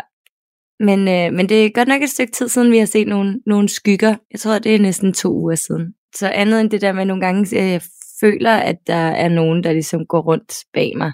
men, 0.80 1.00
øh, 1.08 1.34
men 1.34 1.50
det 1.50 1.66
er 1.66 1.70
godt 1.70 1.88
nok 1.88 2.02
et 2.02 2.10
stykke 2.10 2.32
tid 2.32 2.48
siden, 2.48 2.72
vi 2.72 2.78
har 2.78 2.86
set 2.86 3.08
nogle, 3.08 3.40
nogle 3.46 3.70
skygger. 3.70 4.16
Jeg 4.32 4.40
tror, 4.40 4.60
det 4.60 4.76
er 4.76 4.80
næsten 4.80 5.14
to 5.14 5.34
uger 5.34 5.56
siden. 5.56 5.94
Så 6.16 6.30
andet 6.30 6.62
end 6.62 6.70
det 6.70 6.82
der 6.82 6.94
med 6.94 7.06
nogle 7.06 7.26
gange, 7.26 7.58
at 7.58 7.72
jeg 7.72 7.82
føler, 8.20 8.54
at 8.54 8.76
der 8.88 8.94
er 8.94 9.30
nogen, 9.30 9.64
der 9.64 9.74
ligesom 9.74 10.06
går 10.06 10.22
rundt 10.22 10.54
bag 10.74 10.98
mig, 10.98 11.12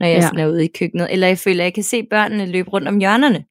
når 0.00 0.06
jeg 0.06 0.16
ja. 0.16 0.20
sådan 0.20 0.38
er 0.38 0.48
ude 0.48 0.64
i 0.64 0.70
køkkenet. 0.78 1.12
Eller 1.12 1.26
jeg 1.26 1.38
føler, 1.38 1.60
at 1.60 1.64
jeg 1.64 1.74
kan 1.74 1.82
se 1.82 2.06
børnene 2.10 2.46
løbe 2.46 2.70
rundt 2.70 2.88
om 2.88 2.98
hjørnerne. 2.98 3.44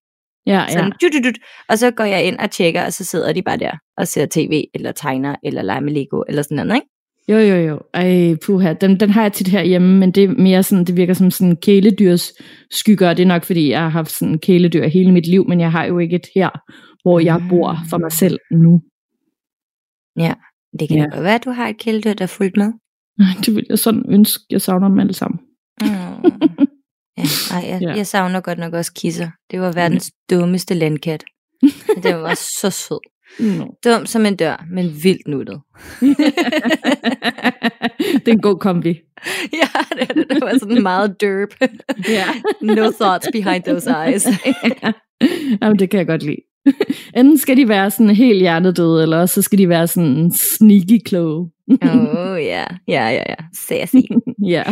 Ja, 0.45 0.65
Sådan, 0.69 0.85
ja. 1.01 1.07
dut, 1.07 1.13
dut, 1.13 1.23
dut. 1.23 1.37
Og 1.69 1.77
så 1.77 1.91
går 1.91 2.03
jeg 2.03 2.23
ind 2.25 2.37
og 2.39 2.51
tjekker, 2.51 2.85
og 2.85 2.93
så 2.93 3.03
sidder 3.05 3.33
de 3.33 3.41
bare 3.41 3.57
der 3.57 3.71
og 3.97 4.07
ser 4.07 4.25
tv, 4.31 4.63
eller 4.73 4.91
tegner, 4.91 5.35
eller 5.43 5.61
leger 5.61 5.79
med 5.79 5.93
Lego, 5.93 6.21
eller 6.29 6.41
sådan 6.41 6.55
noget, 6.67 6.75
ikke? 6.75 6.87
Jo, 7.29 7.37
jo, 7.37 7.55
jo. 7.69 7.79
Ej, 7.93 8.35
puha. 8.45 8.73
Den, 8.73 8.99
den 8.99 9.09
har 9.09 9.21
jeg 9.21 9.33
tit 9.33 9.47
herhjemme, 9.47 9.99
men 9.99 10.11
det 10.11 10.23
er 10.23 10.27
mere 10.27 10.63
sådan, 10.63 10.85
det 10.85 10.97
virker 10.97 11.13
som 11.13 11.31
sådan 11.31 11.55
kæledyrs 11.55 12.33
skygger. 12.71 13.13
Det 13.13 13.23
er 13.23 13.27
nok, 13.27 13.43
fordi 13.43 13.69
jeg 13.69 13.81
har 13.81 13.89
haft 13.89 14.11
sådan 14.11 14.39
kæledyr 14.39 14.87
hele 14.87 15.11
mit 15.11 15.27
liv, 15.27 15.47
men 15.47 15.59
jeg 15.59 15.71
har 15.71 15.85
jo 15.85 15.99
ikke 15.99 16.15
et 16.15 16.27
her, 16.35 16.49
hvor 17.03 17.19
jeg 17.19 17.41
bor 17.49 17.77
for 17.89 17.97
mig 17.97 18.11
selv 18.11 18.37
nu. 18.51 18.81
Ja, 20.17 20.33
det 20.79 20.87
kan 20.87 20.97
Ja. 20.97 21.03
ja. 21.03 21.09
godt 21.09 21.23
være, 21.23 21.35
at 21.35 21.45
du 21.45 21.49
har 21.51 21.67
et 21.67 21.77
kæledyr, 21.77 22.13
der 22.13 22.23
er 22.25 22.27
fuldt 22.27 22.57
med. 22.57 22.71
Det 23.45 23.55
vil 23.55 23.65
jeg 23.69 23.79
sådan 23.79 24.05
ønske, 24.09 24.43
jeg 24.49 24.61
savner 24.61 24.87
dem 24.87 24.99
alle 24.99 25.13
sammen. 25.13 25.39
Mm. 25.81 25.87
ja, 27.21 27.55
ej, 27.55 27.69
jeg, 27.69 27.81
Ja. 27.81 27.89
ja. 27.89 27.95
jeg 27.97 28.07
savner 28.07 28.39
godt 28.41 28.59
nok 28.59 28.73
også 28.73 28.93
kisser. 28.93 29.27
Det 29.51 29.61
var 29.61 29.71
verdens 29.71 30.11
dummeste 30.29 30.73
landkat. 30.73 31.23
Den 32.03 32.21
var 32.21 32.33
så 32.33 32.69
sød. 32.69 32.99
No. 33.39 33.65
Dum 33.85 34.05
som 34.05 34.25
en 34.25 34.35
dør, 34.35 34.65
men 34.71 35.03
vildt 35.03 35.27
nuttet. 35.27 35.61
det 38.25 38.27
er 38.27 38.31
en 38.31 38.41
god 38.41 38.59
kombi. 38.59 38.89
ja, 39.61 39.67
det, 39.99 40.15
det, 40.15 40.25
det 40.29 40.41
var 40.41 40.57
sådan 40.59 40.83
meget 40.83 41.21
derp. 41.21 41.49
Ja. 42.09 42.25
no 42.61 42.91
thoughts 42.91 43.27
behind 43.31 43.63
those 43.63 43.89
eyes. 43.89 44.27
Jamen, 45.61 45.79
det 45.79 45.89
kan 45.89 45.97
jeg 45.97 46.07
godt 46.07 46.23
lide. 46.23 46.41
Enten 47.15 47.37
skal 47.37 47.57
de 47.57 47.67
være 47.67 47.91
sådan 47.91 48.15
helt 48.15 48.39
hjernedøde, 48.39 49.03
eller 49.03 49.17
også 49.17 49.33
så 49.35 49.41
skal 49.41 49.59
de 49.59 49.69
være 49.69 49.87
sådan 49.87 50.31
sneaky 50.31 51.01
kloge. 51.05 51.51
oh 51.71 52.43
ja, 52.43 52.65
ja, 52.87 53.09
ja, 53.09 53.23
ja. 53.29 53.35
Sassy. 53.67 53.95
ja. 54.45 54.63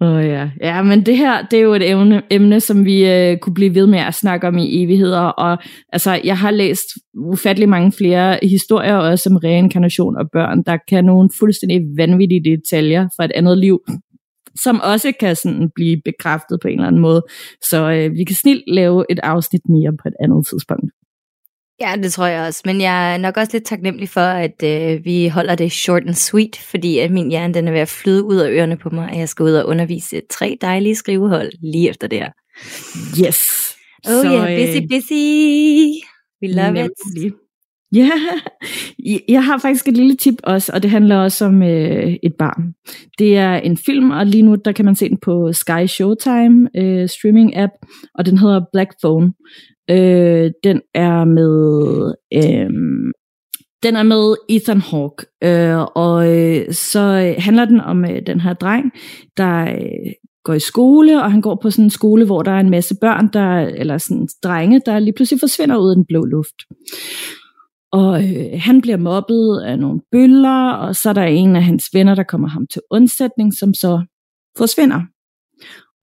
Åh 0.00 0.08
oh, 0.08 0.24
ja. 0.24 0.50
ja, 0.62 0.82
men 0.82 1.06
det 1.06 1.16
her, 1.16 1.46
det 1.46 1.58
er 1.58 1.62
jo 1.62 1.74
et 1.74 1.90
emne, 1.90 2.22
emne 2.30 2.60
som 2.60 2.84
vi 2.84 3.10
øh, 3.10 3.38
kunne 3.38 3.54
blive 3.54 3.74
ved 3.74 3.86
med 3.86 3.98
at 3.98 4.14
snakke 4.14 4.48
om 4.48 4.58
i 4.58 4.82
evigheder, 4.82 5.20
og 5.20 5.58
altså, 5.92 6.20
jeg 6.24 6.38
har 6.38 6.50
læst 6.50 6.86
ufattelig 7.14 7.68
mange 7.68 7.92
flere 7.92 8.38
historier, 8.42 8.96
også 8.96 9.30
om 9.30 9.36
reinkarnation 9.36 10.16
og 10.16 10.30
børn, 10.32 10.62
der 10.62 10.78
kan 10.88 11.04
nogle 11.04 11.30
fuldstændig 11.38 11.80
vanvittige 11.96 12.44
detaljer 12.44 13.08
fra 13.16 13.24
et 13.24 13.32
andet 13.34 13.58
liv, 13.58 13.80
som 14.62 14.80
også 14.80 15.12
kan 15.20 15.36
sådan 15.36 15.70
blive 15.74 16.00
bekræftet 16.04 16.58
på 16.62 16.68
en 16.68 16.74
eller 16.74 16.86
anden 16.86 17.02
måde. 17.02 17.22
Så 17.70 17.90
øh, 17.90 18.12
vi 18.12 18.24
kan 18.24 18.36
snilt 18.36 18.64
lave 18.68 19.04
et 19.10 19.18
afsnit 19.22 19.62
mere 19.68 19.92
på 20.02 20.08
et 20.08 20.14
andet 20.20 20.46
tidspunkt. 20.46 20.90
Ja, 21.80 21.94
det 22.02 22.12
tror 22.12 22.26
jeg 22.26 22.46
også. 22.46 22.62
Men 22.64 22.80
jeg 22.80 23.14
er 23.14 23.18
nok 23.18 23.36
også 23.36 23.52
lidt 23.52 23.64
taknemmelig 23.64 24.08
for, 24.08 24.20
at 24.20 24.62
øh, 24.64 25.04
vi 25.04 25.28
holder 25.28 25.54
det 25.54 25.72
short 25.72 26.02
and 26.02 26.14
sweet, 26.14 26.56
fordi 26.56 26.98
at 26.98 27.10
min 27.10 27.30
hjerne 27.30 27.54
den 27.54 27.68
er 27.68 27.72
ved 27.72 27.80
at 27.80 27.88
flyde 27.88 28.24
ud 28.24 28.36
af 28.36 28.50
ørerne 28.50 28.76
på 28.76 28.90
mig, 28.90 29.10
og 29.10 29.18
jeg 29.18 29.28
skal 29.28 29.42
ud 29.42 29.52
og 29.52 29.66
undervise 29.68 30.22
tre 30.30 30.58
dejlige 30.60 30.94
skrivehold 30.94 31.52
lige 31.72 31.88
efter 31.88 32.06
det 32.08 32.18
her. 32.18 32.30
Yes! 33.26 33.68
Oh 34.06 34.12
Så, 34.12 34.24
yeah, 34.24 34.60
busy, 34.60 34.76
øh, 34.76 34.88
busy. 34.90 35.12
We 36.42 36.48
love 36.52 36.84
it. 36.84 36.90
Nemlig. 37.14 37.32
Ja, 37.94 38.10
jeg 39.34 39.44
har 39.44 39.58
faktisk 39.58 39.88
et 39.88 39.96
lille 39.96 40.16
tip 40.16 40.34
også, 40.42 40.72
og 40.74 40.82
det 40.82 40.90
handler 40.90 41.16
også 41.16 41.44
om 41.44 41.62
øh, 41.62 42.16
et 42.22 42.32
barn. 42.38 42.74
Det 43.18 43.36
er 43.36 43.54
en 43.54 43.76
film, 43.76 44.10
og 44.10 44.26
lige 44.26 44.42
nu 44.42 44.54
der 44.64 44.72
kan 44.72 44.84
man 44.84 44.96
se 44.96 45.08
den 45.08 45.18
på 45.22 45.52
Sky 45.52 45.86
Showtime 45.86 46.68
øh, 46.76 47.08
streaming 47.08 47.56
app, 47.56 47.72
og 48.14 48.26
den 48.26 48.38
hedder 48.38 48.60
Black 48.72 48.90
Phone. 49.02 49.32
Øh, 49.90 50.50
den 50.64 50.80
er 50.94 51.24
med 51.24 52.14
øh, 52.34 52.70
den 53.82 53.96
er 53.96 54.02
med 54.02 54.34
Ethan 54.48 54.80
Hawke, 54.80 55.26
øh, 55.44 55.78
og 55.94 56.36
øh, 56.36 56.72
så 56.72 57.00
øh, 57.00 57.42
handler 57.44 57.64
den 57.64 57.80
om 57.80 58.04
øh, 58.04 58.22
den 58.26 58.40
her 58.40 58.52
dreng, 58.52 58.92
der 59.36 59.62
øh, 59.62 60.12
går 60.44 60.54
i 60.54 60.60
skole, 60.60 61.22
og 61.22 61.32
han 61.32 61.40
går 61.40 61.58
på 61.62 61.70
sådan 61.70 61.84
en 61.84 61.90
skole, 61.90 62.26
hvor 62.26 62.42
der 62.42 62.50
er 62.50 62.60
en 62.60 62.70
masse 62.70 62.94
børn, 63.00 63.28
der, 63.32 63.58
eller 63.58 63.98
sådan 63.98 64.28
drenge, 64.42 64.80
der 64.86 64.98
lige 64.98 65.12
pludselig 65.16 65.40
forsvinder 65.40 65.76
ud 65.76 65.90
af 65.90 65.96
den 65.96 66.04
blå 66.08 66.24
luft. 66.24 66.56
Og 67.92 68.24
øh, 68.24 68.60
han 68.60 68.80
bliver 68.80 68.96
mobbet 68.96 69.60
af 69.60 69.78
nogle 69.78 70.00
bøller, 70.12 70.70
og 70.70 70.96
så 70.96 71.08
er 71.08 71.12
der 71.12 71.22
en 71.22 71.56
af 71.56 71.64
hans 71.64 71.84
venner, 71.92 72.14
der 72.14 72.22
kommer 72.22 72.48
ham 72.48 72.66
til 72.72 72.82
undsætning, 72.90 73.54
som 73.54 73.74
så 73.74 74.04
forsvinder. 74.58 75.00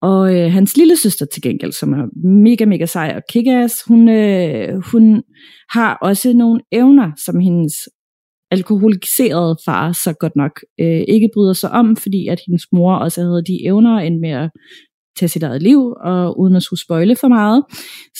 Og 0.10 0.36
øh, 0.36 0.52
hans 0.52 0.78
lille 0.78 0.98
søster 0.98 1.26
til 1.26 1.42
gengæld, 1.42 1.72
som 1.72 1.94
er 1.94 2.28
mega, 2.28 2.66
mega 2.66 2.86
sej 2.86 3.14
og 3.16 3.22
kickass, 3.30 3.84
hun, 3.88 4.10
øh, 4.10 4.80
hun 4.92 5.24
har 5.70 5.98
også 6.02 6.34
nogle 6.34 6.62
evner, 6.72 7.12
som 7.26 7.40
hendes 7.40 7.74
alkoholiserede 8.52 9.58
far 9.66 9.92
så 9.92 10.14
godt 10.20 10.36
nok 10.36 10.52
øh, 10.82 11.04
ikke 11.08 11.30
bryder 11.34 11.54
sig 11.54 11.72
om, 11.72 11.96
fordi 11.96 12.28
at 12.28 12.40
hendes 12.48 12.64
mor 12.72 12.96
også 12.96 13.22
havde 13.22 13.44
de 13.48 13.66
evner 13.66 13.98
end 14.00 14.20
med 14.20 14.30
at 14.30 14.50
tage 15.18 15.30
sit 15.30 15.44
eget 15.44 15.62
liv, 15.62 15.94
og 16.04 16.40
uden 16.40 16.56
at 16.56 16.64
skulle 16.64 16.82
spøjle 16.82 17.16
for 17.16 17.28
meget, 17.28 17.64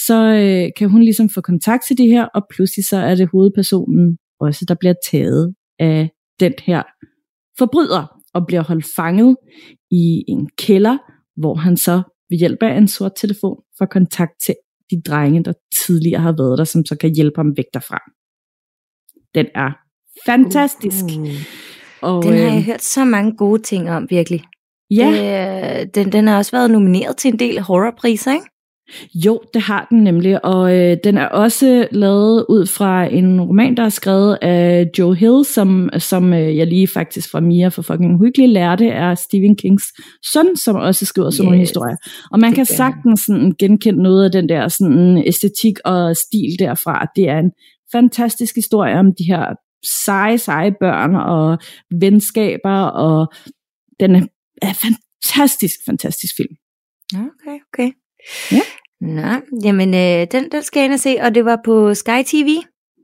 så 0.06 0.18
øh, 0.24 0.70
kan 0.78 0.90
hun 0.90 1.02
ligesom 1.02 1.30
få 1.30 1.42
kontakt 1.42 1.84
til 1.88 1.98
det 1.98 2.08
her, 2.08 2.26
og 2.26 2.42
pludselig 2.56 2.86
så 2.86 2.98
er 2.98 3.16
det 3.16 3.30
hovedpersonen 3.32 4.18
også, 4.40 4.66
der 4.68 4.76
bliver 4.80 4.94
taget 5.12 5.54
af 5.80 6.10
den 6.40 6.54
her 6.64 6.84
forbryder, 7.58 8.16
og 8.34 8.48
bliver 8.48 8.64
holdt 8.64 8.86
fanget 8.96 9.36
i 9.92 10.24
en 10.28 10.50
kælder, 10.58 10.98
hvor 11.36 11.56
han 11.56 11.78
så 11.78 12.02
ved 12.30 12.38
hjælp 12.38 12.64
af 12.64 12.78
en 12.78 12.88
sort 12.88 13.12
telefon 13.18 13.58
får 13.78 13.86
kontakt 13.86 14.32
til 14.46 14.56
de 14.92 15.02
drenge, 15.08 15.44
der 15.44 15.54
tidligere 15.86 16.22
har 16.22 16.36
været 16.38 16.58
der, 16.58 16.64
som 16.64 16.86
så 16.86 16.98
kan 16.98 17.16
hjælpe 17.16 17.38
ham 17.38 17.58
væk 17.58 17.66
derfra. 17.74 18.00
Den 19.36 19.48
er 19.56 19.72
fantastisk. 20.26 21.06
Uh, 21.20 21.28
Og, 22.02 22.24
den 22.24 22.34
har 22.34 22.40
jeg 22.40 22.58
øh, 22.58 22.64
hørt 22.64 22.82
så 22.82 23.06
mange 23.06 23.38
gode 23.38 23.62
ting 23.62 23.92
om, 23.92 24.08
virkelig. 24.10 24.44
ja, 24.92 25.10
Det, 25.80 25.96
den, 25.96 26.12
den 26.12 26.28
har 26.28 26.38
også 26.38 26.52
været 26.52 26.72
nomineret 26.72 27.18
til 27.18 27.34
en 27.34 27.40
del 27.40 27.60
horrorpriser, 27.62 28.34
ikke? 28.34 28.46
Jo, 29.14 29.42
det 29.54 29.62
har 29.62 29.88
den 29.90 30.04
nemlig, 30.04 30.46
og 30.46 30.78
øh, 30.78 30.98
den 31.04 31.18
er 31.18 31.26
også 31.26 31.88
lavet 31.92 32.46
ud 32.50 32.66
fra 32.66 33.06
en 33.06 33.42
roman, 33.42 33.78
der 33.78 33.84
er 33.84 33.90
skrevet 33.90 34.38
af 34.42 34.90
Joe 35.00 35.16
Hill, 35.16 35.46
som, 35.46 35.90
som 35.98 36.34
øh, 36.34 36.58
jeg 36.58 36.68
lige 36.68 36.88
faktisk 36.88 37.32
fra 37.32 37.40
Mia 37.40 37.68
for 37.68 37.82
fucking 37.82 38.20
hyggelig 38.20 38.50
lærte, 38.50 38.88
er 38.88 39.16
Stephen 39.16 39.56
Kings 39.56 39.84
søn, 40.34 40.56
som 40.56 40.76
også 40.76 41.06
skriver 41.06 41.30
sådan 41.30 41.46
nogle 41.46 41.62
Yes, 41.62 41.70
historier. 41.70 41.96
Og 42.32 42.40
man 42.40 42.54
kan 42.54 42.66
sagtens 42.66 43.20
sådan, 43.20 43.52
genkende 43.60 44.04
noget 44.04 44.26
af 44.26 44.32
den 44.32 44.50
der 44.50 44.68
sådan, 44.68 45.24
æstetik 45.28 45.74
og 45.86 46.16
stil 46.16 46.60
derfra. 46.60 47.08
Det 47.16 47.30
er 47.30 47.40
en 47.40 47.52
fantastisk 47.92 48.56
historie 48.56 49.00
om 49.00 49.06
de 49.06 49.24
her 49.24 49.56
seje, 50.06 50.38
seje 50.38 50.76
børn 50.80 51.16
og 51.16 51.58
venskaber, 52.00 52.82
og 52.82 53.34
den 54.00 54.16
er, 54.16 54.22
er 54.62 54.74
fantastisk, 54.74 55.76
fantastisk 55.86 56.34
film. 56.38 56.56
Okay, 57.14 57.60
okay. 57.74 57.92
Ja. 58.52 58.62
Nå, 59.02 59.62
jamen 59.64 59.94
øh, 59.94 60.28
den, 60.32 60.52
den 60.52 60.64
skal 60.64 60.80
jeg 60.80 60.86
ind 60.86 60.94
og 60.94 61.00
se, 61.00 61.18
og 61.22 61.36
det 61.36 61.46
var 61.46 61.60
på 61.66 61.94
Sky 61.94 62.24
TV? 62.26 62.50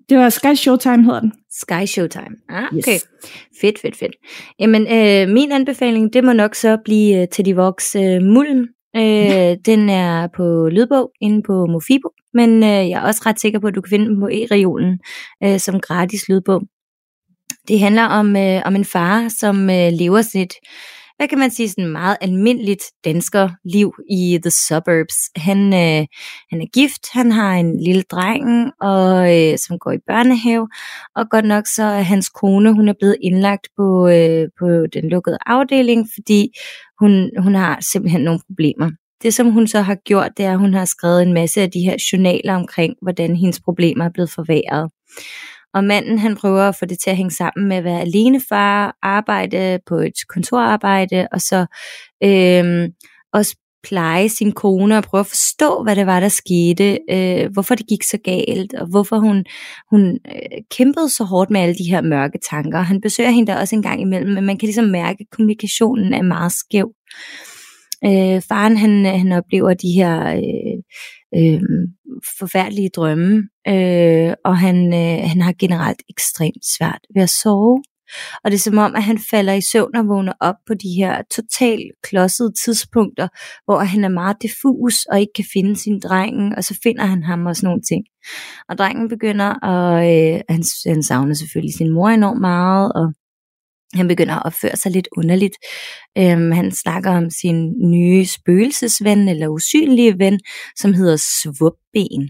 Det 0.10 0.18
var 0.18 0.30
Sky 0.30 0.54
Showtime, 0.56 1.04
hedder 1.04 1.20
den. 1.20 1.34
Sky 1.52 1.86
Showtime. 1.86 2.36
Ah, 2.50 2.64
okay. 2.64 2.94
Yes. 2.94 3.08
Fedt, 3.62 3.80
fedt, 3.82 3.98
fedt. 3.98 4.16
Jamen, 4.60 4.82
øh, 4.82 5.34
min 5.34 5.52
anbefaling, 5.52 6.14
det 6.14 6.24
må 6.24 6.34
nok 6.34 6.56
så 6.56 6.78
blive 6.86 7.22
øh, 7.22 7.28
til 7.28 7.46
de 7.46 7.56
voks 7.56 7.96
øh, 7.96 8.22
Mulden. 8.22 8.68
Øh, 8.96 9.04
ja. 9.04 9.56
Den 9.56 9.90
er 9.90 10.28
på 10.36 10.70
lydbog 10.72 11.12
inde 11.22 11.44
på 11.44 11.66
Mofibo, 11.66 12.10
men 12.34 12.64
øh, 12.64 12.90
jeg 12.90 12.92
er 12.92 13.02
også 13.02 13.22
ret 13.26 13.40
sikker 13.40 13.60
på, 13.60 13.68
at 13.68 13.76
du 13.76 13.82
kan 13.82 13.90
finde 13.90 14.06
den 14.06 14.20
på 14.20 14.28
e-regionen 14.28 15.00
øh, 15.44 15.60
som 15.60 15.80
gratis 15.80 16.30
lydbog. 16.30 16.62
Det 17.68 17.80
handler 17.80 18.04
om, 18.04 18.36
øh, 18.36 18.62
om 18.66 18.76
en 18.76 18.86
far, 18.86 19.30
som 19.40 19.70
øh, 19.70 19.92
lever 19.92 20.22
sit 20.22 20.54
hvad 21.22 21.28
kan 21.28 21.40
man 21.40 21.52
sige, 21.52 21.70
sådan 21.70 21.88
meget 21.88 22.18
almindeligt 22.22 22.84
danskerliv 23.06 23.94
i 24.10 24.40
the 24.44 24.52
suburbs. 24.52 25.18
Han, 25.36 25.58
øh, 25.74 26.08
han 26.52 26.62
er 26.62 26.72
gift, 26.74 27.08
han 27.14 27.32
har 27.32 27.54
en 27.54 27.84
lille 27.84 28.02
dreng, 28.02 28.72
og, 28.82 29.38
øh, 29.38 29.58
som 29.58 29.80
går 29.80 29.92
i 29.92 29.98
børnehave, 30.08 30.68
og 31.16 31.30
godt 31.30 31.46
nok 31.46 31.68
så 31.68 31.84
er 31.84 32.02
hans 32.02 32.30
kone, 32.30 32.74
hun 32.74 32.88
er 32.88 32.94
blevet 33.00 33.18
indlagt 33.24 33.68
på, 33.78 34.08
øh, 34.08 34.48
på 34.60 34.68
den 34.94 35.10
lukkede 35.10 35.38
afdeling, 35.46 36.08
fordi 36.14 36.48
hun, 37.00 37.30
hun 37.38 37.56
har 37.56 37.80
simpelthen 37.92 38.22
nogle 38.22 38.40
problemer. 38.48 38.92
Det 39.24 39.34
som 39.34 39.52
hun 39.52 39.68
så 39.68 39.82
har 39.82 39.96
gjort, 39.96 40.32
det 40.38 40.46
er, 40.46 40.52
at 40.52 40.60
hun 40.60 40.74
har 40.74 40.86
skrevet 40.86 41.22
en 41.22 41.34
masse 41.34 41.62
af 41.62 41.72
de 41.72 41.80
her 41.80 41.98
journaler 42.12 42.56
omkring, 42.56 42.94
hvordan 43.02 43.36
hendes 43.36 43.60
problemer 43.60 44.06
er 44.06 44.10
blevet 44.14 44.32
forværret. 44.32 44.92
Og 45.74 45.84
manden 45.84 46.20
han 46.20 46.36
prøver 46.36 46.62
at 46.62 46.76
få 46.76 46.86
det 46.86 47.00
til 47.00 47.10
at 47.10 47.18
hænge 47.18 47.32
sammen 47.32 47.68
med 47.68 47.78
at 47.78 47.84
være 47.84 48.02
alenefar, 48.02 48.98
arbejde 49.02 49.80
på 49.86 49.96
et 49.96 50.14
kontorarbejde, 50.30 51.28
og 51.32 51.42
så 51.42 51.66
øh, 52.24 52.90
også 53.34 53.56
pleje 53.84 54.30
sin 54.30 54.52
kone 54.52 54.98
og 54.98 55.04
prøve 55.04 55.20
at 55.20 55.28
forstå, 55.28 55.84
hvad 55.84 55.96
det 55.96 56.06
var, 56.06 56.20
der 56.20 56.28
skete, 56.28 57.00
øh, 57.10 57.52
hvorfor 57.54 57.76
det 57.76 57.88
gik 57.88 58.04
så 58.04 58.18
galt, 58.24 58.74
og 58.74 58.88
hvorfor 58.88 59.18
hun, 59.18 59.46
hun 59.90 60.20
øh, 60.28 60.62
kæmpede 60.72 61.10
så 61.10 61.24
hårdt 61.24 61.50
med 61.50 61.62
alle 61.62 61.76
de 61.76 61.90
her 61.90 62.02
mørke 62.02 62.40
tanker. 62.50 62.80
Han 62.80 63.02
besøger 63.02 63.30
hende 63.30 63.52
der 63.52 63.60
også 63.60 63.76
en 63.76 63.82
gang 63.82 64.02
imellem, 64.02 64.34
men 64.34 64.46
man 64.46 64.58
kan 64.58 64.68
ligesom 64.68 64.86
mærke, 64.86 65.18
at 65.20 65.38
kommunikationen 65.38 66.14
er 66.14 66.22
meget 66.22 66.52
skæv. 66.52 66.92
Øh, 68.06 68.41
faren 68.41 68.78
han, 68.78 69.06
han 69.06 69.32
oplever 69.32 69.74
de 69.74 69.91
her 69.91 70.36
øh, 70.36 70.78
øh, 71.38 71.62
forfærdelige 72.39 72.89
drømme, 72.89 73.47
øh, 73.68 74.34
og 74.45 74.58
han, 74.58 74.93
øh, 74.93 75.30
han 75.30 75.41
har 75.41 75.54
generelt 75.60 76.02
ekstremt 76.10 76.66
svært 76.78 77.02
ved 77.16 77.24
at 77.24 77.30
sove. 77.30 77.84
Og 78.43 78.52
det 78.52 78.58
er 78.58 78.62
som 78.62 78.78
om, 78.78 78.95
at 78.95 79.04
han 79.04 79.20
falder 79.30 79.54
i 79.54 79.62
søvn 79.62 79.95
og 79.95 80.08
vågner 80.08 80.34
op 80.39 80.56
på 80.68 80.74
de 80.74 80.89
her 80.97 81.22
totalt 81.36 81.91
klodsede 82.04 82.54
tidspunkter, 82.66 83.28
hvor 83.66 83.80
han 83.80 84.04
er 84.04 84.10
meget 84.10 84.38
diffus 84.41 85.06
og 85.06 85.20
ikke 85.20 85.34
kan 85.36 85.45
finde 85.54 85.76
sin 85.76 85.99
dreng, 85.99 86.56
og 86.58 86.64
så 86.64 86.80
finder 86.84 87.06
han 87.06 87.24
ham 87.24 87.45
og 87.45 87.56
sådan 87.56 87.68
nogle 87.68 87.82
ting. 87.82 88.06
Og 88.70 88.78
drengen 88.78 89.10
begynder, 89.10 89.49
og 89.54 89.93
øh, 89.93 90.41
han, 90.49 90.64
han 90.86 91.04
savner 91.04 91.34
selvfølgelig 91.34 91.74
sin 91.74 91.93
mor 91.93 92.10
enormt 92.10 92.41
meget, 92.41 92.93
og 92.93 93.14
han 93.94 94.08
begynder 94.08 94.36
at 94.36 94.46
opføre 94.46 94.76
sig 94.76 94.92
lidt 94.92 95.08
underligt. 95.18 95.56
Øhm, 96.18 96.52
han 96.52 96.72
snakker 96.72 97.12
om 97.12 97.30
sin 97.30 97.74
nye 97.92 98.26
spøgelsesven, 98.26 99.28
eller 99.28 99.48
usynlige 99.48 100.20
ven, 100.20 100.39
som 100.76 100.94
hedder 100.94 101.18
Svupben. 101.18 102.30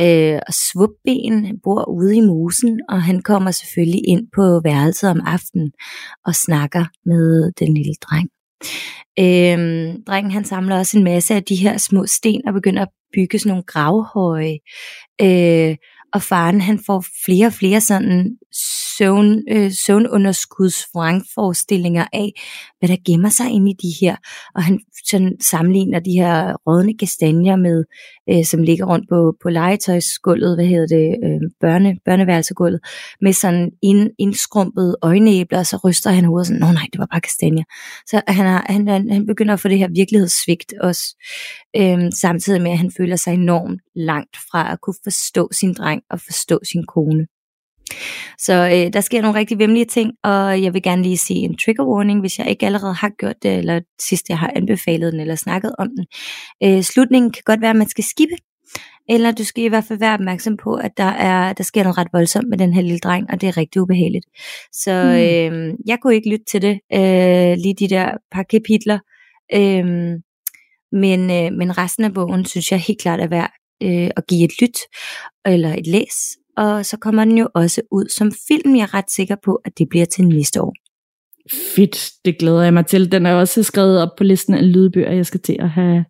Øh, 0.00 0.38
og 0.46 0.54
Svupben 0.54 1.60
bor 1.62 1.88
ude 1.88 2.16
i 2.16 2.20
musen, 2.20 2.80
og 2.88 3.02
han 3.02 3.22
kommer 3.22 3.50
selvfølgelig 3.50 4.08
ind 4.08 4.26
på 4.34 4.60
værelset 4.64 5.10
om 5.10 5.20
aftenen 5.26 5.72
og 6.26 6.34
snakker 6.34 6.84
med 7.06 7.52
den 7.58 7.74
lille 7.74 7.94
dreng. 8.02 8.28
Øhm, 9.18 10.04
drengen 10.06 10.30
han 10.30 10.44
samler 10.44 10.78
også 10.78 10.98
en 10.98 11.04
masse 11.04 11.34
af 11.34 11.44
de 11.44 11.54
her 11.54 11.78
små 11.78 12.06
sten 12.06 12.48
og 12.48 12.54
begynder 12.54 12.82
at 12.82 12.88
bygge 13.14 13.38
sådan 13.38 13.50
nogle 13.50 13.64
gravhøje. 13.66 14.58
Øh, 15.20 15.76
og 16.14 16.22
faren 16.22 16.60
han 16.60 16.78
får 16.86 17.04
flere 17.24 17.46
og 17.46 17.52
flere 17.52 17.80
sådan 17.80 18.36
søvn, 18.98 19.42
øh, 19.50 19.72
søvnunderskudsvrangforestillinger 19.86 22.06
af, 22.12 22.32
hvad 22.78 22.88
der 22.88 22.96
gemmer 23.06 23.28
sig 23.28 23.50
inde 23.50 23.70
i 23.70 23.74
de 23.82 23.92
her. 24.00 24.16
Og 24.54 24.62
han 24.62 24.80
sådan 25.10 25.36
sammenligner 25.40 26.00
de 26.00 26.12
her 26.12 26.56
rådne 26.66 26.98
kastanjer 26.98 27.56
med, 27.56 27.84
øh, 28.30 28.44
som 28.44 28.62
ligger 28.62 28.86
rundt 28.86 29.08
på, 29.08 29.36
på 29.42 29.48
legetøjsgulvet, 29.48 30.56
hvad 30.56 30.66
hedder 30.66 30.86
det, 30.86 31.16
øh, 31.24 31.40
børne, 31.60 31.96
børneværelsegulvet, 32.04 32.80
med 33.20 33.32
sådan 33.32 33.70
ind, 33.82 34.10
indskrumpet 34.18 34.96
øjenæbler, 35.02 35.58
og 35.58 35.66
så 35.66 35.76
ryster 35.84 36.10
han 36.10 36.24
hovedet 36.24 36.46
sådan, 36.46 36.60
nå 36.60 36.66
nej, 36.66 36.86
det 36.92 36.98
var 36.98 37.08
bare 37.10 37.20
kastanjer. 37.20 37.64
Så 38.06 38.22
han, 38.28 38.46
har, 38.46 38.66
han, 38.68 38.88
han, 38.88 39.10
han 39.10 39.26
begynder 39.26 39.54
at 39.54 39.60
få 39.60 39.68
det 39.68 39.78
her 39.78 39.88
virkelighedssvigt 39.88 40.74
også, 40.80 41.16
øh, 41.76 41.98
samtidig 42.20 42.62
med, 42.62 42.70
at 42.70 42.78
han 42.78 42.92
føler 42.96 43.16
sig 43.16 43.34
enormt 43.34 43.80
langt 43.94 44.36
fra 44.50 44.72
at 44.72 44.80
kunne 44.80 45.00
forstå 45.04 45.48
sin 45.52 45.74
dreng 45.74 46.02
og 46.10 46.20
forstå 46.20 46.60
sin 46.72 46.86
kone. 46.86 47.26
Så 48.38 48.52
øh, 48.52 48.92
der 48.92 49.00
sker 49.00 49.22
nogle 49.22 49.38
rigtig 49.38 49.58
vemmelige 49.58 49.84
ting, 49.84 50.12
og 50.24 50.62
jeg 50.62 50.74
vil 50.74 50.82
gerne 50.82 51.02
lige 51.02 51.18
sige 51.18 51.40
en 51.40 51.56
trigger 51.56 51.84
warning, 51.84 52.20
hvis 52.20 52.38
jeg 52.38 52.50
ikke 52.50 52.66
allerede 52.66 52.94
har 52.94 53.10
gjort 53.18 53.42
det, 53.42 53.58
eller 53.58 53.80
sidst 54.00 54.28
jeg 54.28 54.38
har 54.38 54.52
anbefalet 54.56 55.12
den, 55.12 55.20
eller 55.20 55.34
snakket 55.34 55.74
om 55.78 55.88
den. 55.96 56.06
Øh, 56.64 56.82
slutningen 56.82 57.32
kan 57.32 57.42
godt 57.44 57.60
være, 57.60 57.70
at 57.70 57.76
man 57.76 57.88
skal 57.88 58.04
skippe, 58.04 58.34
eller 59.08 59.32
du 59.32 59.44
skal 59.44 59.64
i 59.64 59.68
hvert 59.68 59.84
fald 59.84 59.98
være 59.98 60.14
opmærksom 60.14 60.56
på, 60.56 60.74
at 60.74 60.90
der, 60.96 61.04
er, 61.04 61.52
der 61.52 61.64
sker 61.64 61.82
noget 61.82 61.98
ret 61.98 62.08
voldsomt 62.12 62.48
med 62.48 62.58
den 62.58 62.72
her 62.72 62.82
lille 62.82 62.98
dreng, 62.98 63.30
og 63.30 63.40
det 63.40 63.48
er 63.48 63.56
rigtig 63.56 63.82
ubehageligt. 63.82 64.26
Så 64.72 65.02
mm. 65.04 65.10
øh, 65.10 65.74
jeg 65.86 65.98
kunne 66.02 66.14
ikke 66.14 66.30
lytte 66.30 66.44
til 66.50 66.62
det, 66.62 66.80
øh, 66.92 67.56
lige 67.56 67.74
de 67.78 67.88
der 67.88 68.10
par 68.32 68.42
kapitler, 68.42 68.98
øh, 69.54 69.84
men, 70.92 71.20
øh, 71.30 71.52
men 71.58 71.78
resten 71.78 72.04
af 72.04 72.14
bogen 72.14 72.44
synes 72.44 72.72
jeg 72.72 72.80
helt 72.80 73.00
klart 73.00 73.20
er 73.20 73.28
værd 73.28 73.52
øh, 73.82 74.10
at 74.16 74.26
give 74.28 74.44
et 74.44 74.60
lyt, 74.62 74.78
eller 75.46 75.74
et 75.74 75.86
læs, 75.86 76.36
og 76.56 76.86
så 76.86 76.96
kommer 76.96 77.24
den 77.24 77.38
jo 77.38 77.48
også 77.54 77.82
ud 77.90 78.08
som 78.08 78.32
film. 78.48 78.76
Jeg 78.76 78.82
er 78.82 78.94
ret 78.94 79.10
sikker 79.10 79.36
på, 79.44 79.54
at 79.64 79.78
det 79.78 79.88
bliver 79.88 80.06
til 80.06 80.28
næste 80.28 80.62
år. 80.62 80.74
Fedt, 81.76 82.10
det 82.24 82.38
glæder 82.38 82.62
jeg 82.62 82.74
mig 82.74 82.86
til. 82.86 83.12
Den 83.12 83.26
er 83.26 83.34
også 83.34 83.62
skrevet 83.62 84.02
op 84.02 84.08
på 84.18 84.24
listen 84.24 84.54
af 84.54 84.72
lydbøger, 84.72 85.12
jeg 85.12 85.26
skal 85.26 85.40
til 85.40 85.56
at 85.60 85.70
have, 85.70 86.04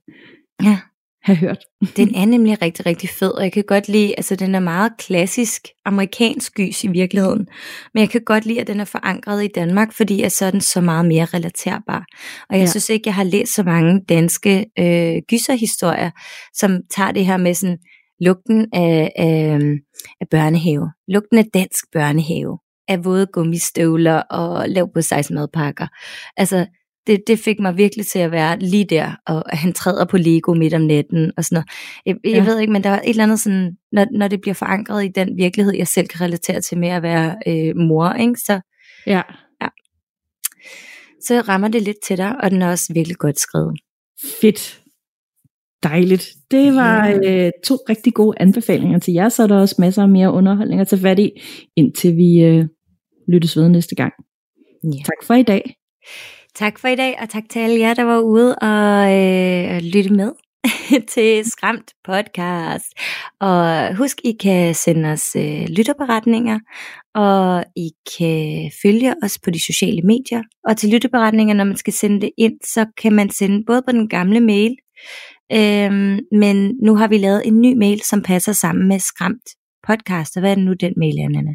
ja. 0.62 0.78
have 1.22 1.36
hørt. 1.36 1.58
Den 1.96 2.14
er 2.14 2.24
nemlig 2.24 2.62
rigtig, 2.62 2.86
rigtig 2.86 3.08
fed, 3.08 3.30
og 3.30 3.42
jeg 3.42 3.52
kan 3.52 3.64
godt 3.66 3.88
lide, 3.88 4.14
altså 4.16 4.36
den 4.36 4.54
er 4.54 4.60
meget 4.60 4.92
klassisk 4.98 5.68
amerikansk 5.84 6.54
gys 6.54 6.84
i 6.84 6.88
virkeligheden, 6.88 7.46
men 7.94 8.00
jeg 8.00 8.10
kan 8.10 8.20
godt 8.26 8.46
lide, 8.46 8.60
at 8.60 8.66
den 8.66 8.80
er 8.80 8.84
forankret 8.84 9.44
i 9.44 9.48
Danmark, 9.54 9.92
fordi 9.92 10.22
at 10.22 10.32
så 10.32 10.46
er 10.46 10.50
den 10.50 10.60
så 10.60 10.80
meget 10.80 11.06
mere 11.06 11.24
relaterbar. 11.24 12.04
Og 12.50 12.56
jeg 12.56 12.64
ja. 12.64 12.70
synes 12.70 12.88
ikke, 12.90 13.08
jeg 13.08 13.14
har 13.14 13.24
læst 13.24 13.54
så 13.54 13.62
mange 13.62 14.00
danske 14.08 14.66
øh, 14.78 15.22
gyserhistorier, 15.28 16.10
som 16.52 16.80
tager 16.90 17.12
det 17.12 17.26
her 17.26 17.36
med 17.36 17.54
sådan, 17.54 17.78
lugten 18.20 18.66
af, 18.72 19.12
af, 19.16 19.58
af 20.20 20.28
børnehave, 20.30 20.92
lugten 21.08 21.38
af 21.38 21.44
dansk 21.54 21.84
børnehave, 21.92 22.58
af 22.88 23.04
våde 23.04 23.26
gummistøvler 23.26 24.16
og 24.16 24.68
lav 24.68 24.92
på 24.92 25.00
madpakker. 25.30 25.86
Altså, 26.36 26.66
det, 27.06 27.22
det 27.26 27.38
fik 27.38 27.60
mig 27.60 27.76
virkelig 27.76 28.06
til 28.06 28.18
at 28.18 28.30
være 28.30 28.58
lige 28.58 28.84
der, 28.84 29.12
og 29.26 29.52
at 29.52 29.58
han 29.58 29.72
træder 29.72 30.04
på 30.04 30.16
Lego 30.16 30.54
midt 30.54 30.74
om 30.74 30.80
natten 30.80 31.32
og 31.36 31.44
sådan 31.44 31.56
noget. 31.56 31.68
Jeg, 32.06 32.16
ja. 32.24 32.36
jeg 32.36 32.46
ved 32.46 32.58
ikke, 32.60 32.72
men 32.72 32.84
der 32.84 32.90
er 32.90 33.00
et 33.00 33.10
eller 33.10 33.22
andet 33.22 33.40
sådan, 33.40 33.76
når, 33.92 34.06
når 34.18 34.28
det 34.28 34.40
bliver 34.40 34.54
forankret 34.54 35.04
i 35.04 35.08
den 35.08 35.36
virkelighed, 35.36 35.74
jeg 35.74 35.88
selv 35.88 36.08
kan 36.08 36.20
relatere 36.20 36.60
til 36.60 36.78
med 36.78 36.88
at 36.88 37.02
være 37.02 37.36
øh, 37.46 37.76
mor, 37.76 38.12
ikke? 38.12 38.36
Så, 38.36 38.60
ja. 39.06 39.22
ja. 39.62 39.68
Så 41.20 41.40
rammer 41.48 41.68
det 41.68 41.82
lidt 41.82 41.96
til 42.06 42.18
dig, 42.18 42.36
og 42.42 42.50
den 42.50 42.62
er 42.62 42.70
også 42.70 42.92
virkelig 42.94 43.16
godt 43.16 43.40
skrevet. 43.40 43.80
Fedt. 44.40 44.83
Dejligt. 45.84 46.28
Det 46.50 46.74
var 46.74 47.20
øh, 47.24 47.50
to 47.64 47.74
rigtig 47.88 48.14
gode 48.14 48.36
anbefalinger 48.40 48.98
til 48.98 49.14
jer, 49.14 49.28
så 49.28 49.42
er 49.42 49.46
der 49.46 49.60
også 49.60 49.74
masser 49.78 50.02
af 50.02 50.08
mere 50.08 50.32
underholdning 50.32 50.80
at 50.80 50.88
tage 50.88 51.02
fat 51.02 51.18
i, 51.18 51.30
indtil 51.76 52.16
vi 52.16 52.40
øh, 52.40 52.64
lyttes 53.28 53.56
ved 53.56 53.68
næste 53.68 53.94
gang. 53.94 54.12
Ja. 54.84 55.02
Tak 55.04 55.26
for 55.26 55.34
i 55.34 55.42
dag. 55.42 55.74
Tak 56.54 56.78
for 56.78 56.88
i 56.88 56.96
dag, 56.96 57.16
og 57.22 57.28
tak 57.28 57.42
til 57.50 57.58
alle 57.58 57.80
jer, 57.80 57.94
der 57.94 58.02
var 58.02 58.20
ude 58.20 58.54
og 58.54 59.12
øh, 59.12 59.80
lytte 59.82 60.12
med 60.12 60.32
til 61.14 61.50
Skræmt 61.50 61.90
podcast. 62.04 62.86
Og 63.40 63.96
husk, 63.96 64.20
I 64.24 64.32
kan 64.32 64.74
sende 64.74 65.08
os 65.08 65.36
øh, 65.36 65.66
lytterberetninger, 65.68 66.58
og 67.14 67.64
I 67.76 67.90
kan 68.18 68.70
følge 68.82 69.14
os 69.22 69.38
på 69.44 69.50
de 69.50 69.66
sociale 69.66 70.02
medier. 70.02 70.42
Og 70.68 70.76
til 70.76 70.90
lytterberetninger, 70.90 71.54
når 71.54 71.64
man 71.64 71.76
skal 71.76 71.92
sende 71.92 72.20
det 72.20 72.30
ind, 72.38 72.54
så 72.64 72.86
kan 73.02 73.12
man 73.12 73.30
sende 73.30 73.64
både 73.66 73.82
på 73.82 73.92
den 73.92 74.08
gamle 74.08 74.40
mail, 74.40 74.76
Øhm, 75.52 76.18
men 76.32 76.78
nu 76.82 76.96
har 76.96 77.08
vi 77.08 77.18
lavet 77.18 77.42
en 77.44 77.60
ny 77.60 77.76
mail, 77.76 78.00
som 78.00 78.22
passer 78.22 78.52
sammen 78.52 78.88
med 78.88 78.98
Skræmt 78.98 79.48
podcast. 79.86 80.36
Og 80.36 80.40
hvad 80.40 80.50
er 80.50 80.54
det 80.54 80.64
nu, 80.64 80.72
den 80.72 80.92
mail 80.96 81.18
er, 81.18 81.28
Nana? 81.28 81.54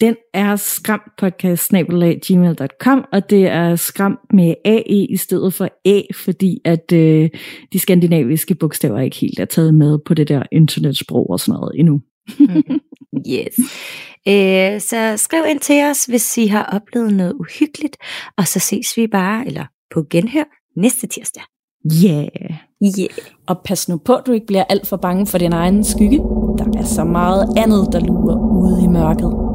Den 0.00 0.16
er 0.34 0.56
skræmtpodcast.gmail.com, 0.56 3.04
og 3.12 3.30
det 3.30 3.46
er 3.46 3.76
skræmt 3.76 4.18
med 4.32 4.54
AE 4.64 5.06
i 5.10 5.16
stedet 5.16 5.54
for 5.54 5.68
A, 5.84 6.00
fordi 6.14 6.60
at 6.64 6.92
øh, 6.92 7.30
de 7.72 7.78
skandinaviske 7.78 8.54
bogstaver 8.54 9.00
ikke 9.00 9.16
helt 9.16 9.38
er 9.38 9.44
taget 9.44 9.74
med 9.74 9.98
på 10.06 10.14
det 10.14 10.28
der 10.28 10.42
internetsprog 10.52 11.30
og 11.30 11.40
sådan 11.40 11.60
noget 11.60 11.72
endnu. 11.78 12.00
yes. 13.34 13.58
Øh, 14.28 14.80
så 14.80 15.14
skriv 15.16 15.44
ind 15.50 15.60
til 15.60 15.84
os, 15.84 16.04
hvis 16.04 16.38
I 16.38 16.46
har 16.46 16.64
oplevet 16.64 17.14
noget 17.14 17.32
uhyggeligt, 17.32 17.96
og 18.36 18.46
så 18.46 18.58
ses 18.58 18.96
vi 18.96 19.06
bare, 19.06 19.46
eller 19.46 19.64
på 19.94 20.06
genhør, 20.10 20.44
næste 20.76 21.06
tirsdag. 21.06 21.42
Yeah. 21.86 22.28
Yeah. 22.82 23.08
Og 23.48 23.58
pas 23.64 23.88
nu 23.88 23.96
på, 23.96 24.14
at 24.14 24.26
du 24.26 24.32
ikke 24.32 24.46
bliver 24.46 24.64
alt 24.64 24.86
for 24.86 24.96
bange 24.96 25.26
for 25.26 25.38
din 25.38 25.52
egen 25.52 25.84
skygge. 25.84 26.18
Der 26.58 26.64
er 26.78 26.84
så 26.84 27.04
meget 27.04 27.48
andet, 27.56 27.88
der 27.92 28.00
lurer 28.00 28.36
ude 28.36 28.84
i 28.84 28.86
mørket. 28.86 29.47